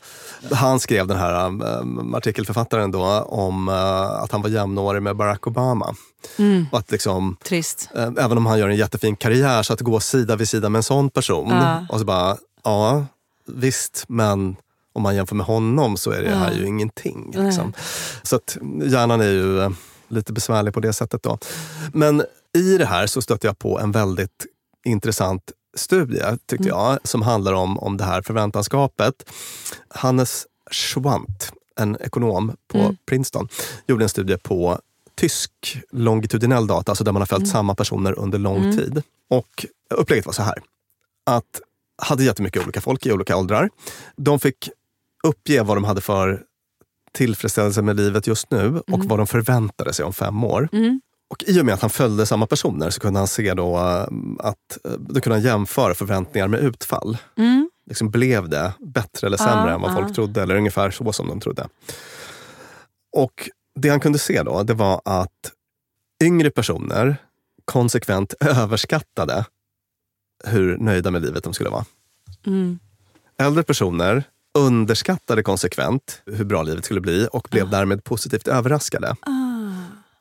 Han 0.53 0.81
skrev 0.81 1.07
den 1.07 1.17
här 1.17 1.47
um, 1.47 2.15
artikelförfattaren 2.15 2.91
då 2.91 3.05
om 3.21 3.69
uh, 3.69 3.75
att 4.23 4.33
han 4.33 4.43
var 4.43 4.49
jämnårig 4.49 5.03
med 5.03 5.17
Barack 5.17 5.47
Obama. 5.47 5.95
Mm. 6.39 6.67
Och 6.73 6.79
att 6.79 6.91
liksom, 6.91 7.37
Trist. 7.45 7.91
eh, 7.97 8.03
även 8.03 8.37
om 8.37 8.47
han 8.47 8.59
gör 8.59 8.69
en 8.69 8.77
jättefin 8.77 9.17
karriär, 9.17 9.63
så 9.63 9.73
att 9.73 9.81
gå 9.81 10.01
sida 10.01 10.37
vid 10.37 10.49
sida 10.49 10.69
med 10.69 10.79
en 10.79 10.83
sån 10.83 11.11
person. 11.11 11.51
Ja. 11.51 11.87
Och 11.91 11.99
så 11.99 12.05
bara, 12.05 12.37
ja 12.65 13.07
visst, 13.47 14.05
men 14.09 14.57
om 14.93 15.03
man 15.03 15.17
jämför 15.17 15.37
med 15.37 15.47
honom 15.47 15.97
så 15.97 16.11
är 16.11 16.23
det 16.23 16.31
här 16.31 16.53
ju 16.53 16.67
ingenting. 16.67 17.33
Liksom. 17.37 17.73
Så 18.23 18.37
att 18.37 18.57
hjärnan 18.85 19.21
är 19.21 19.31
ju 19.31 19.61
eh, 19.61 19.71
lite 20.09 20.33
besvärlig 20.33 20.75
på 20.75 20.81
det 20.81 20.93
sättet. 20.93 21.23
då. 21.23 21.39
Men 21.93 22.23
i 22.55 22.79
det 22.79 22.87
här 22.87 23.07
så 23.07 23.23
stötte 23.23 23.47
jag 23.47 23.59
på 23.59 23.81
en 23.81 23.93
väldigt 23.93 24.47
intressant 24.85 25.53
studie, 25.81 26.23
tyckte 26.47 26.69
Mm. 26.69 26.79
jag, 26.79 26.99
som 27.05 27.23
handlar 27.23 27.53
om, 27.53 27.79
om 27.79 27.97
det 27.97 28.05
här 28.05 28.23
förväntanskapet. 28.23 29.31
Hannes 29.89 30.47
Schwant, 30.71 31.53
en 31.77 31.97
ekonom 32.01 32.57
på 32.69 32.79
Mm. 32.79 32.97
Princeton, 33.07 33.49
gjorde 33.87 34.05
en 34.05 34.09
studie 34.09 34.37
på 34.37 34.81
tysk 35.15 35.53
longitudinell 35.91 36.67
data, 36.67 36.93
alltså 36.93 37.05
där 37.05 37.13
man 37.13 37.23
har 37.23 37.27
följt 37.27 37.43
Mm. 37.43 37.51
samma 37.53 37.75
personer 37.75 38.19
under 38.19 38.39
lång 38.39 38.57
Mm. 38.65 38.77
tid. 38.77 39.03
Och 39.31 39.67
upplägget 39.95 40.27
var 40.27 40.33
så 40.33 40.43
här, 40.43 40.59
att 41.27 41.61
hade 42.03 42.25
jättemycket 42.25 42.63
olika 42.65 42.81
folk 42.81 43.07
i 43.07 43.13
olika 43.13 43.37
åldrar. 43.37 43.71
De 44.17 44.41
fick 44.41 44.71
uppge 45.25 45.63
vad 45.63 45.77
de 45.77 45.85
hade 45.85 46.01
för 46.01 46.43
tillfredsställelse 47.13 47.83
med 47.83 47.97
livet 47.97 48.27
just 48.27 48.51
nu 48.51 48.79
och 48.79 48.95
Mm. 48.95 49.09
vad 49.09 49.19
de 49.19 49.27
förväntade 49.27 49.93
sig 49.93 50.05
om 50.05 50.13
fem 50.13 50.45
år. 50.45 50.69
Och 51.31 51.45
I 51.47 51.61
och 51.61 51.67
med 51.67 51.75
att 51.75 51.81
han 51.81 51.91
följde 51.91 52.27
samma 52.27 52.47
personer 52.47 52.91
så 52.91 53.01
kunde 53.01 53.19
han 53.19 53.29
se 53.29 53.55
då 53.55 53.77
eh, 53.77 54.07
att 54.39 54.79
eh, 54.85 54.93
då 54.93 55.21
kunde 55.21 55.37
han 55.37 55.45
jämföra 55.45 55.95
förväntningar 55.95 56.49
med 56.49 56.61
utfall. 56.61 57.19
Mm. 57.37 57.71
Liksom 57.87 58.11
blev 58.11 58.49
det 58.49 58.73
bättre 58.81 59.27
eller 59.27 59.37
sämre 59.37 59.71
Ja, 59.71 59.75
än 59.75 59.81
vad 59.81 59.91
ja. 59.91 59.95
folk 59.95 60.15
trodde? 60.15 60.43
Eller 60.43 60.57
ungefär 60.57 60.91
så 60.91 61.13
som 61.13 61.29
de 61.29 61.41
trodde. 61.41 61.69
Och 63.17 63.51
det 63.75 63.89
han 63.89 64.01
kunde 64.01 64.19
se 64.19 64.43
då, 64.43 64.63
det 64.63 64.75
var 64.75 65.01
att 65.05 65.53
yngre 66.23 66.51
personer 66.51 67.17
konsekvent 67.65 68.35
överskattade 68.41 69.45
hur 70.45 70.79
nöjda 70.79 71.11
med 71.11 71.23
livet 71.23 71.45
de 71.45 71.53
skulle 71.53 71.71
vara. 71.71 71.85
Mm. 72.47 72.79
Äldre 73.39 73.63
personer 73.63 74.25
underskattade 74.59 75.43
konsekvent 75.43 76.23
hur 76.27 76.45
bra 76.45 76.63
livet 76.63 76.85
skulle 76.85 77.01
bli 77.01 77.29
och 77.33 77.49
blev 77.51 77.71
därmed 77.71 78.05
positivt 78.05 78.49
överraskade. 78.49 79.17
Ah. 79.21 79.40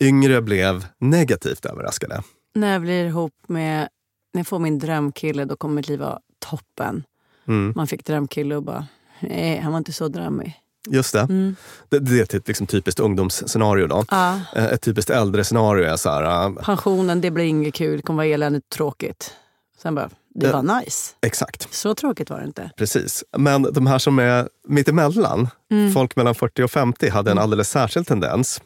Yngre 0.02 0.41
blev 0.41 0.86
negativt 0.97 1.66
överraskade. 1.66 2.22
När 2.56 2.72
jag 2.74 2.82
blir 2.82 3.06
ihop 3.06 3.34
med, 3.47 3.89
när 4.34 4.39
jag 4.39 4.47
får 4.47 4.60
min 4.60 4.80
drömkille, 4.80 5.45
då 5.45 5.56
kommer 5.56 5.76
mitt 5.76 5.88
liv 5.88 6.00
vara 6.00 6.20
toppen. 6.50 7.04
Mm. 7.47 7.74
Man 7.76 7.88
fick 7.88 8.06
drömkille 8.06 8.56
och 8.56 8.64
bara, 8.64 8.88
nej, 9.20 9.60
han 9.60 9.72
var 9.72 9.78
inte 9.78 9.93
så 9.93 10.08
drömmig. 10.08 10.60
Just 10.89 11.14
det. 11.14 11.20
Mm. 11.20 11.56
det. 11.89 12.00
Det 12.00 12.34
är 12.34 12.36
ett 12.38 12.47
liksom 12.47 12.68
typiskt 12.68 13.00
ungdomsscenario. 13.00 13.88
Då. 13.88 14.06
Ja. 14.12 14.39
Eh, 14.56 14.66
Ett 14.66 14.82
typiskt 14.82 15.10
äldre 15.10 15.43
scenario 15.43 15.86
är 15.86 15.95
så 15.97 16.10
här, 16.10 16.45
eh, 16.47 16.54
Pensionen, 16.64 17.22
det 17.22 17.32
blir 17.32 17.45
inget 17.45 17.74
kul, 17.74 17.97
det 17.97 18.04
kommer 18.04 18.18
vara 18.24 18.34
eländigt 18.34 18.70
tråkigt. 18.70 19.34
Sen 19.82 19.95
bara, 19.95 20.10
det 20.36 20.45
Ja. 20.47 20.62
var 20.62 20.80
nice. 20.80 21.14
exakt. 21.22 21.74
Så 21.74 21.95
tråkigt 21.95 22.30
var 22.30 22.39
det 22.39 22.45
inte. 22.45 22.72
Precis. 22.78 23.24
Men 23.38 23.62
de 23.74 23.88
här 23.88 24.00
som 24.00 24.20
är 24.20 24.50
mittemellan, 24.68 25.47
Mm. 25.72 25.91
folk 25.93 26.16
mellan 26.16 26.36
40 26.36 26.64
och 26.64 26.72
50, 26.72 27.10
hade 27.10 27.32
en 27.32 27.38
alldeles 27.38 27.70
särskild 27.70 28.08
tendens. 28.08 28.62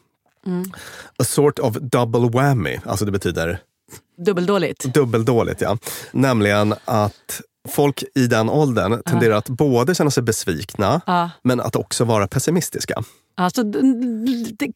Mm. 0.46 0.64
A 1.18 1.24
sort 1.24 1.58
of 1.58 1.74
double 1.74 2.28
whammy, 2.28 2.78
alltså 2.84 3.04
det 3.04 3.12
betyder 3.12 3.58
Dubbeldåligt. 4.26 4.84
dubbeldåligt. 4.94 5.60
Ja. 5.60 5.78
Nämligen 6.12 6.74
att 6.84 7.40
folk 7.68 8.04
i 8.14 8.26
den 8.26 8.50
åldern 8.50 9.02
tenderar 9.02 9.34
att 9.36 9.48
både 9.48 9.94
känna 9.94 10.10
sig 10.10 10.22
besvikna, 10.22 11.00
Ja. 11.06 11.30
men 11.42 11.60
att 11.60 11.76
också 11.76 12.04
vara 12.04 12.26
pessimistiska. 12.28 13.02
Alltså, 13.36 13.62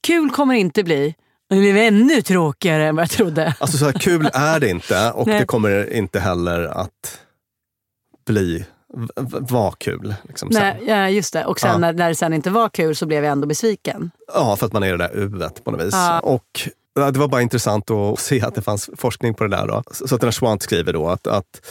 kul 0.02 0.30
kommer 0.30 0.54
det 0.54 0.60
inte 0.60 0.84
bli. 0.84 1.14
Det 1.50 1.56
blev 1.56 1.76
ännu 1.76 2.22
tråkigare 2.22 2.86
än 2.86 2.96
vad 2.96 3.02
jag 3.02 3.10
trodde. 3.10 3.54
Alltså 3.58 3.78
så 3.78 3.84
här 3.84 3.92
kul 3.92 4.30
är 4.34 4.60
det 4.60 4.68
inte 4.68 5.10
och 5.10 5.26
det 5.38 5.46
kommer 5.46 5.92
inte 5.92 6.20
heller 6.20 6.60
att 6.62 7.20
bli, 8.26 8.64
v- 8.97 9.09
v- 9.16 9.39
vara 9.41 9.72
kul. 9.78 10.14
Liksom. 10.28 10.49
Nej, 10.53 10.82
ja, 10.86 11.09
just 11.09 11.32
det. 11.32 11.45
Och 11.45 11.61
sen 11.61 11.70
Ja. 11.70 11.78
när, 11.78 11.93
när 11.93 12.09
det 12.09 12.14
sen 12.14 12.32
inte 12.32 12.51
var 12.51 12.68
kul 12.68 12.97
så 12.97 13.07
blev 13.07 13.24
jag 13.24 13.32
ändå 13.32 13.47
besviken. 13.47 14.11
Ja, 14.34 14.57
för 14.57 14.66
att 14.66 14.72
man 14.72 14.82
är 14.82 14.91
det 14.91 14.97
där 14.97 15.16
uvet 15.16 15.64
på 15.64 15.70
något 15.70 15.80
vis. 15.80 15.95
Ja. 15.95 16.20
Och 16.20 16.68
det 17.12 17.16
var 17.18 17.28
bara 17.28 17.43
intressant 17.43 17.91
att 17.91 18.18
se 18.20 18.43
att 18.43 18.55
det 18.55 18.62
fanns 18.62 18.91
forskning 18.97 19.34
på 19.34 19.45
det 19.45 19.57
där. 19.57 19.66
Då. 19.66 19.82
Så 19.91 20.14
att 20.14 20.20
den 20.20 20.26
här 20.26 20.32
Schwant 20.32 20.62
skriver 20.62 20.93
då 20.93 21.09
att, 21.09 21.26
att 21.26 21.66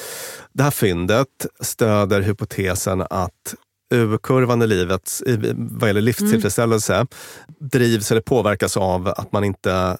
det 0.53 0.63
här 0.63 0.71
fyndet 0.71 1.27
stöder 1.61 2.21
hypotesen 2.21 3.01
att 3.09 3.55
U-kurvan 3.93 4.61
i 4.61 4.67
livet 4.67 5.11
vad 5.55 5.89
gäller 5.89 6.01
livstillfredsställelse 6.01 7.05
drivs 7.59 8.11
eller 8.11 8.21
påverkas 8.21 8.77
av 8.77 9.07
att 9.07 9.31
man 9.31 9.43
inte 9.43 9.97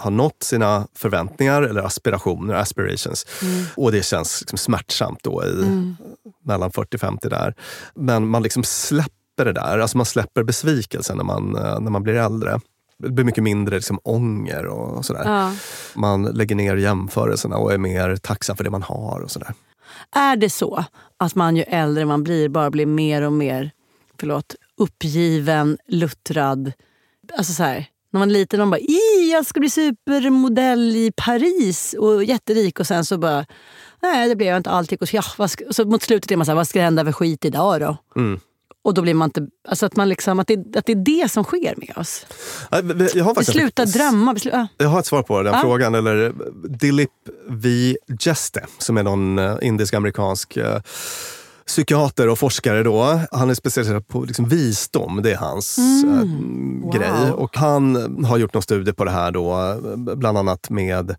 har 0.00 0.10
nått 0.10 0.42
sina 0.42 0.86
förväntningar 0.94 1.62
eller 1.62 1.82
aspirationer, 1.82 2.54
aspirations. 2.54 3.26
Mm. 3.42 3.64
Och 3.76 3.92
det 3.92 4.02
känns 4.04 4.40
liksom 4.40 4.58
smärtsamt 4.58 5.18
då 5.22 5.44
i 5.44 5.62
Mm. 5.62 5.96
mellan 6.44 6.70
40-50 6.70 7.28
där. 7.28 7.54
Men 7.94 8.28
man 8.28 8.42
liksom 8.42 8.64
släpper 8.64 9.44
det 9.44 9.52
där, 9.52 9.78
alltså 9.78 9.96
man 9.96 10.06
släpper 10.06 10.42
besvikelsen 10.42 11.16
när 11.16 11.24
man, 11.24 11.56
eh, 11.56 11.80
när 11.80 11.90
man 11.90 12.02
blir 12.02 12.14
äldre. 12.14 12.60
Det 12.98 13.08
blir 13.10 13.24
mycket 13.24 13.44
mindre 13.44 13.76
liksom 13.76 14.00
ånger 14.04 14.66
och 14.66 15.04
sådär. 15.04 15.22
Ja. 15.24 15.52
Man 15.94 16.22
lägger 16.22 16.54
ner 16.54 16.76
jämförelserna 16.76 17.56
och 17.56 17.72
är 17.72 17.78
mer 17.78 18.16
tacksam 18.16 18.56
för 18.56 18.64
det 18.64 18.70
man 18.70 18.82
har. 18.82 19.20
och 19.20 19.30
sådär. 19.30 19.54
Är 20.16 20.36
det 20.36 20.50
så 20.50 20.84
att 21.16 21.34
man 21.34 21.56
ju 21.56 21.62
äldre 21.62 22.04
man 22.04 22.24
blir 22.24 22.48
bara 22.48 22.70
blir 22.70 22.86
mer 22.86 23.22
och 23.22 23.32
mer 23.32 23.70
förlåt, 24.20 24.54
uppgiven, 24.76 25.78
luttrad? 25.88 26.72
Alltså 27.38 27.52
så 27.52 27.62
här, 27.62 27.86
när 28.12 28.18
man 28.20 28.28
är 28.28 28.32
liten 28.32 28.60
man 28.60 28.70
bara 28.70 28.80
"Ih, 28.80 29.30
jag 29.32 29.46
ska 29.46 29.60
bli 29.60 29.70
supermodell 29.70 30.96
i 30.96 31.12
Paris 31.16 31.94
och 31.98 32.24
jätterik 32.24 32.80
och 32.80 32.86
sen 32.86 33.04
så 33.04 33.18
bara 33.18 33.46
nej 34.02 34.28
det 34.28 34.36
blev 34.36 34.48
jag 34.48 34.56
inte 34.56 34.70
alltid. 34.70 35.02
Och 35.02 35.08
så, 35.08 35.16
ja, 35.16 35.48
så 35.70 35.84
mot 35.84 36.02
slutet 36.02 36.30
är 36.30 36.36
man 36.36 36.46
så 36.46 36.52
här, 36.52 36.56
vad 36.56 36.68
ska 36.68 36.80
hända 36.80 37.04
för 37.04 37.12
skit 37.12 37.44
idag 37.44 37.80
då? 37.80 37.96
Mm. 38.16 38.40
Och 38.82 38.94
då 38.94 39.02
blir 39.02 39.14
man 39.14 39.28
inte, 39.28 39.46
alltså 39.68 39.86
att, 39.86 39.96
man 39.96 40.08
liksom, 40.08 40.38
att, 40.40 40.46
det, 40.46 40.76
att 40.76 40.86
det 40.86 40.92
är 40.92 41.22
det 41.22 41.30
som 41.30 41.44
sker 41.44 41.74
med 41.76 41.98
oss. 41.98 42.26
Jag 43.14 43.24
har 43.24 43.34
faktiskt 43.34 43.52
slutar 43.58 43.86
drömma. 43.86 44.36
Slu, 44.38 44.50
ja. 44.54 44.66
Jag 44.76 44.88
har 44.88 45.00
ett 45.00 45.06
svar 45.06 45.22
på 45.22 45.42
den 45.42 45.54
Ja. 45.54 45.60
frågan. 45.60 45.94
Eller 45.94 46.32
Dilip 46.68 47.10
V. 47.48 47.96
Jeste, 48.20 48.66
som 48.78 48.96
är 48.96 49.02
någon 49.02 49.38
eh, 49.38 49.56
indisk-amerikansk 49.62 50.56
eh, 50.56 50.80
psykiater 51.70 52.28
och 52.28 52.38
forskare. 52.38 52.82
Då. 52.82 53.20
Han 53.32 53.50
är 53.50 53.54
specialiserad 53.54 54.08
på 54.08 54.24
liksom 54.24 54.48
visdom, 54.48 55.20
det 55.22 55.32
är 55.32 55.36
hans 55.36 55.78
Mm. 55.78 56.14
eh, 56.18 56.84
Wow. 56.84 56.92
grej. 56.94 57.32
Och 57.32 57.56
han 57.56 58.24
har 58.24 58.38
gjort 58.38 58.54
någon 58.54 58.62
studie 58.62 58.92
på 58.92 59.04
det 59.04 59.10
här, 59.10 59.30
då, 59.30 59.76
bland 60.16 60.38
annat 60.38 60.70
med 60.70 61.16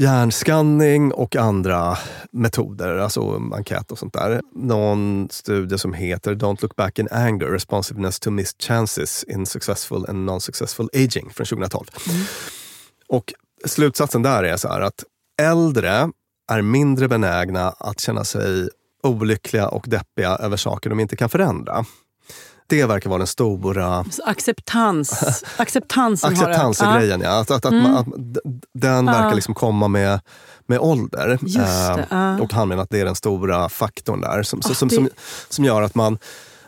hjärnskanning 0.00 1.12
och 1.12 1.36
andra 1.36 1.98
metoder, 2.32 2.96
alltså 2.96 3.40
enkät 3.54 3.92
och 3.92 3.98
sånt 3.98 4.12
där. 4.12 4.40
Någon 4.54 5.28
studie 5.30 5.78
som 5.78 5.92
heter 5.94 6.34
Don't 6.34 6.58
look 6.62 6.76
back 6.76 6.98
in 6.98 7.08
anger, 7.10 7.46
responsiveness 7.46 8.20
to 8.20 8.30
missed 8.30 8.62
chances 8.62 9.24
in 9.24 9.46
successful 9.46 10.06
and 10.08 10.24
non-successful 10.30 10.88
aging 10.92 11.30
från 11.30 11.46
2012. 11.46 11.86
Och 13.08 13.32
slutsatsen 13.66 14.22
där 14.22 14.42
är 14.44 14.56
så 14.56 14.68
här 14.68 14.80
att 14.80 15.04
äldre 15.42 16.10
är 16.52 16.62
mindre 16.62 17.08
benägna 17.08 17.68
att 17.78 18.00
känna 18.00 18.24
sig 18.24 18.68
olyckliga 19.02 19.68
och 19.68 19.84
deppiga 19.88 20.36
över 20.36 20.56
saker 20.56 20.90
de 20.90 21.00
inte 21.00 21.16
kan 21.16 21.28
förändra. 21.28 21.84
Det 22.66 22.84
verkar 22.86 23.10
vara 23.10 23.18
den 23.18 23.26
stora 23.26 24.04
acceptans. 24.24 25.12
Acceptansen 25.56 26.32
acceptansgrejen. 26.32 27.20
Ja. 27.20 27.40
Att, 27.40 27.50
att, 27.50 27.64
att, 27.66 27.72
Mm. 27.72 27.82
man, 27.82 27.96
att 27.96 28.06
den 28.74 29.06
verkar 29.06 29.34
liksom 29.34 29.54
komma 29.54 29.88
med, 29.88 30.20
med 30.66 30.78
ålder. 30.78 31.38
Just 31.42 31.56
det, 31.96 32.06
ja. 32.10 32.40
Och 32.40 32.52
han 32.52 32.68
menar 32.68 32.82
att 32.82 32.90
det 32.90 33.00
är 33.00 33.04
den 33.04 33.14
stora 33.14 33.68
faktorn 33.68 34.20
där 34.20 34.42
som, 34.42 34.60
Ah, 34.64 34.74
som, 34.74 34.88
det- 34.88 34.94
som, 34.94 35.08
som 35.48 35.64
gör 35.64 35.82
att 35.82 35.94
man 35.94 36.18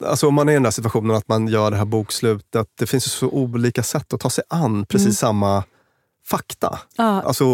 Alltså 0.06 0.28
om 0.28 0.34
man 0.34 0.48
är 0.48 0.52
i 0.52 0.56
den 0.56 0.62
där 0.62 0.70
situationen 0.70 1.16
att 1.16 1.28
man 1.28 1.48
gör 1.48 1.70
det 1.70 1.76
här 1.76 1.84
bokslutet, 1.84 2.66
det 2.78 2.86
finns 2.86 3.06
ju 3.06 3.10
så 3.10 3.28
olika 3.28 3.82
sätt 3.82 4.12
att 4.12 4.20
ta 4.20 4.30
sig 4.30 4.44
an 4.48 4.86
precis 4.88 5.06
Mm. 5.06 5.14
samma 5.14 5.64
fakta. 6.26 6.78
Ja. 6.96 7.22
Alltså, 7.22 7.44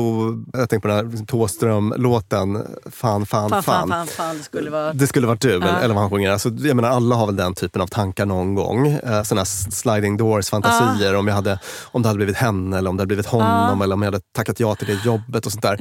jag 0.53 0.71
tänker 0.71 0.79
på 0.79 0.89
den 0.89 0.97
här 0.97 1.05
liksom, 1.05 1.27
Thåström-låten 1.27 2.66
Fan, 2.91 3.27
fan, 3.27 3.51
fan. 3.51 3.62
Fan, 3.62 3.89
fan, 3.89 4.07
fan, 4.07 4.43
skulle 4.43 4.71
vara... 4.71 4.93
Det 4.93 5.07
skulle 5.07 5.27
varit 5.27 5.41
du, 5.41 5.51
Ja. 5.51 5.79
eller 5.79 5.95
vad 5.95 6.03
han 6.03 6.11
sjunger. 6.11 6.31
Alltså, 6.31 6.49
jag 6.49 6.77
menar, 6.77 6.89
alla 6.89 7.14
har 7.16 7.27
väl 7.27 7.37
den 7.37 7.55
typen 7.55 7.83
av 7.83 7.87
tankar 7.87 8.27
någon 8.27 8.55
gång. 8.55 8.87
Eh, 8.89 9.23
såna 9.23 9.41
här 9.41 9.71
sliding 9.71 10.16
doors-fantasier. 10.16 11.14
Om, 11.16 11.29
jag 11.29 11.35
hade, 11.35 11.59
om 11.85 12.03
det 12.03 12.09
hade 12.09 12.16
blivit 12.16 12.37
henne, 12.37 12.79
eller 12.79 12.91
om 12.91 12.97
det 12.97 13.01
hade 13.01 13.07
blivit 13.07 13.27
honom, 13.27 13.83
eller 13.83 13.95
om 13.95 14.03
jag 14.03 14.12
hade 14.12 14.25
tackat 14.37 14.61
ja 14.61 14.75
till 14.75 14.87
det 14.87 15.05
jobbet. 15.05 15.47
och 15.47 15.53
sånt 15.53 15.62
där. 15.62 15.81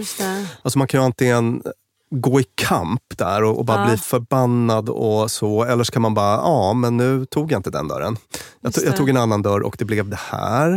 Alltså, 0.61 0.77
man 0.79 0.88
kan 0.88 0.99
ju 0.99 1.05
antingen 1.05 1.61
gå 2.09 2.39
i 2.39 2.45
kamp 2.55 3.01
där 3.17 3.43
och, 3.43 3.57
och 3.57 3.65
bara 3.65 3.81
Ja. 3.81 3.87
bli 3.87 3.97
förbannad 3.97 4.89
och 4.89 5.31
så. 5.31 5.63
Eller 5.63 5.83
så 5.83 5.91
kan 5.91 6.01
man 6.01 6.13
bara, 6.13 6.33
ja 6.35 6.73
men 6.73 6.97
nu 6.97 7.25
tog 7.25 7.51
jag 7.51 7.59
inte 7.59 7.69
den 7.69 7.87
dörren. 7.87 8.17
Jag, 8.61 8.71
to- 8.71 8.85
jag 8.85 8.95
tog 8.97 9.09
en 9.09 9.17
annan 9.17 9.41
dörr 9.41 9.59
och 9.61 9.75
det 9.79 9.85
blev 9.85 10.09
det 10.09 10.19
här. 10.19 10.69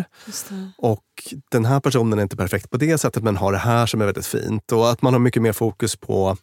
Det. 0.48 0.70
Och 0.78 1.02
den 1.50 1.64
här 1.64 1.80
personen 1.80 2.18
är 2.18 2.22
inte 2.22 2.36
perfekt 2.36 2.70
på 2.70 2.76
det 2.76 2.98
sättet 2.98 3.22
men 3.22 3.36
har 3.36 3.52
det 3.52 3.58
här 3.58 3.86
som 3.86 4.00
är 4.00 4.04
väldigt 4.06 4.26
fint. 4.26 4.72
Och 4.72 4.90
att 4.90 5.02
man 5.02 5.12
har 5.12 5.20
mycket 5.20 5.42
mer 5.42 5.52
fokus 5.52 5.96
på... 5.96 6.36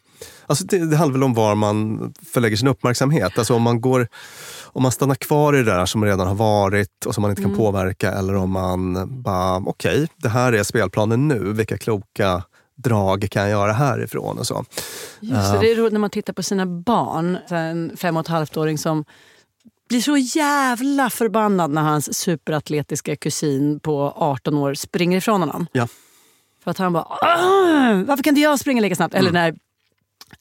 Alltså 0.45 0.65
det, 0.65 0.89
det 0.89 0.97
handlar 0.97 1.13
väl 1.13 1.23
om 1.23 1.33
var 1.33 1.55
man 1.55 2.13
förlägger 2.33 2.57
sin 2.57 2.67
uppmärksamhet. 2.67 3.38
Alltså 3.38 3.53
om 3.55 3.61
man, 3.61 3.81
går, 3.81 4.07
om 4.63 4.83
man 4.83 4.91
stannar 4.91 5.15
kvar 5.15 5.53
i 5.53 5.57
det 5.57 5.71
där 5.71 5.85
som 5.85 6.03
redan 6.05 6.27
har 6.27 6.35
varit 6.35 7.05
och 7.05 7.13
som 7.13 7.21
man 7.21 7.31
inte 7.31 7.41
kan 7.41 7.51
Mm. 7.51 7.57
påverka. 7.57 8.11
Eller 8.11 8.35
om 8.35 8.49
man 8.49 8.97
bara, 9.23 9.57
okej, 9.57 10.07
det 10.17 10.29
här 10.29 10.53
är 10.53 10.63
spelplanen 10.63 11.27
nu. 11.27 11.53
Vilka 11.53 11.77
kloka 11.77 12.43
drag 12.78 13.28
kan 13.32 13.41
jag 13.41 13.51
göra 13.51 13.73
härifrån? 13.73 14.38
Och 14.39 14.47
så. 14.47 14.65
Just 15.19 15.34
det, 15.51 15.55
Eh, 15.55 15.59
det 15.61 15.71
är 15.71 15.75
roligt 15.75 15.93
när 15.93 15.99
man 15.99 16.09
tittar 16.09 16.34
på 16.34 16.43
sina 16.43 16.65
barn. 16.65 17.38
En 17.49 17.97
fem 17.97 18.17
och 18.17 18.21
ett 18.21 18.28
halvt-åring 18.28 18.78
som 18.78 19.05
blir 19.89 20.01
så 20.01 20.17
jävla 20.17 21.09
förbannad 21.09 21.71
när 21.71 21.82
hans 21.82 22.17
superatletiska 22.17 23.15
kusin 23.15 23.80
på 23.80 24.13
18 24.15 24.57
år 24.57 24.73
springer 24.73 25.17
ifrån 25.17 25.41
honom. 25.41 25.67
Ja. 25.71 25.88
För 26.63 26.71
att 26.71 26.78
han 26.78 26.93
bara 26.93 27.03
"Åh, 27.09 28.03
“Varför 28.07 28.23
kan 28.23 28.32
inte 28.32 28.41
jag 28.41 28.59
springa 28.59 28.82
lika 28.82 28.95
snabbt?” 28.95 29.15
Eller 29.15 29.30
Mm. 29.30 29.41
när 29.43 29.55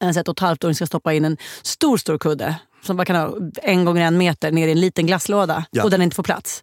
en 0.09 0.17
ett 0.17 0.29
och 0.29 0.35
ett 0.37 0.41
halvt-åring 0.41 0.75
ska 0.75 0.87
stoppa 0.87 1.13
in 1.13 1.25
en 1.25 1.37
stor, 1.63 1.97
stor 1.97 2.19
kudde 2.19 2.57
som 2.83 2.97
bara 2.97 3.05
kan 3.05 3.17
ha 3.17 3.35
en 3.63 3.85
gånger 3.85 4.03
en 4.07 4.19
meter 4.19 4.53
ner 4.53 4.69
i 4.69 4.73
en 4.73 4.81
liten 4.81 5.07
glasslåda 5.07 5.65
Ja. 5.71 5.85
och 5.85 5.91
den 5.91 6.03
inte 6.03 6.17
får 6.17 6.23
plats. 6.23 6.63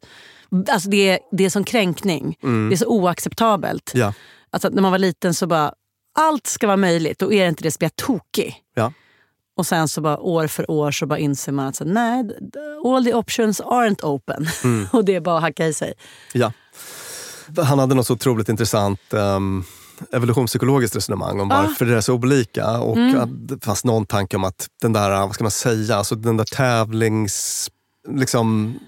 Alltså 0.70 0.90
det, 0.90 1.10
är, 1.10 1.20
det 1.32 1.46
är 1.46 1.50
som 1.50 1.64
kränkning. 1.64 2.38
Mm. 2.44 2.70
Det 2.70 2.76
är 2.76 2.78
så 2.78 2.86
oacceptabelt. 2.88 3.92
Ja. 3.94 4.14
Alltså 4.54 4.70
när 4.70 4.82
man 4.82 4.92
var 4.92 5.00
liten 5.00 5.34
så 5.34 5.48
bara, 5.48 5.74
allt 6.20 6.48
ska 6.48 6.68
vara 6.68 6.78
möjligt 6.78 7.22
och 7.22 7.34
är 7.34 7.44
det 7.44 7.50
inte 7.50 7.64
det 7.64 7.72
så 7.72 7.78
blir 7.78 7.86
jag 7.86 7.96
tokig. 7.96 8.56
Ja. 8.76 8.94
Och 9.58 9.66
sen 9.66 9.88
så 9.88 10.02
bara 10.02 10.18
år 10.20 10.48
för 10.48 10.72
år 10.72 10.92
så 10.92 11.06
bara 11.06 11.20
inser 11.20 11.52
man 11.52 11.68
att 11.68 11.76
så, 11.76 11.86
nej, 11.86 12.24
all 12.86 13.06
the 13.06 13.14
options 13.14 13.62
aren't 13.62 14.04
open. 14.06 14.48
Mm. 14.64 14.88
och 14.94 15.06
det 15.06 15.16
är 15.16 15.20
bara 15.22 15.36
att 15.38 15.42
hacka 15.44 15.68
i 15.68 15.74
sig. 15.74 15.94
Ja. 16.34 16.52
Han 17.58 17.80
hade 17.80 17.96
något 17.96 18.08
så 18.08 18.14
otroligt 18.14 18.50
intressant 18.50 19.00
um, 19.10 19.64
evolutionspsykologiskt 20.12 20.96
resonemang 20.96 21.40
om 21.40 21.52
Ah. 21.52 21.62
varför 21.62 21.86
det 21.86 21.98
är 21.98 22.02
så 22.02 22.14
olika. 22.14 22.80
Och 22.80 22.98
Mm. 22.98 23.20
att 23.22 23.48
det 23.48 23.66
fanns 23.66 23.84
någon 23.86 24.06
tanke 24.06 24.36
om 24.38 24.44
att 24.44 24.68
den 24.82 24.94
där, 24.94 25.10
vad 25.10 25.34
ska 25.34 25.44
man 25.44 25.52
säga, 25.52 25.96
alltså 25.96 26.16
den 26.16 26.38
där 26.38 26.46
tävlings... 26.46 27.70
Liksom, 28.10 28.80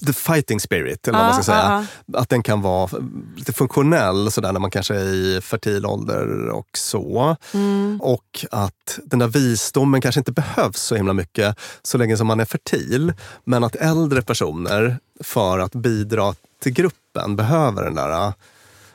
the 0.00 0.12
fighting 0.12 0.60
spirit, 0.60 1.08
eller 1.08 1.18
vad 1.18 1.26
man 1.26 1.34
ska 1.34 1.42
säga. 1.42 1.86
ah, 2.14 2.20
Att 2.20 2.28
den 2.28 2.42
kan 2.42 2.62
vara 2.62 2.90
lite 3.36 3.52
funktionell 3.52 4.30
sådär 4.30 4.52
när 4.52 4.60
man 4.60 4.70
kanske 4.70 4.94
är 4.94 5.04
i 5.14 5.40
fertil 5.40 5.86
ålder 5.86 6.48
och 6.48 6.68
så. 6.78 7.36
Mm. 7.54 8.00
Och 8.02 8.46
att 8.50 8.98
den 9.04 9.18
där 9.18 9.28
visdomen 9.28 10.00
kanske 10.00 10.20
inte 10.20 10.32
behövs 10.32 10.80
så 10.82 10.94
himla 10.96 11.12
mycket 11.12 11.56
så 11.82 11.98
länge 11.98 12.16
som 12.16 12.26
man 12.26 12.40
är 12.40 12.44
fertil. 12.44 13.12
Men 13.44 13.64
att 13.64 13.76
äldre 13.76 14.22
personer, 14.22 14.98
för 15.20 15.58
att 15.58 15.72
bidra 15.74 16.34
till 16.62 16.72
gruppen, 16.72 17.36
behöver 17.36 17.84
den 17.84 17.94
där 17.94 18.26
äh, 18.26 18.32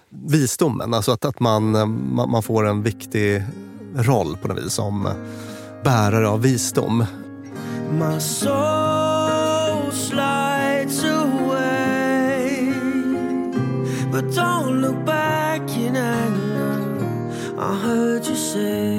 visdomen. 0.09 0.93
Alltså 0.93 1.11
att, 1.11 1.25
att 1.25 1.39
man, 1.39 1.75
äh, 1.75 1.85
man, 1.85 2.31
man 2.31 2.43
får 2.43 2.67
en 2.67 2.83
viktig 2.83 3.43
roll 3.95 4.37
på 4.41 4.47
något 4.47 4.57
vis 4.65 4.73
som 4.73 5.09
bärare 5.83 6.27
av 6.27 6.41
visdom. 6.41 7.05
But 14.17 14.35
don't 14.35 14.81
look 14.81 15.05
back 15.05 15.61
in 15.77 15.95
anger. 15.95 16.77
I 17.59 17.75
heard 17.85 18.25
you 18.27 18.35
say, 18.35 18.97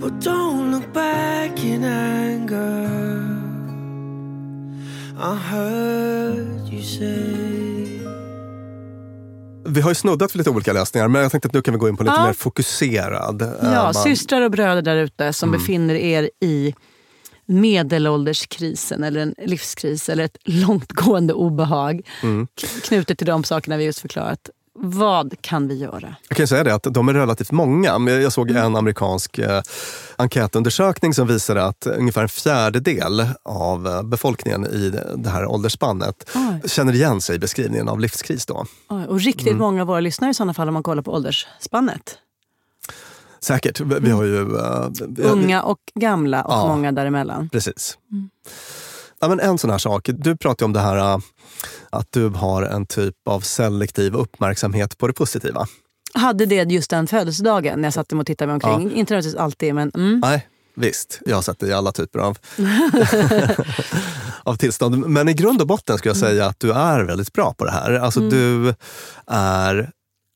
but 0.00 0.12
don't 0.24 0.70
look 0.70 0.92
back 0.94 1.64
in 1.64 1.84
anger. 1.84 2.88
I 5.18 5.34
heard 5.50 6.68
you 6.72 6.82
say. 6.82 7.34
Vi 9.66 9.80
har 9.80 9.90
ju 9.90 9.94
snuddat 9.94 10.30
för 10.32 10.38
lite 10.38 10.50
olika 10.50 10.72
lösningar 10.72 11.08
men 11.08 11.22
jag 11.22 11.30
tänkte 11.30 11.46
att 11.48 11.54
nu 11.54 11.62
kan 11.62 11.74
vi 11.74 11.78
gå 11.80 11.88
in 11.88 11.96
på 11.96 12.02
lite 12.04 12.14
Ja. 12.16 12.26
mer 12.26 12.32
fokuserad. 12.32 13.42
Ja, 13.62 13.82
man- 13.84 13.94
systrar 13.94 14.40
och 14.42 14.50
bröder 14.50 14.82
där 14.82 14.96
ute 14.96 15.32
som 15.32 15.48
Mm. 15.48 15.60
befinner 15.60 15.94
er 15.94 16.30
i 16.42 16.74
medelålderskrisen 17.48 19.04
eller 19.04 19.20
en 19.20 19.34
livskris 19.38 20.08
eller 20.08 20.24
ett 20.24 20.36
långtgående 20.44 21.34
obehag 21.34 22.02
Mm. 22.22 22.46
knutet 22.84 23.18
till 23.18 23.26
de 23.26 23.44
sakerna 23.44 23.76
vi 23.76 23.84
just 23.84 24.00
förklarat. 24.00 24.50
Vad 24.80 25.34
kan 25.42 25.68
vi 25.68 25.74
göra? 25.78 26.16
Jag 26.28 26.36
kan 26.36 26.48
säga 26.48 26.64
det 26.64 26.74
att 26.74 26.82
de 26.82 27.08
är 27.08 27.14
relativt 27.14 27.50
många. 27.52 27.98
Jag 28.10 28.32
såg 28.32 28.50
en 28.50 28.76
amerikansk 28.76 29.38
eh, 29.38 29.62
enkätundersökning 30.16 31.14
som 31.14 31.26
visade 31.26 31.64
att 31.64 31.86
ungefär 31.86 32.22
en 32.22 32.28
fjärdedel 32.28 33.26
av 33.42 33.86
eh, 33.86 34.02
befolkningen 34.02 34.66
i 34.66 34.90
det- 34.90 35.14
det 35.16 35.30
här 35.30 35.46
åldersspannet 35.46 36.30
Oj. 36.34 36.68
känner 36.68 36.92
igen 36.92 37.20
sig 37.20 37.36
i 37.36 37.38
beskrivningen 37.38 37.88
av 37.88 38.00
livskris. 38.00 38.46
Då. 38.46 38.66
Oj, 38.88 39.04
Och 39.08 39.20
riktigt 39.20 39.46
Mm. 39.46 39.58
många 39.58 39.80
av 39.82 39.86
våra 39.88 40.00
lyssnare 40.00 40.30
i 40.30 40.34
sådana 40.34 40.54
fall 40.54 40.68
om 40.68 40.74
man 40.74 40.82
kollar 40.82 41.02
på 41.02 41.12
åldersspannet. 41.12 42.18
Säkert. 43.40 43.80
Vi 43.80 44.10
har 44.10 44.24
ju... 44.24 44.44
vi- 45.08 45.22
Unga 45.22 45.62
och 45.62 45.78
gamla 45.94 46.42
och 46.42 46.52
Ja. 46.52 46.66
många 46.68 46.92
däremellan. 46.92 47.48
Precis. 47.48 47.98
Mm. 48.12 48.30
Ja, 49.20 49.28
men 49.28 49.40
en 49.40 49.58
sån 49.58 49.70
här 49.70 49.78
sak. 49.78 50.08
Du 50.12 50.36
pratar 50.36 50.66
om 50.66 50.72
det 50.72 50.80
här 50.80 50.96
äh, 50.96 51.18
att 51.90 52.06
du 52.10 52.28
har 52.28 52.62
en 52.62 52.86
typ 52.86 53.14
av 53.28 53.40
selektiv 53.40 54.14
uppmärksamhet 54.14 54.98
på 54.98 55.06
det 55.06 55.12
positiva. 55.12 55.66
Hade 56.14 56.46
det 56.46 56.70
just 56.72 56.90
den 56.90 57.06
födelsedagen 57.06 57.80
när 57.80 57.86
jag 57.86 57.92
satt 57.94 58.12
och 58.12 58.26
tittade 58.26 58.46
mig 58.46 58.54
omkring. 58.54 58.82
Inte 58.92 59.14
nödvändigtvis 59.14 59.34
alltid, 59.40 59.74
men... 59.74 59.90
Mm. 59.94 60.20
Nej, 60.20 60.46
visst. 60.76 61.20
Jag 61.26 61.34
har 61.36 61.42
sett 61.42 61.58
det 61.58 61.66
i 61.66 61.72
alla 61.72 61.92
typer 61.92 62.18
av, 62.18 62.38
av 64.42 64.56
tillstånd. 64.56 65.06
Men 65.06 65.28
i 65.28 65.32
grund 65.34 65.60
och 65.60 65.66
botten 65.66 65.98
skulle 65.98 66.10
jag 66.10 66.16
säga 66.16 66.46
att 66.46 66.60
du 66.60 66.72
är 66.72 67.04
väldigt 67.04 67.32
bra 67.32 67.54
på 67.54 67.64
det 67.64 67.70
här. 67.70 67.92
Alltså 67.92 68.20
Mm. 68.20 68.30
du 68.30 68.74
är... 69.26 69.90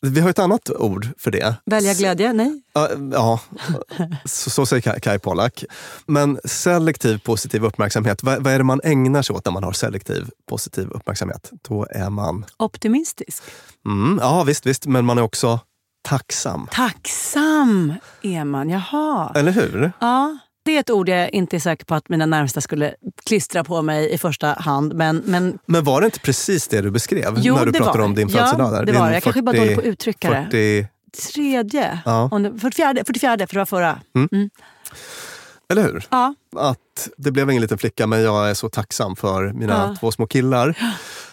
Vi 0.06 0.20
har 0.20 0.30
ett 0.30 0.38
annat 0.38 0.70
ord 0.70 1.08
för 1.18 1.30
det. 1.30 1.56
Välja 1.66 1.94
glädje? 1.94 2.32
Nej. 2.32 2.62
Ja, 3.12 3.40
så, 4.24 4.50
så 4.50 4.66
säger 4.66 4.80
Kai- 4.82 5.00
Kai 5.00 5.18
Pollak. 5.18 5.64
Men 6.06 6.38
selektiv 6.44 7.18
positiv 7.18 7.64
uppmärksamhet, 7.64 8.22
vad, 8.22 8.44
vad 8.44 8.52
är 8.52 8.58
det 8.58 8.64
man 8.64 8.80
ägnar 8.84 9.22
sig 9.22 9.36
åt 9.36 9.44
när 9.44 9.52
man 9.52 9.64
har 9.64 9.72
selektiv 9.72 10.30
positiv 10.48 10.88
uppmärksamhet? 10.90 11.50
Då 11.68 11.86
är 11.90 12.10
man... 12.10 12.44
Optimistisk. 12.56 13.42
Mm, 13.86 14.18
ja, 14.22 14.42
visst, 14.44 14.66
visst, 14.66 14.86
men 14.86 15.04
man 15.04 15.18
är 15.18 15.22
också 15.22 15.60
tacksam. 16.08 16.68
Tacksam 16.72 17.94
är 18.22 18.44
man, 18.44 18.70
jaha. 18.70 19.32
Eller 19.34 19.52
hur? 19.52 19.92
Ja, 20.00 20.38
det 20.64 20.76
är 20.76 20.80
ett 20.80 20.90
ord 20.90 21.08
jag 21.08 21.30
inte 21.30 21.56
är 21.56 21.60
säker 21.60 21.84
på 21.84 21.94
att 21.94 22.08
mina 22.08 22.26
närmsta 22.26 22.60
skulle 22.60 22.94
klistra 23.26 23.64
på 23.64 23.82
mig 23.82 24.10
i 24.14 24.18
första 24.18 24.46
hand. 24.46 24.94
Men, 24.94 25.22
men 25.26 25.58
Men 25.66 25.84
var 25.84 26.00
det 26.00 26.04
inte 26.04 26.20
precis 26.20 26.68
det 26.68 26.80
du 26.80 26.90
beskrev 26.90 27.34
Jo, 27.36 27.54
när 27.54 27.66
du 27.66 27.72
pratade 27.72 27.98
var 27.98 28.04
om 28.04 28.14
din 28.14 28.28
födelsedag? 28.28 28.74
Ja, 28.74 28.78
det 28.80 28.84
Din 28.92 29.00
var 29.00 29.08
det. 29.08 29.14
Jag 29.14 29.22
kanske 29.22 29.40
är 29.40 29.42
bara 29.42 29.56
dålig 29.56 29.74
på 29.74 29.80
att 29.80 29.86
uttrycka 29.86 30.30
det. 30.30 30.44
40, 30.50 30.86
tredje, 31.34 32.00
Ja. 32.04 32.28
om 32.32 32.42
det, 32.42 32.58
44, 32.58 32.94
44 33.06 33.36
för 33.46 33.54
det 33.54 33.58
var 33.58 33.66
förra. 33.66 33.98
Mm. 34.14 34.28
Mm. 34.32 34.50
Eller 35.70 35.82
hur? 35.82 36.06
Ja. 36.10 36.34
Att 36.56 37.08
det 37.16 37.30
blev 37.30 37.50
ingen 37.50 37.62
liten 37.62 37.78
flicka, 37.78 38.06
men 38.06 38.22
jag 38.22 38.50
är 38.50 38.54
så 38.54 38.68
tacksam 38.68 39.16
för 39.16 39.52
mina 39.52 39.72
Ja. 39.88 39.96
två 40.00 40.12
små 40.12 40.26
killar. 40.26 40.78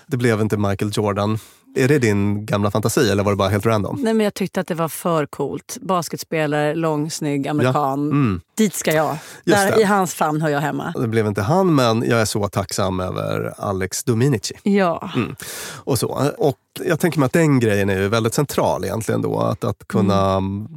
Det 0.07 0.17
blev 0.17 0.41
inte 0.41 0.57
Michael 0.57 0.91
Jordan. 0.93 1.39
Är 1.79 1.87
det 1.87 1.99
din 1.99 2.45
gamla 2.45 2.71
fantasi 2.71 3.09
eller 3.09 3.23
var 3.23 3.31
det 3.31 3.35
bara 3.35 3.49
helt 3.49 3.65
random? 3.65 3.99
Nej, 4.01 4.13
men 4.13 4.23
jag 4.23 4.33
tyckte 4.33 4.59
att 4.59 4.67
det 4.67 4.75
var 4.75 4.87
för 4.87 5.25
coolt. 5.25 5.77
Basketspelare, 5.81 6.75
lång, 6.75 7.11
snygg, 7.11 7.47
amerikan. 7.47 8.11
Mm. 8.11 8.41
Dit 8.57 8.73
ska 8.73 8.93
jag. 8.93 9.17
Där. 9.45 9.79
I 9.79 9.83
hans 9.83 10.13
famn 10.13 10.41
hör 10.41 10.49
jag 10.49 10.59
hemma. 10.59 10.93
Det 10.99 11.07
blev 11.07 11.27
inte 11.27 11.41
han, 11.41 11.75
men 11.75 12.03
jag 12.09 12.21
är 12.21 12.25
så 12.25 12.47
tacksam 12.47 12.99
över 12.99 13.53
Alex 13.57 14.03
Dominici. 14.03 14.53
Ja. 14.63 15.11
Mm. 15.15 15.35
Och, 15.75 15.99
så. 15.99 16.31
och 16.37 16.57
jag 16.85 16.99
tänker 16.99 17.19
mig 17.19 17.25
att 17.25 17.33
den 17.33 17.59
grejen 17.59 17.89
är 17.89 18.01
ju 18.01 18.07
väldigt 18.07 18.33
central 18.33 18.85
egentligen 18.85 19.21
då. 19.21 19.39
Att, 19.39 19.63
att 19.63 19.87
kunna 19.87 20.31
mm. 20.31 20.67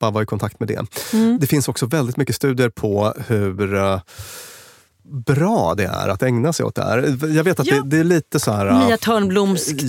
bara 0.00 0.10
vara 0.10 0.22
i 0.22 0.26
kontakt 0.26 0.60
med 0.60 0.68
det. 0.68 0.86
Mm. 1.12 1.38
Det 1.40 1.46
finns 1.46 1.68
också 1.68 1.86
väldigt 1.86 2.16
mycket 2.16 2.36
studier 2.36 2.68
på 2.68 3.14
hur 3.26 3.74
eh, 3.74 4.00
bra 5.26 5.74
det 5.74 5.84
är 5.84 6.08
att 6.08 6.22
ägna 6.22 6.52
sig 6.52 6.66
åt 6.66 6.74
det 6.74 6.82
här. 6.82 7.26
Jag 7.36 7.44
vet 7.44 7.60
att 7.60 7.66
Ja. 7.66 7.74
det, 7.74 7.88
det 7.88 7.98
är 7.98 8.04
lite 8.04 8.40
så 8.40 8.52
här... 8.52 8.86
Mia 8.86 8.96
Törnblomskt, 8.96 9.82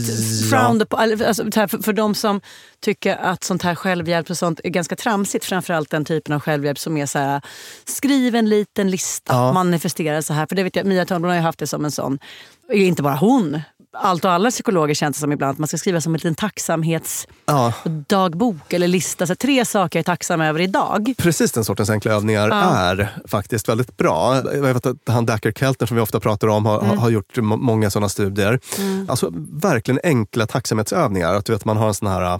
Ja. 0.51 0.80
på, 0.89 0.97
alltså, 0.97 1.51
så 1.51 1.59
här, 1.59 1.68
för, 1.68 1.78
för 1.78 1.93
de 1.93 2.16
som 2.16 2.41
tycker 2.82 3.16
att 3.16 3.43
sånt 3.43 3.61
här 3.61 3.76
självhjälp 3.76 4.30
och 4.30 4.38
sånt 4.38 4.59
är 4.63 4.70
ganska 4.70 4.95
tramsigt, 4.95 5.45
framförallt 5.45 5.89
den 5.89 6.05
typen 6.05 6.36
av 6.36 6.39
självhjälp 6.39 6.80
som 6.80 6.97
är 6.97 7.05
så 7.05 7.20
här, 7.20 7.41
skriv 7.86 8.36
en 8.36 8.49
liten 8.49 8.91
lista, 8.91 9.34
Ja. 9.34 9.53
manifestera 9.53 10.22
så 10.22 10.34
här. 10.34 10.45
För 10.49 10.55
det 10.55 10.63
vet 10.63 10.76
jag, 10.76 10.86
Mia 10.86 11.05
Törnblom 11.05 11.30
har 11.30 11.36
ju 11.38 11.41
haft 11.43 11.59
det 11.59 11.68
som 11.68 11.86
en 11.86 11.91
sån, 11.91 12.20
inte 12.74 13.03
bara 13.03 13.16
hon, 13.16 13.61
allt 14.02 14.26
och 14.26 14.32
alla 14.32 14.52
psykologer 14.52 14.93
känns 14.93 15.18
det 15.18 15.22
som 15.22 15.32
ibland 15.32 15.52
att 15.52 15.58
man 15.58 15.68
ska 15.68 15.78
skriva 15.78 16.02
som 16.02 16.14
en 16.14 16.18
liten 16.18 16.36
tacksamhetsdagbok 16.36 18.74
eller 18.74 18.88
lista. 18.88 19.28
Så 19.28 19.36
tre 19.36 19.66
saker 19.66 20.00
jag 20.00 20.02
är 20.02 20.06
tacksam 20.06 20.41
över 20.41 20.60
idag. 20.62 21.14
Precis 21.18 21.52
den 21.52 21.66
sortens 21.66 21.89
enkla 21.89 22.12
övningar 22.14 22.50
Ja. 22.50 22.56
är 22.78 23.10
faktiskt 23.28 23.70
väldigt 23.70 23.98
bra. 23.98 24.36
Jag 24.54 24.62
vet 24.62 24.86
att 24.86 24.96
han 25.08 25.26
Dacker 25.26 25.52
Keltner 25.52 25.88
som 25.88 25.96
vi 25.98 26.04
ofta 26.04 26.20
pratar 26.20 26.48
om 26.48 26.66
har, 26.66 26.82
Mm. 26.84 26.98
har 26.98 27.10
gjort 27.10 27.38
må- 27.38 27.58
många 27.58 27.89
sådana 27.89 28.10
studier. 28.10 28.60
Mm. 28.80 29.10
Alltså 29.10 29.30
verkligen 29.52 30.00
enkla 30.04 30.48
tacksamhetsövningar. 30.48 31.34
Att 31.36 31.46
du 31.46 31.54
vet, 31.54 31.66
man 31.66 31.78
har 31.78 31.88
en 31.88 31.93
sån 31.93 32.08
här, 32.08 32.39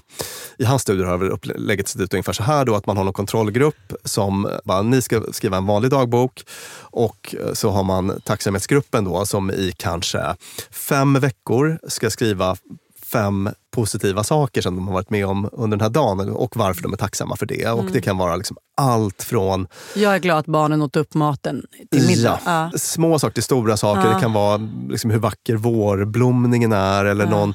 I 0.58 0.66
hans 0.66 0.82
studier 0.82 1.06
har 1.06 1.24
upplägget 1.24 1.88
sett 1.88 2.02
ut 2.02 2.14
ungefär 2.14 2.34
så 2.34 2.44
här 2.44 2.66
då, 2.66 2.76
att 2.76 2.86
man 2.86 2.98
har 2.98 3.04
någon 3.04 3.14
kontrollgrupp 3.14 3.94
som 4.04 4.50
bara, 4.66 4.82
ni 4.82 5.02
ska 5.02 5.22
skriva 5.32 5.58
en 5.58 5.66
vanlig 5.66 5.92
dagbok 5.92 6.44
och 6.80 7.36
så 7.54 7.70
har 7.70 7.84
man 7.84 8.22
tacksamhetsgruppen 8.24 9.04
då 9.06 9.26
som 9.26 9.52
i 9.52 9.74
kanske 9.78 10.36
fem 10.72 11.14
veckor 11.20 11.45
ska 11.88 12.10
skriva 12.10 12.58
fem 13.04 13.50
positiva 13.72 14.24
saker 14.24 14.62
som 14.62 14.76
de 14.76 14.88
har 14.88 14.94
varit 14.94 15.10
med 15.10 15.26
om 15.26 15.50
under 15.52 15.78
den 15.78 15.82
här 15.84 15.90
dagen 15.90 16.30
och 16.30 16.58
varför 16.58 16.84
de 16.84 16.94
är 16.94 16.98
tacksamma 16.98 17.36
för 17.36 17.46
det. 17.46 17.68
Och 17.70 17.80
Mm. 17.80 17.94
det 17.94 18.02
kan 18.02 18.18
vara 18.18 18.36
liksom 18.36 18.58
allt 18.78 19.24
från 19.24 19.68
Jag 19.96 20.16
är 20.16 20.20
glad 20.20 20.38
att 20.38 20.46
barnen 20.46 20.82
åt 20.82 20.96
upp 20.96 21.14
maten 21.14 21.66
till 21.92 22.08
middag. 22.08 22.40
Ja, 22.46 22.70
Ja. 22.74 22.78
små 22.80 23.20
saker 23.20 23.34
till 23.34 23.44
stora 23.44 23.78
saker. 23.78 24.08
Ja. 24.08 24.14
Det 24.16 24.22
kan 24.22 24.34
vara 24.34 24.70
liksom 24.90 25.12
hur 25.12 25.20
vacker 25.20 25.56
vårblomningen 25.56 26.74
är 26.74 27.06
eller 27.06 27.26
någon 27.26 27.54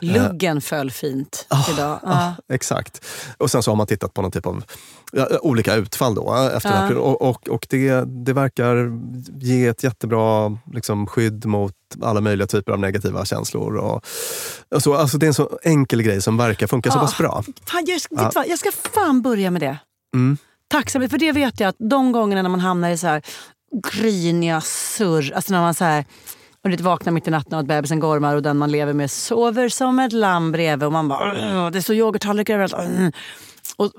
Luggen 0.00 0.60
föll 0.60 0.90
fint 0.90 1.46
idag. 1.74 1.98
Ja. 2.02 2.34
Exakt. 2.48 3.04
Och 3.38 3.50
sen 3.50 3.62
så 3.62 3.70
har 3.70 3.76
man 3.76 3.86
tittat 3.86 4.14
på 4.14 4.22
någon 4.22 4.30
typ 4.30 4.46
av 4.46 4.64
olika 5.40 5.74
utfall 5.74 6.14
då. 6.14 6.34
eh, 6.34 6.56
Efter 6.56 6.92
Ja. 6.92 6.98
och 7.00 7.22
och, 7.22 7.48
och 7.48 7.66
det, 7.70 8.04
det 8.24 8.32
verkar 8.32 8.90
ge 9.40 9.66
ett 9.66 9.82
jättebra 9.84 10.58
liksom, 10.72 11.06
skydd 11.06 11.46
mot 11.46 11.74
alla 12.02 12.20
möjliga 12.20 12.46
typer 12.46 12.72
av 12.72 12.78
negativa 12.78 13.24
känslor. 13.24 13.76
Och, 13.76 14.04
och 14.74 14.82
så, 14.82 14.94
alltså 14.94 15.18
det 15.18 15.26
är 15.26 15.28
en 15.28 15.34
så 15.34 15.58
enkel 15.62 16.02
grej 16.02 16.22
som 16.22 16.36
verkar 16.36 16.66
funka 16.66 16.90
så 16.90 16.98
Ja. 16.98 17.00
pass 17.02 17.18
bra. 17.18 17.42
Fan, 17.64 17.84
jag, 17.86 17.94
vet 17.94 18.32
Ja. 18.34 18.42
du 18.42 18.50
jag 18.50 18.58
ska 18.58 18.70
fan 18.72 19.22
börja 19.22 19.50
med 19.50 19.62
det. 19.62 19.78
Mm. 20.14 20.36
Tacksamhet, 20.68 21.10
för 21.10 21.18
det 21.18 21.32
vet 21.32 21.60
jag 21.60 21.68
att 21.68 21.76
de 21.78 22.12
gångerna 22.12 22.42
när 22.42 22.48
man 22.48 22.60
hamnar 22.60 22.90
i 22.90 22.98
så 22.98 23.06
här 23.06 23.22
gryniga 23.92 24.60
surr, 24.60 25.32
alltså 25.34 25.52
när 25.52 25.60
man 25.60 25.74
så 25.74 25.84
här, 25.84 26.04
och 26.64 26.70
lite 26.70 26.82
vaknar 26.82 27.12
mitt 27.12 27.28
i 27.28 27.30
natten 27.30 27.54
och 27.54 27.60
att 27.60 27.66
bebisen 27.66 28.00
gormar 28.00 28.36
och 28.36 28.42
den 28.42 28.58
man 28.58 28.70
lever 28.70 28.92
med 28.92 29.10
sover 29.10 29.68
som 29.68 29.98
ett 29.98 30.12
lamm 30.12 30.52
bredvid 30.52 30.86
och 30.86 30.92
man 30.92 31.08
bara 31.08 31.32
"Åh, 31.32 31.70
det 31.70 31.78
är 31.78 31.82
så 31.82 31.94
yoghurttallrikar 31.94 32.54
överallt. 32.54 33.14
Åh." 33.82 33.90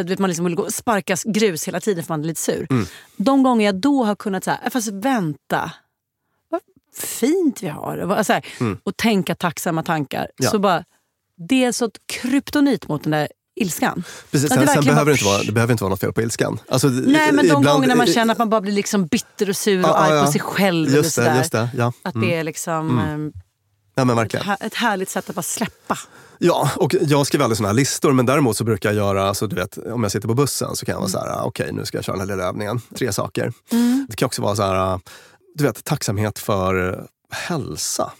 Och 0.00 0.10
vet 0.10 0.18
man 0.18 0.30
liksom 0.30 0.44
vill 0.44 0.54
gå 0.54 0.62
och 0.62 0.74
sparka 0.74 1.16
grus 1.24 1.68
hela 1.68 1.80
tiden 1.80 2.04
för 2.04 2.12
man 2.12 2.20
är 2.20 2.24
lite 2.26 2.40
sur. 2.40 2.66
Mm. 2.70 2.86
De 3.16 3.42
gånger 3.42 3.66
jag 3.66 3.74
då 3.74 4.04
har 4.04 4.14
kunnat 4.14 4.44
säga, 4.44 4.58
fast 4.70 4.88
vänta, 4.88 5.70
vad 6.50 6.60
fint 6.96 7.62
vi 7.62 7.68
har. 7.68 8.22
Så 8.22 8.32
här, 8.32 8.46
Mm. 8.60 8.78
och 8.84 8.96
tänka 8.96 9.34
tacksamma 9.34 9.82
tankar. 9.82 10.28
Ja. 10.36 10.50
Så 10.50 10.58
bara, 10.58 10.84
det 11.48 11.64
är 11.64 11.72
så 11.72 11.84
ett 11.84 11.98
kryptonit 12.06 12.88
mot 12.88 13.02
den 13.02 13.10
där 13.10 13.28
ilskan. 13.60 14.04
Precis, 14.30 14.48
det 14.50 14.54
sen, 14.56 14.66
sen 14.66 14.84
behöver 14.84 14.94
bara- 14.94 15.04
det, 15.04 15.12
inte 15.12 15.24
vara, 15.24 15.42
det 15.42 15.52
behöver 15.52 15.72
inte 15.72 15.84
vara 15.84 15.90
något 15.90 16.00
fel 16.00 16.12
på 16.12 16.22
ilskan. 16.22 16.58
Alltså, 16.68 16.88
Nej, 16.88 17.32
men 17.32 17.36
de 17.36 17.44
ibland- 17.46 17.66
gångerna 17.66 17.94
man 17.94 18.06
känner 18.06 18.32
att 18.32 18.38
man 18.38 18.50
bara 18.50 18.60
blir 18.60 18.72
liksom 18.72 19.06
bitter 19.06 19.48
och 19.48 19.56
sur 19.56 19.78
och 19.82 19.88
Ja, 19.88 19.94
arg 19.94 20.14
ja, 20.16 20.24
på 20.24 20.32
sig 20.32 20.40
själv. 20.40 20.88
Just 20.94 21.16
det, 21.16 21.36
just 21.38 21.52
det, 21.52 21.68
ja. 21.76 21.92
Att 22.02 22.14
Mm. 22.14 22.28
det 22.28 22.34
är 22.34 22.44
liksom 22.44 22.98
Mm. 22.98 23.26
eh, 23.26 23.32
Ja, 23.98 24.04
men 24.04 24.18
ett, 24.18 24.22
verkligen. 24.24 24.56
ett 24.60 24.74
härligt 24.74 25.08
sätt 25.08 25.28
att 25.28 25.34
bara 25.34 25.42
släppa. 25.42 25.98
Ja, 26.38 26.70
och 26.76 26.94
jag 27.00 27.26
skriver 27.26 27.44
aldrig 27.44 27.56
såna 27.56 27.68
här 27.68 27.74
listor, 27.74 28.12
men 28.12 28.26
däremot 28.26 28.56
så 28.56 28.64
brukar 28.64 28.88
jag 28.88 28.96
göra, 28.96 29.28
alltså, 29.28 29.46
du 29.46 29.56
vet, 29.56 29.78
om 29.78 30.02
jag 30.02 30.12
sitter 30.12 30.28
på 30.28 30.34
bussen 30.34 30.76
så 30.76 30.86
kan 30.86 30.92
jag 30.92 31.00
vara 31.00 31.10
så 31.10 31.18
här, 31.18 31.42
okej 31.44 31.72
nu 31.72 31.84
ska 31.84 31.98
jag 31.98 32.04
köra 32.04 32.16
den 32.16 32.28
här 32.28 32.36
lilla 32.36 32.48
övningen. 32.48 32.80
Tre 32.98 33.12
saker. 33.12 33.52
Mm. 33.72 34.06
Det 34.08 34.16
kan 34.16 34.26
också 34.26 34.42
vara 34.42 34.56
så 34.56 34.62
här, 34.62 35.00
du 35.54 35.64
vet, 35.64 35.84
tacksamhet 35.84 36.38
för 36.38 37.04
hälsa. 37.30 38.12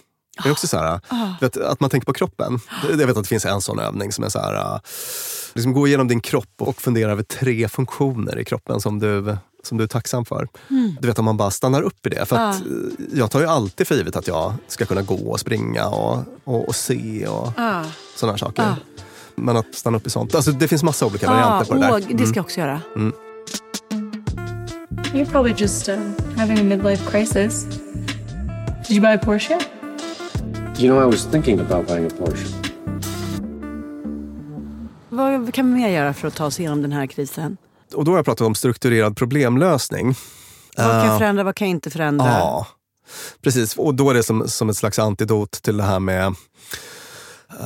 Det 0.42 0.48
är 0.48 0.52
också 0.52 0.66
så 0.66 0.76
här, 0.78 1.00
Ah. 1.08 1.26
du 1.40 1.46
vet, 1.46 1.56
att 1.56 1.80
man 1.80 1.90
tänker 1.90 2.06
på 2.06 2.12
kroppen. 2.12 2.60
Jag 2.90 2.96
vet 2.96 3.16
att 3.16 3.22
det 3.24 3.28
finns 3.28 3.44
en 3.44 3.60
sån 3.60 3.78
övning 3.78 4.12
som 4.12 4.24
är 4.24 4.28
så 4.28 4.38
här, 4.38 4.80
liksom 5.54 5.72
gå 5.72 5.86
igenom 5.86 6.08
din 6.08 6.20
kropp 6.20 6.54
och 6.60 6.80
fundera 6.82 7.12
över 7.12 7.22
tre 7.22 7.68
funktioner 7.68 8.38
i 8.38 8.44
kroppen 8.44 8.80
som 8.80 8.98
du, 8.98 9.36
som 9.66 9.78
du 9.78 9.84
är 9.84 9.88
tacksam 9.88 10.24
för. 10.24 10.48
Mm. 10.70 10.96
Du 11.00 11.08
vet 11.08 11.18
om 11.18 11.24
man 11.24 11.36
bara 11.36 11.50
stannar 11.50 11.82
upp 11.82 12.06
i 12.06 12.08
det. 12.10 12.26
För 12.26 12.36
att 12.36 12.42
Ah. 12.56 12.58
eh, 12.58 12.64
jag 13.18 13.30
tar 13.30 13.40
ju 13.40 13.46
alltid 13.46 13.86
för 13.86 13.94
givet 13.94 14.16
att 14.16 14.28
jag 14.28 14.52
ska 14.68 14.84
kunna 14.84 15.02
gå 15.02 15.14
och 15.30 15.40
springa 15.40 15.86
och, 15.86 16.18
och, 16.44 16.68
och 16.68 16.74
se 16.76 17.26
och 17.26 17.52
Ah. 17.56 17.84
sådana 18.16 18.32
här 18.32 18.38
saker. 18.38 18.62
Ah. 18.62 18.74
Men 19.34 19.56
att 19.56 19.74
stanna 19.74 19.96
upp 19.96 20.06
i 20.06 20.10
sånt. 20.10 20.34
Alltså, 20.34 20.50
det 20.52 20.68
finns 20.68 20.82
massa 20.82 21.06
olika 21.06 21.26
varianter 21.30 21.66
på 21.66 21.74
det 21.74 21.80
där. 21.80 21.92
åh, 21.92 22.16
det 22.16 22.26
ska 22.26 22.36
jag 22.38 22.44
också 22.44 22.60
göra. 22.60 22.80
Mm. 22.96 23.12
You're 25.12 25.30
probably 25.30 25.54
just 25.56 25.88
uh, 25.88 25.96
having 26.36 26.58
a 26.58 26.62
midlife 26.62 27.10
crisis. 27.10 27.64
Did 28.88 28.90
you 28.96 29.00
buy 29.00 29.12
a 29.14 29.18
Porsche? 29.24 29.60
You 30.78 30.88
know, 30.94 31.02
I 31.02 31.06
was 31.16 31.24
thinking 31.26 31.60
about 31.60 31.86
buying 31.88 32.06
a 32.06 32.10
Porsche. 32.18 32.46
Vad 35.08 35.54
kan 35.54 35.74
vi 35.74 35.80
mer 35.80 35.88
göra 35.88 36.14
för 36.14 36.28
att 36.28 36.34
ta 36.34 36.46
oss 36.46 36.60
igenom 36.60 36.82
den 36.82 36.92
här 36.92 37.06
krisen? 37.06 37.56
Och 37.94 38.04
då 38.04 38.12
har 38.12 38.18
jag 38.18 38.24
pratat 38.24 38.46
om 38.46 38.54
strukturerad 38.54 39.16
problemlösning. 39.16 40.14
Vad 40.76 40.86
kan 40.86 41.06
Eh, 41.10 41.18
förändra, 41.18 41.44
vad 41.44 41.54
kan 41.54 41.68
inte 41.68 41.90
förändra? 41.90 42.26
Ja, 42.26 42.66
precis. 43.42 43.76
Och 43.76 43.94
då 43.94 44.10
är 44.10 44.14
det 44.14 44.22
som, 44.22 44.48
som 44.48 44.68
ett 44.68 44.76
slags 44.76 44.98
antidot 44.98 45.50
till 45.50 45.76
det 45.76 45.82
här 45.82 45.98
med 46.00 46.34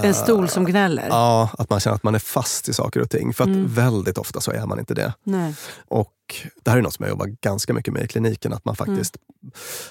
En 0.02 0.14
stol 0.14 0.48
som 0.48 0.64
gnäller? 0.64 1.06
Ja, 1.08 1.50
att 1.58 1.70
man 1.70 1.80
känner 1.80 1.94
att 1.96 2.02
man 2.02 2.14
är 2.14 2.18
fast 2.18 2.68
i 2.68 2.72
saker 2.72 3.00
och 3.00 3.10
ting. 3.10 3.34
För 3.34 3.44
att 3.44 3.48
Mm. 3.50 3.66
väldigt 3.74 4.18
ofta 4.18 4.40
så 4.40 4.50
är 4.50 4.66
man 4.66 4.78
inte 4.78 4.94
det. 4.94 5.12
Nej. 5.24 5.54
Och 5.88 6.12
det 6.62 6.70
här 6.70 6.78
är 6.78 6.82
något 6.82 6.94
som 6.94 7.02
jag 7.04 7.10
jobbar 7.10 7.26
ganska 7.40 7.72
mycket 7.72 7.94
med 7.94 8.02
i 8.04 8.06
kliniken. 8.08 8.52
Att 8.52 8.64
man 8.64 8.76
faktiskt 8.76 9.16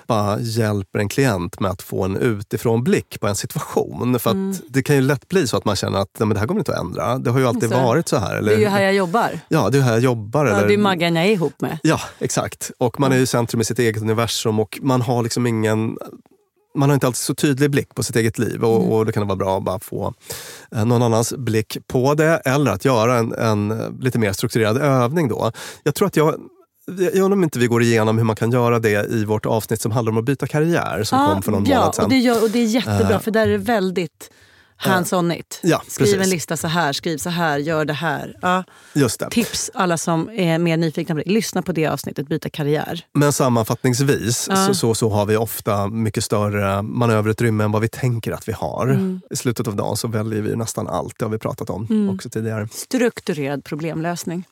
bara 0.08 0.40
hjälper 0.40 1.00
en 1.00 1.10
klient 1.10 1.60
med 1.60 1.72
att 1.72 1.82
få 1.82 2.04
en 2.04 2.18
utifrån 2.18 2.84
blick 2.84 3.20
på 3.20 3.28
en 3.28 3.36
situation. 3.36 4.20
För 4.20 4.30
att 4.30 4.34
Mm. 4.36 4.56
det 4.70 4.84
kan 4.84 4.96
ju 4.96 5.02
lätt 5.02 5.28
bli 5.28 5.48
så 5.48 5.58
att 5.58 5.66
man 5.66 5.76
känner 5.76 6.00
att 6.00 6.10
nej, 6.20 6.28
men 6.28 6.34
det 6.34 6.40
här 6.40 6.48
går 6.48 6.58
inte 6.58 6.72
att 6.74 6.80
ändra. 6.80 7.18
Det 7.18 7.30
har 7.32 7.40
ju 7.40 7.48
alltid 7.48 7.70
Så. 7.70 7.76
varit 7.76 8.08
så 8.08 8.18
här. 8.18 8.36
Eller, 8.36 8.52
Det 8.52 8.56
är 8.58 8.60
ju 8.60 8.68
här 8.68 8.82
jag 8.82 8.94
jobbar. 8.94 9.40
Ja, 9.48 9.70
det 9.70 9.78
är 9.78 9.82
här 9.82 9.92
jag 9.92 10.00
jobbar. 10.02 10.46
Ja, 10.46 10.58
eller, 10.58 10.68
det 10.68 10.74
är 10.74 10.78
Maggan 10.78 11.16
jag 11.16 11.26
är 11.26 11.32
ihop 11.32 11.62
med. 11.62 11.78
Ja, 11.84 12.00
exakt. 12.20 12.72
Och 12.78 13.00
man 13.00 13.12
är 13.12 13.18
ju 13.18 13.26
centrum 13.26 13.62
i 13.62 13.66
sitt 13.66 13.80
eget 13.80 14.02
universum 14.02 14.60
och 14.60 14.80
man 14.82 15.02
har 15.02 15.24
liksom 15.24 15.48
ingen 15.48 15.98
man 16.76 16.90
har 16.90 16.94
inte 16.94 17.08
alltid 17.08 17.18
så 17.18 17.36
tydlig 17.36 17.72
blick 17.72 17.96
på 17.96 18.04
sitt 18.04 18.16
eget 18.16 18.38
liv 18.38 18.64
och, 18.64 18.94
och 18.94 19.06
då 19.06 19.12
kan 19.12 19.22
det 19.22 19.28
vara 19.28 19.36
bra 19.36 19.58
att 19.58 19.64
bara 19.64 19.80
få 19.80 20.14
eh, 20.76 20.86
någon 20.86 21.02
annans 21.02 21.34
blick 21.38 21.78
på 21.88 22.14
det 22.14 22.42
eller 22.46 22.72
att 22.72 22.86
göra 22.86 23.18
en, 23.18 23.34
en 23.34 23.72
eh, 23.72 23.92
lite 24.00 24.20
mer 24.20 24.34
strukturerad 24.34 24.78
övning 24.78 25.28
då. 25.28 25.52
Jag 25.84 25.96
tror 25.96 26.08
att 26.08 26.16
jag 26.16 26.36
jag 26.98 27.16
undrar 27.16 27.32
om 27.32 27.44
inte 27.44 27.60
vi 27.60 27.68
går 27.68 27.82
igenom 27.82 28.18
hur 28.18 28.26
man 28.26 28.36
kan 28.36 28.52
göra 28.52 28.80
det 28.80 29.10
i 29.10 29.26
vårt 29.26 29.46
avsnitt 29.46 29.82
som 29.82 29.92
handlar 29.92 30.12
om 30.12 30.18
att 30.18 30.26
byta 30.26 30.48
karriär 30.48 31.04
som 31.04 31.28
kom 31.28 31.42
för 31.42 31.52
någon 31.52 31.66
ja, 31.66 31.80
månad 31.80 31.96
sedan. 31.96 32.06
Och 32.06 32.10
det, 32.10 32.18
gör, 32.18 32.44
och 32.44 32.50
det 32.50 32.60
är 32.60 32.66
jättebra 32.66 33.10
Eh, 33.10 33.20
för 33.20 33.32
där 33.32 33.48
är 33.48 33.52
det 33.52 33.58
väldigt 33.58 34.30
hands-on-igt. 34.80 35.60
Ja, 35.64 35.82
skriv 35.88 36.06
precis. 36.06 36.22
en 36.22 36.30
lista 36.30 36.58
så 36.58 36.68
här, 36.68 36.94
skriv 36.94 37.18
så 37.18 37.30
här, 37.30 37.58
gör 37.58 37.86
det 37.86 37.94
här. 37.94 38.36
Ja. 38.42 38.64
Just 38.94 39.20
det. 39.20 39.30
Tips 39.30 39.72
alla 39.74 39.98
som 39.98 40.30
är 40.30 40.58
mer 40.58 40.78
nyfikna 40.78 41.16
på 41.16 41.22
det. 41.26 41.30
Lyssna 41.32 41.62
på 41.62 41.72
det 41.72 41.88
avsnittet, 41.88 42.28
byta 42.28 42.50
karriär. 42.50 43.06
Men 43.14 43.34
sammanfattningsvis 43.34 44.48
Ja. 44.50 44.56
så, 44.68 44.74
så, 44.74 44.96
så 44.96 45.10
har 45.10 45.26
vi 45.26 45.38
ofta 45.38 45.88
mycket 45.88 46.24
större 46.24 46.82
manöverutrymme 46.82 47.64
än 47.64 47.72
vad 47.72 47.82
vi 47.82 47.88
tänker 47.88 48.32
att 48.32 48.48
vi 48.48 48.52
har. 48.54 48.88
Mm. 48.88 49.22
I 49.32 49.36
slutet 49.36 49.68
av 49.68 49.76
dagen 49.76 49.98
så 49.98 50.08
väljer 50.08 50.42
vi 50.42 50.56
nästan 50.56 50.88
allt, 50.88 51.20
det 51.20 51.26
har 51.26 51.30
vi 51.32 51.38
pratat 51.38 51.70
om 51.70 51.88
Mm. 51.90 52.16
också 52.16 52.30
tidigare. 52.30 52.68
Strukturerad 52.72 53.64
problemlösning. 53.64 54.44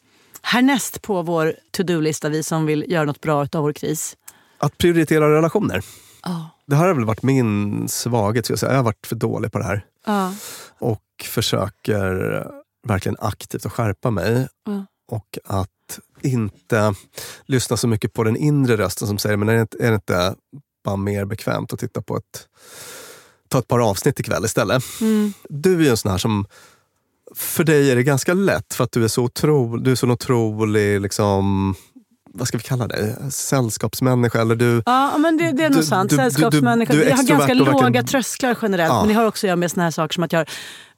Härnäst 0.42 1.02
på 1.02 1.22
vår 1.22 1.54
to-do-lista, 1.72 2.30
vi 2.30 2.44
som 2.44 2.66
vill 2.66 2.86
göra 2.92 3.06
något 3.06 3.22
bra 3.22 3.40
av 3.42 3.62
vår 3.64 3.74
kris. 3.74 4.18
Att 4.60 4.78
prioritera 4.78 5.32
relationer. 5.38 5.82
Ja. 6.24 6.50
Det 6.66 6.76
här 6.76 6.88
har 6.88 6.94
väl 6.94 7.06
varit 7.06 7.24
min 7.24 7.88
svaghet. 7.88 8.46
Ska 8.46 8.52
jag, 8.52 8.60
säga. 8.60 8.72
jag 8.72 8.80
har 8.80 8.84
varit 8.84 9.08
för 9.08 9.16
dålig 9.16 9.52
på 9.52 9.58
det 9.58 9.66
här. 9.66 9.86
Ja. 10.06 10.34
Och 10.80 11.04
försöker 11.24 12.46
verkligen 12.88 13.18
aktivt 13.20 13.66
att 13.66 13.72
skärpa 13.72 14.12
mig. 14.12 14.48
Ja. 14.66 14.86
Och 15.08 15.38
att 15.44 16.00
inte 16.22 16.94
lyssna 17.46 17.78
så 17.78 17.88
mycket 17.88 18.14
på 18.14 18.24
den 18.24 18.36
inre 18.36 18.78
rösten 18.78 19.08
som 19.08 19.18
säger, 19.18 19.38
men 19.38 19.50
är 19.50 19.54
det 19.54 19.62
inte, 19.62 19.78
är 19.80 19.90
det 19.90 19.96
inte 19.96 20.36
bara 20.84 20.96
mer 20.96 21.26
bekvämt 21.26 21.74
att 21.74 21.80
titta 21.80 22.02
på 22.02 22.18
ett, 22.18 22.48
ta 23.48 23.60
ett 23.60 23.68
par 23.68 23.80
avsnitt 23.80 24.20
ikväll 24.20 24.46
istället? 24.46 24.84
Mm. 25.02 25.34
Du 25.50 25.76
är 25.80 25.84
ju 25.84 25.90
en 25.90 25.98
sån 25.98 26.12
här 26.12 26.18
som, 26.18 26.46
för 27.36 27.64
dig 27.64 27.92
är 27.92 27.96
det 27.96 28.04
ganska 28.04 28.34
lätt 28.34 28.74
för 28.74 28.84
att 28.84 28.92
du 28.92 29.04
är 29.04 29.08
så, 29.08 29.24
otro, 29.24 29.78
du 29.78 29.92
är 29.92 29.96
så 29.96 30.12
otrolig, 30.12 31.02
liksom, 31.02 31.76
vad 32.38 32.48
ska 32.48 32.58
vi 32.58 32.64
kalla 32.64 32.88
dig, 32.88 33.16
sällskapsmänniska. 33.32 34.42
Eller 34.42 34.56
du, 34.56 34.84
Ja, 34.86 35.18
men 35.18 35.38
det, 35.38 35.52
det 35.52 35.64
är 35.64 35.70
nog 35.70 35.80
Du- 35.80 35.86
sant. 35.86 36.10
du- 36.10 36.16
du- 36.16 36.22
Sällskapsmänniska. 36.24 36.94
du 36.94 37.04
är 37.04 37.10
jag 37.10 37.18
har 37.18 37.24
ganska 37.24 37.52
och 37.52 37.58
låga 37.58 37.72
verkligen- 37.82 38.06
trösklar 38.06 38.58
generellt. 38.62 38.94
Ja. 38.94 39.00
Men 39.00 39.08
det 39.08 39.14
har 39.14 39.26
också 39.26 39.46
att 39.46 39.48
göra 39.48 39.56
med 39.56 39.72
såna 39.72 39.84
här 39.84 39.92
saker 39.92 40.14
som 40.14 40.24
att 40.24 40.32
jag 40.34 40.40
har 40.40 40.48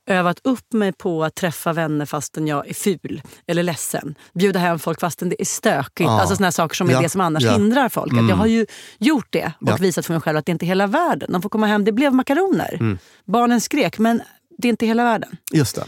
övat 0.07 0.39
upp 0.43 0.73
mig 0.73 0.93
på 0.93 1.23
att 1.23 1.35
träffa 1.35 1.73
vänner 1.73 2.05
fastän 2.05 2.47
jag 2.47 2.67
är 2.69 2.73
ful 2.73 3.21
eller 3.47 3.63
ledsen. 3.63 4.15
Bjuda 4.33 4.59
hem 4.59 4.79
folk 4.79 4.99
fastän 4.99 5.29
det 5.29 5.41
är 5.41 5.45
stökigt. 5.45 5.99
Ja. 6.09 6.21
Alltså 6.21 6.35
såna 6.35 6.45
här 6.45 6.51
saker 6.51 6.75
som 6.75 6.89
Ja. 6.89 6.97
är 6.97 7.01
det 7.03 7.09
som 7.09 7.21
annars 7.21 7.43
Ja. 7.43 7.51
hindrar 7.53 7.89
folk. 7.89 8.11
Mm. 8.11 8.29
jag 8.29 8.35
har 8.35 8.45
ju 8.45 8.65
gjort 8.99 9.27
det 9.29 9.51
och 9.71 9.83
visat 9.83 10.05
för 10.05 10.13
mig 10.13 10.21
själv 10.21 10.37
att 10.37 10.45
det 10.45 10.51
inte 10.51 10.65
är 10.65 10.67
hela 10.67 10.87
världen. 10.87 11.31
De 11.31 11.41
får 11.41 11.49
komma 11.49 11.67
hem, 11.67 11.85
det 11.85 11.91
blev 11.91 12.13
makaroner. 12.13 12.77
Mm. 12.79 12.97
Barnen 13.25 13.61
skrek, 13.61 13.99
men 13.99 14.21
det 14.57 14.67
är 14.67 14.69
inte 14.69 14.85
hela 14.85 15.03
världen. 15.03 15.29
just 15.53 15.75
det. 15.75 15.83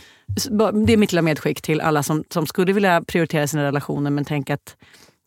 Det 0.85 0.93
är 0.93 0.97
mitt 0.97 1.11
lilla 1.11 1.21
medskick 1.21 1.61
till 1.61 1.81
alla 1.81 2.03
som, 2.03 2.23
som 2.33 2.47
skulle 2.47 2.73
vilja 2.73 3.01
prioritera 3.07 3.47
sina 3.47 3.63
relationer 3.63 4.11
men 4.11 4.25
tänker 4.25 4.53
att 4.53 4.75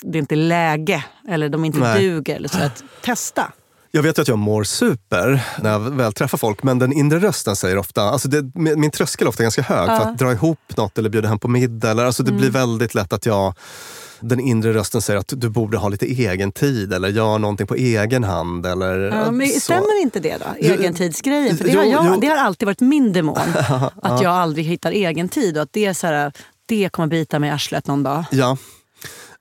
det 0.03 0.19
inte 0.19 0.35
är 0.35 0.37
läge 0.37 1.05
eller 1.29 1.49
de 1.49 1.65
inte 1.65 1.79
Nej. 1.79 2.03
duger. 2.03 2.37
Eller 2.37 2.49
så 2.49 2.59
att 2.63 2.83
testa. 3.03 3.53
Jag 3.91 4.03
vet 4.03 4.19
ju 4.19 4.23
att 4.23 4.29
jag 4.29 4.39
mår 4.39 4.65
super 4.65 5.45
när 5.63 5.71
jag 5.71 5.79
väl 5.81 6.13
träffar 6.13 6.39
folk, 6.39 6.63
men 6.63 6.79
den 6.79 6.93
inre 6.93 7.19
rösten 7.19 7.57
säger 7.57 7.79
ofta... 7.79 8.03
Alltså 8.03 8.29
det, 8.29 8.51
min 8.55 8.91
tröskel 8.91 9.27
är 9.27 9.29
ofta 9.29 9.43
ganska 9.43 9.63
hög 9.63 9.89
Ja. 9.89 10.01
för 10.01 10.11
att 10.11 10.19
dra 10.19 10.33
ihop 10.33 10.77
något 10.77 10.99
eller 10.99 11.11
bjuda 11.11 11.29
hem 11.29 11.39
på 11.39 11.49
middag. 11.49 11.91
Eller, 11.91 12.05
alltså 12.05 12.23
det 12.23 12.31
Mm. 12.31 12.41
blir 12.41 12.51
väldigt 12.51 12.95
lätt 12.95 13.13
att 13.13 13.27
jag... 13.27 13.55
Den 14.21 14.41
inre 14.41 14.73
rösten 14.75 15.03
säger 15.03 15.21
att 15.21 15.33
du 15.37 15.49
borde 15.49 15.77
ha 15.79 15.89
lite 15.89 16.07
egen 16.07 16.53
tid 16.53 16.93
eller 16.93 17.09
gör 17.09 17.39
någonting 17.39 17.67
på 17.67 17.75
egen 17.75 18.25
hand. 18.25 18.67
Eller, 18.67 18.99
Ja, 19.01 19.31
men 19.31 19.49
så. 19.49 19.61
stämmer 19.61 20.03
inte 20.03 20.21
det 20.21 20.37
då? 20.39 20.67
Egentidsgrejen? 20.67 21.57
För 21.57 21.65
det, 21.65 21.71
jo, 21.71 21.79
har 21.79 21.87
jag, 21.87 22.07
jo. 22.15 22.21
det 22.21 22.27
har 22.27 22.37
alltid 22.37 22.67
varit 22.67 22.81
min 22.81 23.13
demon. 23.13 23.39
Att 24.03 24.23
jag 24.23 24.33
aldrig 24.33 24.65
hittar 24.67 24.93
egen 24.93 25.29
tid 25.29 25.57
och 25.57 25.63
att 25.63 25.73
det, 25.73 25.85
är 25.87 25.93
så 25.95 26.07
här, 26.07 26.33
det 26.67 26.89
kommer 26.93 27.07
bita 27.09 27.39
mig 27.39 27.49
i 27.49 27.53
arslet 27.53 27.87
någon 27.87 28.03
dag. 28.03 28.25
Ja. 28.31 28.57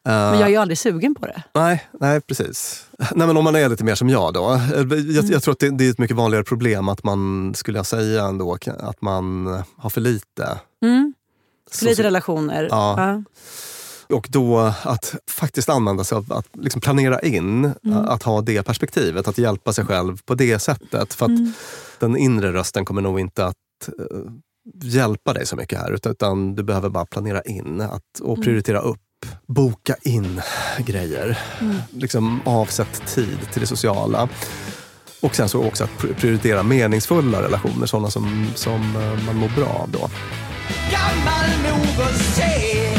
Men 0.06 0.34
Eh, 0.34 0.40
jag 0.40 0.48
är 0.48 0.52
ju 0.52 0.58
aldrig 0.58 0.78
sugen 0.78 1.16
på 1.16 1.26
det. 1.26 1.44
Nej, 1.54 1.84
nej, 2.00 2.22
precis. 2.22 2.86
Nej, 3.00 3.28
men 3.28 3.38
om 3.38 3.44
man 3.44 3.56
är 3.56 3.70
lite 3.70 3.84
mer 3.84 3.96
som 3.96 4.10
jag 4.10 4.34
då. 4.34 4.54
Eh, 4.54 4.70
Jag, 4.70 4.92
Mm. 4.92 5.26
jag 5.32 5.44
tror 5.44 5.52
att 5.52 5.60
det, 5.60 5.70
det 5.70 5.86
är 5.88 5.92
ett 5.92 5.98
mycket 6.00 6.18
vanligare 6.18 6.44
problem 6.44 6.90
att 6.90 7.04
man, 7.04 7.54
skulle 7.56 7.80
jag 7.80 7.86
säga 7.86 8.24
ändå, 8.24 8.58
att 8.80 9.02
man 9.02 9.46
har 9.78 9.90
för 9.90 10.02
lite. 10.02 10.60
Mm. 10.82 11.14
Så- 11.72 11.86
Lite 11.86 12.04
relationer. 12.04 12.68
Ja. 12.72 13.24
Och 14.10 14.28
då 14.30 14.74
att 14.84 15.16
faktiskt 15.30 15.70
använda 15.70 16.04
sig 16.04 16.16
av 16.16 16.34
att 16.34 16.48
liksom 16.54 16.82
planera 16.82 17.20
in, 17.20 17.72
Mm. 17.84 17.98
att 17.98 18.24
ha 18.24 18.42
det 18.42 18.64
perspektivet, 18.64 19.28
att 19.28 19.38
hjälpa 19.38 19.74
sig 19.74 19.86
själv 19.86 20.22
på 20.26 20.36
det 20.36 20.60
sättet. 20.60 21.14
För 21.14 21.26
att 21.26 21.30
Mm. 21.30 21.54
den 22.00 22.18
inre 22.18 22.54
rösten 22.54 22.86
kommer 22.86 23.02
nog 23.02 23.20
inte 23.20 23.46
att 23.46 23.56
eh, 23.88 24.32
hjälpa 24.84 25.34
dig 25.34 25.46
så 25.46 25.56
mycket 25.56 25.80
här, 25.80 25.92
utan, 25.92 26.12
utan 26.12 26.56
du 26.56 26.64
behöver 26.64 26.90
bara 26.90 27.06
planera 27.06 27.42
in 27.42 27.82
att, 27.82 28.20
och 28.22 28.34
Mm. 28.38 28.44
prioritera 28.44 28.80
upp. 28.80 29.00
Boka 29.46 29.96
in 30.02 30.42
grejer. 30.78 31.38
Mm. 31.62 31.76
Liksom 31.92 32.42
avsätt 32.46 33.16
tid 33.16 33.38
till 33.52 33.62
det 33.62 33.68
sociala. 33.68 34.30
Och 35.22 35.36
sen 35.36 35.50
så 35.50 35.64
också 35.64 35.84
att 35.84 35.90
pr- 35.90 36.14
prioritera 36.14 36.64
meningsfulla 36.64 37.42
relationer, 37.42 37.86
sådana 37.86 38.10
som, 38.10 38.48
som 38.56 38.96
eh, 38.96 39.26
man 39.26 39.36
mår 39.36 39.50
bra 39.56 39.66
av 39.68 39.90
då. 39.92 40.10
Gammal 40.92 41.50
nog 41.64 42.06
att 42.06 42.18
se 42.36 42.98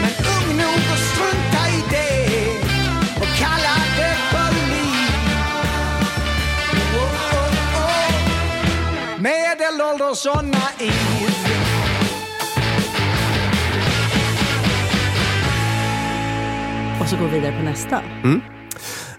Men 0.00 0.10
ung 0.36 0.56
nog 0.56 0.76
att 0.92 0.98
strunta 1.12 1.68
i 1.68 1.82
det 1.90 2.60
Och 3.20 3.36
kalla 3.38 3.74
det 3.96 4.16
för 4.30 4.52
liv 4.70 5.10
oh, 6.94 7.02
oh, 7.02 7.48
oh. 7.84 9.20
Medelålders 9.20 10.26
och 10.26 10.44
naiv 10.44 11.35
Och 17.06 17.10
så 17.10 17.16
går 17.16 17.24
vi 17.24 17.30
vidare 17.38 17.56
på 17.58 17.62
nästa. 17.62 18.00
Mm. 18.00 18.40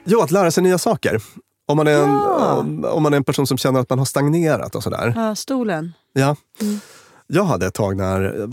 Jo, 0.04 0.22
att 0.22 0.32
lära 0.32 0.52
sig 0.52 0.64
nya 0.64 0.78
saker. 0.78 1.22
Om 1.68 1.78
man, 1.78 1.88
är 1.88 1.92
en, 1.92 2.10
Ja. 2.10 2.54
om, 2.60 2.86
om 2.86 3.04
man 3.04 3.14
är 3.14 3.18
en 3.18 3.24
person 3.24 3.48
som 3.48 3.58
känner 3.58 3.80
att 3.80 3.90
man 3.90 4.00
har 4.00 4.06
stagnerat 4.06 4.76
och 4.76 4.84
sådär. 4.84 5.14
Ja, 5.16 5.36
stolen. 5.36 5.94
Ja. 6.14 6.36
Mm. 6.62 6.80
Jag 7.28 7.44
hade 7.44 7.66
ett 7.66 7.74
tag 7.74 7.98
när 7.98 8.48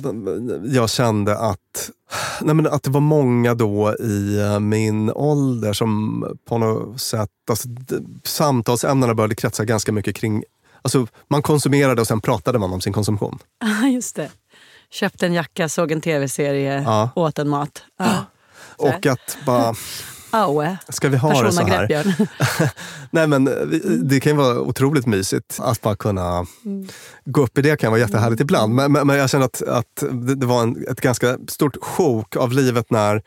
jag 0.65 0.91
kände 0.91 1.39
att, 1.39 1.91
nej 2.41 2.55
men 2.55 2.67
att 2.67 2.83
det 2.83 2.91
var 2.91 3.01
många 3.01 3.55
då 3.55 3.95
i 4.01 4.41
eh, 4.41 4.61
min 4.61 5.11
ålder 5.11 5.73
som 5.73 6.25
på 6.49 6.59
något 6.59 7.01
sätt, 7.01 7.31
alltså, 7.51 7.69
samtalsämnena 8.25 9.15
började 9.15 9.35
kretsa 9.35 9.65
ganska 9.65 9.93
mycket 9.93 10.17
kring, 10.17 10.45
alltså 10.83 11.07
man 11.29 11.43
konsumerade 11.43 12.01
och 12.01 12.07
sen 12.07 12.21
pratade 12.21 12.59
man 12.59 12.73
om 12.73 12.81
sin 12.81 12.93
konsumtion. 12.93 13.39
Ja, 13.61 13.89
just 13.95 14.17
det. 14.17 14.31
Köpte 14.91 15.27
en 15.27 15.33
jacka, 15.33 15.69
såg 15.69 15.93
en 15.93 16.01
tv-serie, 16.01 16.83
Ja. 16.83 17.11
åt 17.17 17.39
en 17.39 17.49
mat. 17.49 17.83
Ja. 17.99 18.07
Och 18.77 19.07
att 19.07 19.37
bara, 19.47 19.75
Aue. 20.31 20.77
ska 20.89 21.09
vi 21.09 21.17
ha 21.17 21.43
det 21.43 21.53
så 21.53 21.63
här? 21.67 22.05
Nej 23.11 23.27
men 23.27 23.49
eh, 23.49 23.55
det 24.03 24.21
kan 24.21 24.33
ju 24.33 24.39
vara 24.39 24.61
otroligt 24.61 25.07
mysigt 25.07 25.59
att 25.61 25.81
bara 25.81 25.97
kunna 25.97 26.47
Mm. 26.65 26.89
gå 27.25 27.43
upp 27.43 27.59
i 27.59 27.63
det 27.63 27.77
kan 27.81 27.91
vara 27.91 28.01
jättehärligt 28.01 28.41
ibland. 28.41 28.75
Men, 28.75 28.93
men, 28.93 29.07
men 29.07 29.17
jag 29.17 29.31
känner 29.31 29.45
att, 29.45 29.63
att 29.63 30.03
det, 30.37 30.47
var 30.47 30.63
en, 30.63 30.85
ett 30.91 31.01
ganska 31.01 31.39
stort 31.49 31.77
sjok 31.85 32.37
av 32.37 32.53
livet 32.53 32.91
när, 32.91 33.23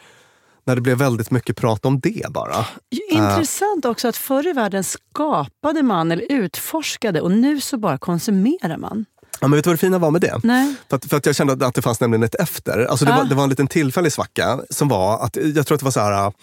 när 0.65 0.75
det 0.75 0.81
blev 0.81 0.97
väldigt 0.97 1.31
mycket 1.31 1.57
prat 1.57 1.85
om 1.85 1.99
det 1.99 2.25
bara. 2.29 2.65
Ju 2.91 3.17
Intressant 3.17 3.85
också 3.85 4.07
att 4.07 4.17
förr 4.17 4.47
i 4.47 4.53
världen 4.53 4.83
skapade 4.83 5.83
man 5.83 6.11
eller 6.11 6.25
utforskade 6.31 7.21
och 7.21 7.31
nu 7.31 7.61
så 7.61 7.77
bara 7.77 7.97
konsumerar 7.97 8.77
man. 8.77 9.05
Ja, 9.39 9.47
men 9.47 9.55
vet 9.57 9.63
du 9.63 9.69
vad 9.69 9.73
det 9.75 9.79
fina 9.81 9.97
var 9.97 10.11
med 10.11 10.21
det? 10.21 10.39
Nej. 10.43 10.75
För 10.89 10.95
att, 10.97 11.05
för 11.05 11.17
att 11.17 11.25
jag 11.25 11.35
kände 11.35 11.65
att- 11.67 11.73
det 11.75 11.81
fanns 11.81 11.99
nämligen 11.99 12.23
ett 12.23 12.35
efter. 12.35 12.85
Alltså 12.85 13.05
det, 13.05 13.13
Ah. 13.13 13.17
var, 13.17 13.25
det 13.25 13.35
var 13.35 13.43
en 13.43 13.49
liten 13.49 13.67
tillfällig 13.67 14.11
svacka 14.13 14.59
som 14.69 14.87
var 14.87 15.23
att 15.25 15.35
jag 15.55 15.67
tror 15.67 15.75
att 15.75 15.79
det 15.79 15.85
var 15.85 15.91
så 15.91 15.99
här 15.99 16.33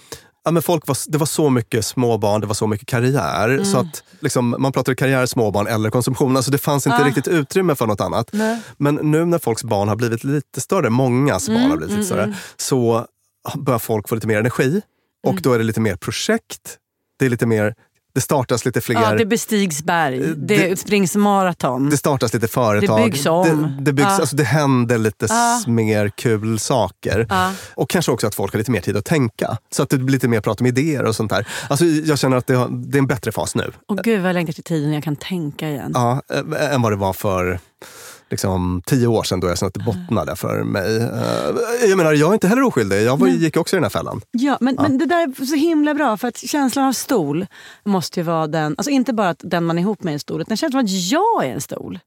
Ja, 0.46 0.50
men 0.50 0.62
folk 0.62 0.86
var, 0.86 0.96
det 1.08 1.18
var 1.18 1.26
så 1.26 1.50
mycket 1.50 1.84
småbarn, 1.84 2.40
det 2.40 2.46
var 2.46 2.54
så 2.54 2.66
mycket 2.66 2.88
karriär. 2.88 3.48
Mm. 3.48 3.64
Så 3.64 3.78
att 3.78 4.02
liksom, 4.20 4.56
man 4.58 4.72
pratade 4.72 4.94
karriär, 4.94 5.26
småbarn 5.26 5.66
eller 5.66 5.90
konsumtion. 5.90 6.36
Alltså 6.36 6.50
det 6.50 6.58
fanns 6.58 6.86
inte 6.86 6.98
Ah. 6.98 7.04
riktigt 7.06 7.28
utrymme 7.28 7.74
för 7.74 7.86
något 7.86 8.00
annat. 8.00 8.28
Nej. 8.32 8.60
Men 8.76 8.94
nu 8.94 9.24
när 9.24 9.38
folks 9.38 9.64
barn 9.64 9.88
har 9.88 9.96
blivit 9.96 10.24
lite 10.24 10.60
större, 10.60 10.90
mångas 10.90 11.46
barn 11.48 11.56
Mm, 11.56 11.70
har 11.70 11.76
blivit 11.76 11.90
lite 11.90 12.00
mm, 12.00 12.06
större, 12.06 12.22
mm. 12.22 12.34
så 12.56 13.06
börjar 13.54 13.78
folk 13.78 14.08
få 14.08 14.14
lite 14.14 14.26
mer 14.26 14.38
energi. 14.38 14.82
Och 15.24 15.30
Mm. 15.30 15.42
då 15.42 15.52
är 15.52 15.58
det 15.58 15.64
lite 15.64 15.80
mer 15.80 15.96
projekt. 15.96 16.78
Det 17.18 17.26
är 17.26 17.30
lite 17.30 17.46
mer 17.46 17.74
Det 18.14 18.20
startas 18.20 18.64
lite 18.64 18.80
fler... 18.80 18.94
Ja, 19.02 19.14
det 19.14 19.26
bestigs 19.26 19.82
berg, 19.84 20.18
det, 20.18 20.34
det- 20.36 20.76
springs 20.80 21.16
maraton. 21.16 21.90
Det 21.90 21.96
startas 21.96 22.34
lite 22.34 22.48
företag. 22.48 22.98
Det 23.00 23.04
byggs 23.04 23.26
om. 23.26 23.46
Det, 23.78 23.84
det, 23.84 23.92
byggs, 23.92 24.08
Ja. 24.08 24.20
alltså 24.20 24.36
det 24.36 24.44
händer 24.44 24.98
lite 24.98 25.24
s- 25.24 25.66
mer 25.66 26.08
kul 26.08 26.58
saker. 26.58 27.26
Ja. 27.30 27.52
Och 27.74 27.90
kanske 27.90 28.12
också 28.12 28.26
att 28.26 28.34
folk 28.34 28.52
har 28.52 28.58
lite 28.58 28.70
mer 28.70 28.80
tid 28.80 28.96
att 28.96 29.04
tänka. 29.04 29.56
Så 29.72 29.82
att 29.82 29.88
det 29.90 29.98
blir 29.98 30.12
lite 30.12 30.28
mer 30.28 30.40
prat 30.40 30.60
om 30.60 30.66
idéer 30.66 31.02
och 31.04 31.16
sånt 31.16 31.30
där. 31.30 31.46
Alltså 31.68 31.84
jag 31.84 32.18
känner 32.18 32.36
att 32.36 32.46
det, 32.46 32.54
har, 32.54 32.68
det 32.68 32.98
är 32.98 33.00
en 33.00 33.06
bättre 33.06 33.32
fas 33.32 33.54
nu. 33.54 33.72
Och 33.88 33.96
gud 33.98 34.20
vad 34.20 34.28
jag 34.28 34.34
längtar 34.34 34.52
till 34.52 34.64
tiden 34.64 34.88
när 34.88 34.96
jag 34.96 35.04
kan 35.04 35.16
tänka 35.16 35.68
igen. 35.68 35.90
Ja, 35.94 36.22
äh, 36.58 36.74
än 36.74 36.82
vad 36.82 36.92
det 36.92 36.96
var 36.96 37.12
för 37.12 37.60
liksom, 38.30 38.82
tio 38.86 39.06
år 39.06 39.22
sedan 39.22 39.40
då 39.40 39.46
jag 39.48 39.58
kände 39.58 39.68
att 39.68 39.74
det 39.74 39.84
bottnade 39.84 40.36
för 40.36 40.62
mig. 40.62 40.96
Eh, 40.96 41.88
jag 41.88 41.96
menar, 41.96 42.12
jag 42.12 42.28
är 42.30 42.34
inte 42.34 42.48
heller 42.48 42.62
oskyldig. 42.62 43.02
Jag 43.02 43.16
var, 43.16 43.28
gick 43.28 43.56
också 43.56 43.76
i 43.76 43.78
den 43.78 43.84
här 43.84 43.90
fällan. 43.90 44.20
Ja, 44.30 44.58
men, 44.60 44.74
Ja. 44.74 44.82
men 44.82 44.98
det 44.98 45.06
där 45.06 45.20
är 45.40 45.44
så 45.44 45.54
himla 45.54 45.94
bra 45.94 46.16
för 46.16 46.28
att 46.28 46.36
känslan 46.36 46.84
av 46.88 46.92
stol 46.92 47.46
måste 47.84 48.20
ju 48.20 48.24
vara 48.24 48.46
den, 48.46 48.74
alltså 48.78 48.90
inte 48.90 49.12
bara 49.12 49.28
att 49.28 49.40
den 49.44 49.64
man 49.64 49.78
är 49.78 49.82
ihop 49.82 50.02
med 50.02 50.10
är 50.10 50.14
en 50.14 50.20
stol, 50.20 50.40
utan 50.40 50.56
känslan 50.56 50.78
av 50.80 50.84
att 50.84 50.90
jag 50.90 51.44
är 51.44 51.52
en 51.54 51.60
stol. 51.60 51.98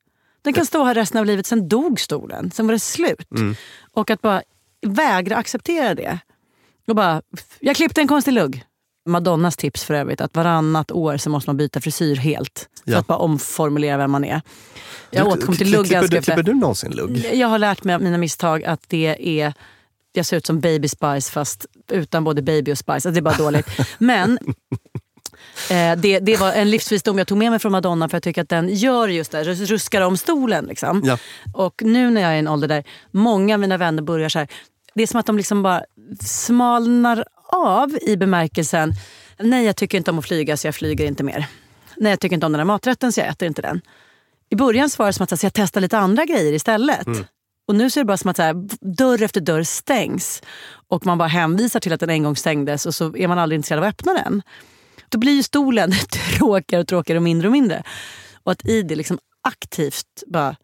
Den 0.41 0.53
kan 0.53 0.65
stå 0.65 0.84
här 0.84 0.93
resten 0.95 1.20
av 1.20 1.26
livet, 1.26 1.45
sen 1.45 1.70
dog 1.70 1.99
stolen, 1.99 2.51
sen 2.51 2.68
var 2.68 2.74
det 2.74 2.80
slut. 2.80 3.32
Mm. 3.32 3.55
Och 3.93 4.09
att 4.09 4.22
bara 4.22 4.41
vägra 4.86 5.36
acceptera 5.36 5.95
det. 5.95 6.20
Och 6.88 6.95
bara, 6.95 7.22
jag 7.59 7.76
klippte 7.76 8.01
en 8.01 8.07
konstig 8.07 8.32
lugg. 8.34 8.63
Madonnas 9.07 9.57
tips 9.57 9.83
för 9.83 9.93
övrigt, 9.93 10.21
att 10.21 10.35
varannat 10.35 10.91
år 10.91 11.17
så 11.17 11.29
måste 11.29 11.49
man 11.49 11.57
byta 11.57 11.81
frisyr 11.81 12.15
helt. 12.15 12.69
För 12.85 12.91
Ja. 12.91 12.97
att 12.99 13.07
bara 13.07 13.17
omformulera 13.17 13.97
vem 13.97 14.11
man 14.11 14.23
är. 14.25 14.41
Jag 15.11 15.27
återkom 15.27 15.55
till 15.55 15.71
lugg 15.71 15.85
klipper 15.85 16.07
du, 16.07 16.21
klipper 16.21 16.43
du 16.43 16.53
någonsin 16.53 16.91
lugg? 16.91 17.25
jag 17.33 17.47
har 17.47 17.59
lärt 17.59 17.83
mig 17.83 17.95
av 17.95 18.01
mina 18.01 18.17
misstag 18.17 18.63
att 18.65 18.81
det 18.87 19.39
är 19.41 19.53
jag 20.13 20.25
ser 20.25 20.37
ut 20.37 20.45
som 20.45 20.59
baby 20.59 20.87
spice 20.87 21.31
fast 21.31 21.65
utan 21.91 22.23
både 22.23 22.41
baby 22.41 22.71
och 22.73 22.77
spice. 22.77 22.93
Alltså 22.93 23.11
det 23.11 23.19
är 23.19 23.21
bara 23.21 23.37
dåligt. 23.37 23.67
Men 23.97 24.39
eh, 25.69 25.95
det, 25.97 26.19
det 26.19 26.37
var 26.37 26.53
en 26.53 26.69
livsvisdom 26.69 27.17
jag 27.17 27.27
tog 27.27 27.37
med 27.37 27.51
mig 27.51 27.59
från 27.59 27.71
Madonna 27.71 28.09
för 28.09 28.15
jag 28.15 28.23
tycker 28.23 28.41
att 28.41 28.49
den 28.49 28.69
gör 28.75 29.07
just 29.07 29.31
det, 29.31 29.43
rus- 29.43 29.65
ruskar 29.69 30.01
om 30.01 30.17
stolen. 30.17 30.65
Liksom. 30.65 31.01
Ja. 31.05 31.17
Och 31.53 31.81
nu 31.85 32.09
när 32.09 32.21
jag 32.21 32.31
är 32.31 32.35
i 32.35 32.39
en 32.39 32.47
ålder 32.47 32.67
där 32.67 32.83
många 33.11 33.53
av 33.55 33.59
mina 33.59 33.77
vänner 33.77 34.03
börjar 34.03 34.29
så 34.29 34.39
här. 34.39 34.47
Det 34.97 35.03
är 35.03 35.07
som 35.07 35.19
att 35.19 35.25
de 35.25 35.37
liksom 35.37 35.63
bara 35.63 35.83
smalnar 36.21 37.25
av 37.49 37.97
i 38.01 38.17
bemärkelsen 38.17 38.93
nej 39.39 39.65
jag 39.65 39.75
tycker 39.75 39.97
inte 39.97 40.11
om 40.11 40.19
att 40.19 40.25
flyga 40.25 40.57
så 40.57 40.67
jag 40.67 40.75
flyger 40.75 41.05
inte 41.05 41.23
mer. 41.23 41.47
Nej 41.97 42.09
jag 42.09 42.19
tycker 42.19 42.33
inte 42.33 42.45
om 42.45 42.51
den 42.51 42.59
här 42.59 42.65
maträtten 42.65 43.11
så 43.11 43.19
jag 43.19 43.27
äter 43.27 43.47
inte 43.47 43.61
den. 43.61 43.81
I 44.49 44.55
början 44.55 44.89
så 44.89 45.03
var 45.03 45.07
det 45.07 45.13
som 45.13 45.23
att 45.23 45.29
så 45.29 45.35
här, 45.35 45.37
så 45.37 45.45
jag 45.45 45.53
testar 45.53 45.81
lite 45.81 45.97
andra 45.97 46.25
grejer 46.25 46.53
istället. 46.53 47.07
Mm. 47.07 47.25
Och 47.67 47.75
nu 47.75 47.89
så 47.89 47.99
är 47.99 48.03
det 48.03 48.07
bara 48.07 48.17
som 48.17 48.31
att 48.31 48.37
här, 48.37 48.53
dörr 48.81 49.23
efter 49.23 49.41
dörr 49.41 49.63
stängs. 49.63 50.41
Och 50.87 51.05
man 51.05 51.17
bara 51.17 51.27
hänvisar 51.27 51.79
till 51.79 51.93
att 51.93 51.99
den 51.99 52.09
en 52.09 52.23
gång 52.23 52.35
stängdes 52.35 52.85
och 52.85 52.95
så 52.95 53.17
är 53.17 53.27
man 53.27 53.39
aldrig 53.39 53.57
intresserad 53.57 53.79
av 53.79 53.85
att 53.85 53.93
öppna 53.93 54.13
den. 54.13 54.41
Då 55.09 55.17
blir 55.17 55.33
ju 55.33 55.43
stolen 55.43 55.91
tråkigare 56.37 56.81
och 56.81 56.87
tråkigare 56.87 57.17
och 57.17 57.23
mindre 57.23 57.47
och 57.47 57.51
mindre. 57.51 57.83
Och 58.43 58.51
att 58.51 58.65
i 58.65 58.81
det 58.81 58.95
liksom 58.95 59.19
aktivt 59.41 60.23
bara, 60.27 60.55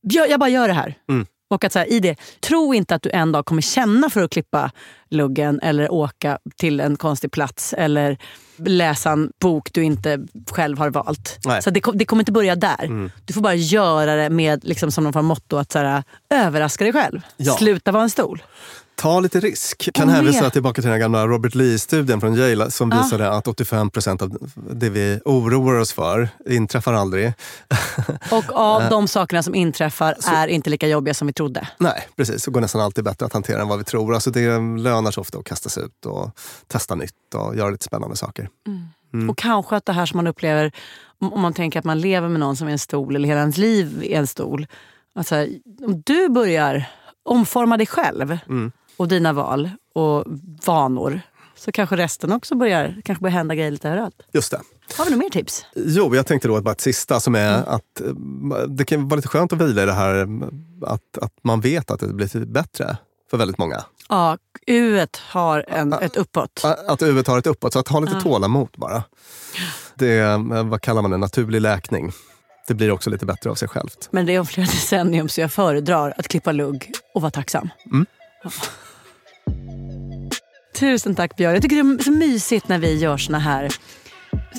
jag, 0.00 0.30
jag 0.30 0.40
bara 0.40 0.50
gör 0.50 0.68
det 0.68 0.74
här. 0.74 0.94
Mm. 1.08 1.26
Och 1.54 1.64
att 1.64 1.72
så 1.72 1.78
här, 1.78 1.92
i 1.92 2.00
det, 2.00 2.16
tro 2.40 2.74
inte 2.74 2.94
att 2.94 3.02
du 3.02 3.10
en 3.10 3.32
dag 3.32 3.46
kommer 3.46 3.62
känna 3.62 4.10
för 4.10 4.22
att 4.22 4.30
klippa 4.30 4.70
luggen 5.10 5.60
eller 5.62 5.92
åka 5.92 6.38
till 6.56 6.80
en 6.80 6.96
konstig 6.96 7.32
plats 7.32 7.74
eller 7.78 8.18
läsa 8.56 9.10
en 9.10 9.30
bok 9.40 9.72
du 9.72 9.82
inte 9.82 10.26
själv 10.50 10.78
har 10.78 10.90
valt. 10.90 11.38
Nej. 11.44 11.62
Så 11.62 11.70
det, 11.70 11.82
det 11.94 12.04
kommer 12.04 12.22
inte 12.22 12.32
börja 12.32 12.56
där. 12.56 12.84
Mm. 12.84 13.10
Du 13.24 13.32
får 13.32 13.40
bara 13.40 13.54
göra 13.54 14.14
det 14.14 14.30
med 14.30 14.64
liksom 14.64 14.92
som 14.92 15.04
någon 15.04 15.12
form 15.12 15.24
av 15.24 15.28
motto 15.28 15.56
att 15.56 15.72
så 15.72 15.78
här, 15.78 16.02
överraska 16.30 16.84
dig 16.84 16.92
själv. 16.92 17.20
Ja. 17.36 17.52
Sluta 17.52 17.92
vara 17.92 18.02
en 18.02 18.10
stol. 18.10 18.42
Ta 18.96 19.20
lite 19.20 19.40
risk. 19.40 19.88
Kan 19.94 20.08
Och 20.08 20.14
hänvisa 20.14 20.50
tillbaka 20.50 20.82
till 20.82 20.90
den 20.90 21.00
gamla 21.00 21.26
Robert 21.26 21.54
Lee-studien 21.54 22.20
från 22.20 22.34
Yale 22.34 22.70
som 22.70 22.90
Ja. 22.90 23.02
visade 23.02 23.30
att 23.30 23.48
85 23.48 23.90
procent 23.90 24.22
av 24.22 24.38
det 24.70 24.90
vi 24.90 25.20
oroar 25.24 25.74
oss 25.80 25.92
för 25.92 26.28
inträffar 26.48 26.92
aldrig. 26.92 27.32
Och 28.30 28.44
av 28.52 28.82
Eh, 28.82 28.90
de 28.90 29.08
sakerna 29.08 29.42
som 29.42 29.54
inträffar 29.54 30.14
så- 30.20 30.30
är 30.34 30.48
inte 30.48 30.70
lika 30.70 30.88
jobbiga 30.88 31.14
som 31.14 31.26
vi 31.26 31.32
trodde. 31.32 31.68
Nej, 31.78 32.08
precis. 32.16 32.44
Det 32.44 32.50
går 32.50 32.60
nästan 32.60 32.80
alltid 32.80 33.04
bättre 33.04 33.26
att 33.26 33.32
hantera 33.32 33.60
än 33.62 33.68
vad 33.68 33.78
vi 33.78 33.84
tror. 33.84 34.14
Alltså 34.14 34.30
det 34.30 34.58
lönar 34.78 35.10
sig 35.10 35.20
ofta 35.20 35.38
att 35.38 35.44
kasta 35.44 35.68
sig 35.68 35.82
ut 35.84 36.06
och 36.06 36.30
testa 36.68 36.94
nytt 36.94 37.34
och 37.34 37.56
göra 37.56 37.70
lite 37.70 37.84
spännande 37.84 38.16
saker. 38.16 38.48
Mm. 39.12 39.30
Och 39.30 39.38
kanske 39.38 39.76
att 39.76 39.86
det 39.86 39.92
här 39.92 40.06
som 40.06 40.16
man 40.18 40.26
upplever, 40.26 40.72
om 41.18 41.40
man 41.40 41.52
tänker 41.54 41.78
att 41.78 41.84
man 41.84 42.00
lever 42.00 42.28
med 42.28 42.40
någon 42.40 42.56
som 42.56 42.68
är 42.68 42.72
en 42.72 42.78
stol 42.78 43.16
eller 43.16 43.28
hela 43.28 43.40
ens 43.40 43.56
liv 43.58 44.02
är 44.04 44.18
en 44.18 44.26
stol. 44.26 44.66
Att 45.14 45.26
så 45.26 45.34
här, 45.34 45.48
om 45.86 46.02
du 46.06 46.28
börjar 46.28 46.84
omforma 47.22 47.76
dig 47.76 47.86
själv 47.86 48.38
Mm. 48.48 48.72
Och 48.96 49.08
dina 49.08 49.32
val 49.32 49.70
och 49.94 50.24
vanor 50.66 51.20
så 51.56 51.72
kanske 51.72 51.96
resten 51.96 52.32
också 52.32 52.54
börjar, 52.54 52.96
kanske 53.04 53.22
börjar 53.22 53.36
hända 53.36 53.54
grejer 53.54 53.70
lite 53.70 53.88
överallt. 53.88 54.22
Just 54.32 54.50
det. 54.50 54.60
Har 54.96 55.04
vi 55.04 55.10
några 55.10 55.22
mer 55.24 55.30
tips? 55.30 55.64
Jo, 55.74 56.14
jag 56.16 56.26
tänkte 56.26 56.48
då 56.48 56.60
bara 56.60 56.72
ett 56.72 56.80
sista 56.80 57.20
som 57.20 57.34
är 57.34 57.54
Mm. 57.54 57.64
att 57.68 58.00
eh, 58.00 58.66
det 58.68 58.84
kan 58.84 59.08
vara 59.08 59.16
lite 59.16 59.28
skönt 59.28 59.52
att 59.52 59.60
vila 59.60 59.82
i 59.82 59.86
det 59.86 59.92
här 59.92 60.28
att, 60.86 61.18
att 61.22 61.32
man 61.42 61.60
vet 61.60 61.90
att 61.90 62.00
det 62.00 62.06
blir 62.14 62.44
bättre 62.46 62.96
för 63.30 63.36
väldigt 63.36 63.58
många. 63.58 63.84
Ja, 64.08 64.38
U 64.66 65.06
har 65.30 65.64
en, 65.68 65.92
ett 65.92 66.16
uppåt. 66.16 66.62
Att 66.88 67.02
U 67.02 67.22
tar 67.22 67.38
ett 67.38 67.46
uppåt, 67.46 67.72
så 67.72 67.78
att 67.78 67.88
ha 67.88 68.00
lite 68.00 68.12
Ja. 68.14 68.20
tålamod 68.20 68.68
bara. 68.76 69.02
Det 69.94 70.08
är, 70.18 70.34
eh, 70.56 70.64
vad 70.64 70.80
kallar 70.82 71.02
man 71.02 71.10
det, 71.10 71.16
naturlig 71.16 71.60
läkning. 71.60 72.12
Det 72.68 72.74
blir 72.74 72.90
också 72.90 73.10
lite 73.10 73.26
bättre 73.26 73.50
av 73.50 73.54
sig 73.54 73.68
självt. 73.68 74.08
Men 74.10 74.26
det 74.26 74.34
är 74.34 74.40
om 74.40 74.46
flera 74.46 74.66
decennium 74.70 75.28
så 75.28 75.40
jag 75.40 75.52
föredrar 75.52 76.14
att 76.18 76.28
klippa 76.28 76.52
lugg 76.52 76.92
och 77.14 77.22
vara 77.22 77.30
tacksam. 77.30 77.68
Mm. 77.86 78.06
Ja. 78.44 78.50
Tusen 80.74 81.14
tack 81.14 81.36
Björn. 81.36 81.54
Jag 81.54 81.62
tycker 81.62 81.76
det 81.76 82.02
är 82.02 82.04
så 82.04 82.10
mysigt 82.10 82.68
när 82.68 82.78
vi 82.78 82.94
gör 82.94 83.16
såna 83.16 83.38
här 83.38 83.68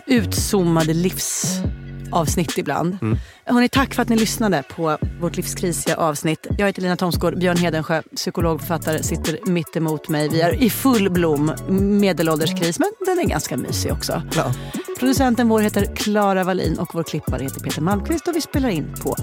utzoomade 0.08 0.94
livsavsnitt 0.94 2.58
ibland. 2.58 2.98
Mm. 3.02 3.18
Hörrni, 3.46 3.70
tack 3.70 3.94
för 3.94 4.02
att 4.02 4.10
ni 4.10 4.16
lyssnade 4.16 4.64
på 4.76 4.98
vårt 5.22 5.38
livskrisiga 5.38 5.98
avsnitt. 5.98 6.48
Jag 6.58 6.68
heter 6.68 6.82
Lina 6.82 6.96
Thomsgård, 6.96 7.40
Björn 7.40 7.58
Hedensjö, 7.58 8.02
psykolog 8.16 8.60
författare, 8.60 9.04
sitter 9.04 9.40
mitt 9.46 9.76
emot 9.76 10.10
mig. 10.10 10.30
Vi 10.30 10.42
är 10.42 10.64
i 10.64 10.70
full 10.70 11.10
blom, 11.10 11.52
medelålderskris, 12.00 12.80
men 12.80 12.90
den 13.06 13.20
är 13.20 13.24
ganska 13.24 13.58
mysig 13.58 13.92
också. 13.92 14.24
Ja. 14.36 14.54
Producenten 15.00 15.50
vår 15.50 15.60
heter 15.60 15.96
Klara 15.96 16.44
Wallin 16.44 16.80
och 16.80 16.90
vår 16.94 17.04
klippare 17.04 17.44
heter 17.44 17.60
Peter 17.60 17.82
Malmqvist 17.82 18.28
och 18.28 18.36
vi 18.36 18.42
spelar 18.42 18.70
in 18.70 18.94
på 19.04 19.16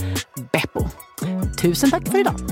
Beppo. 0.52 0.88
Tusen 1.60 1.90
tack 1.90 2.08
för 2.08 2.20
idag. 2.20 2.51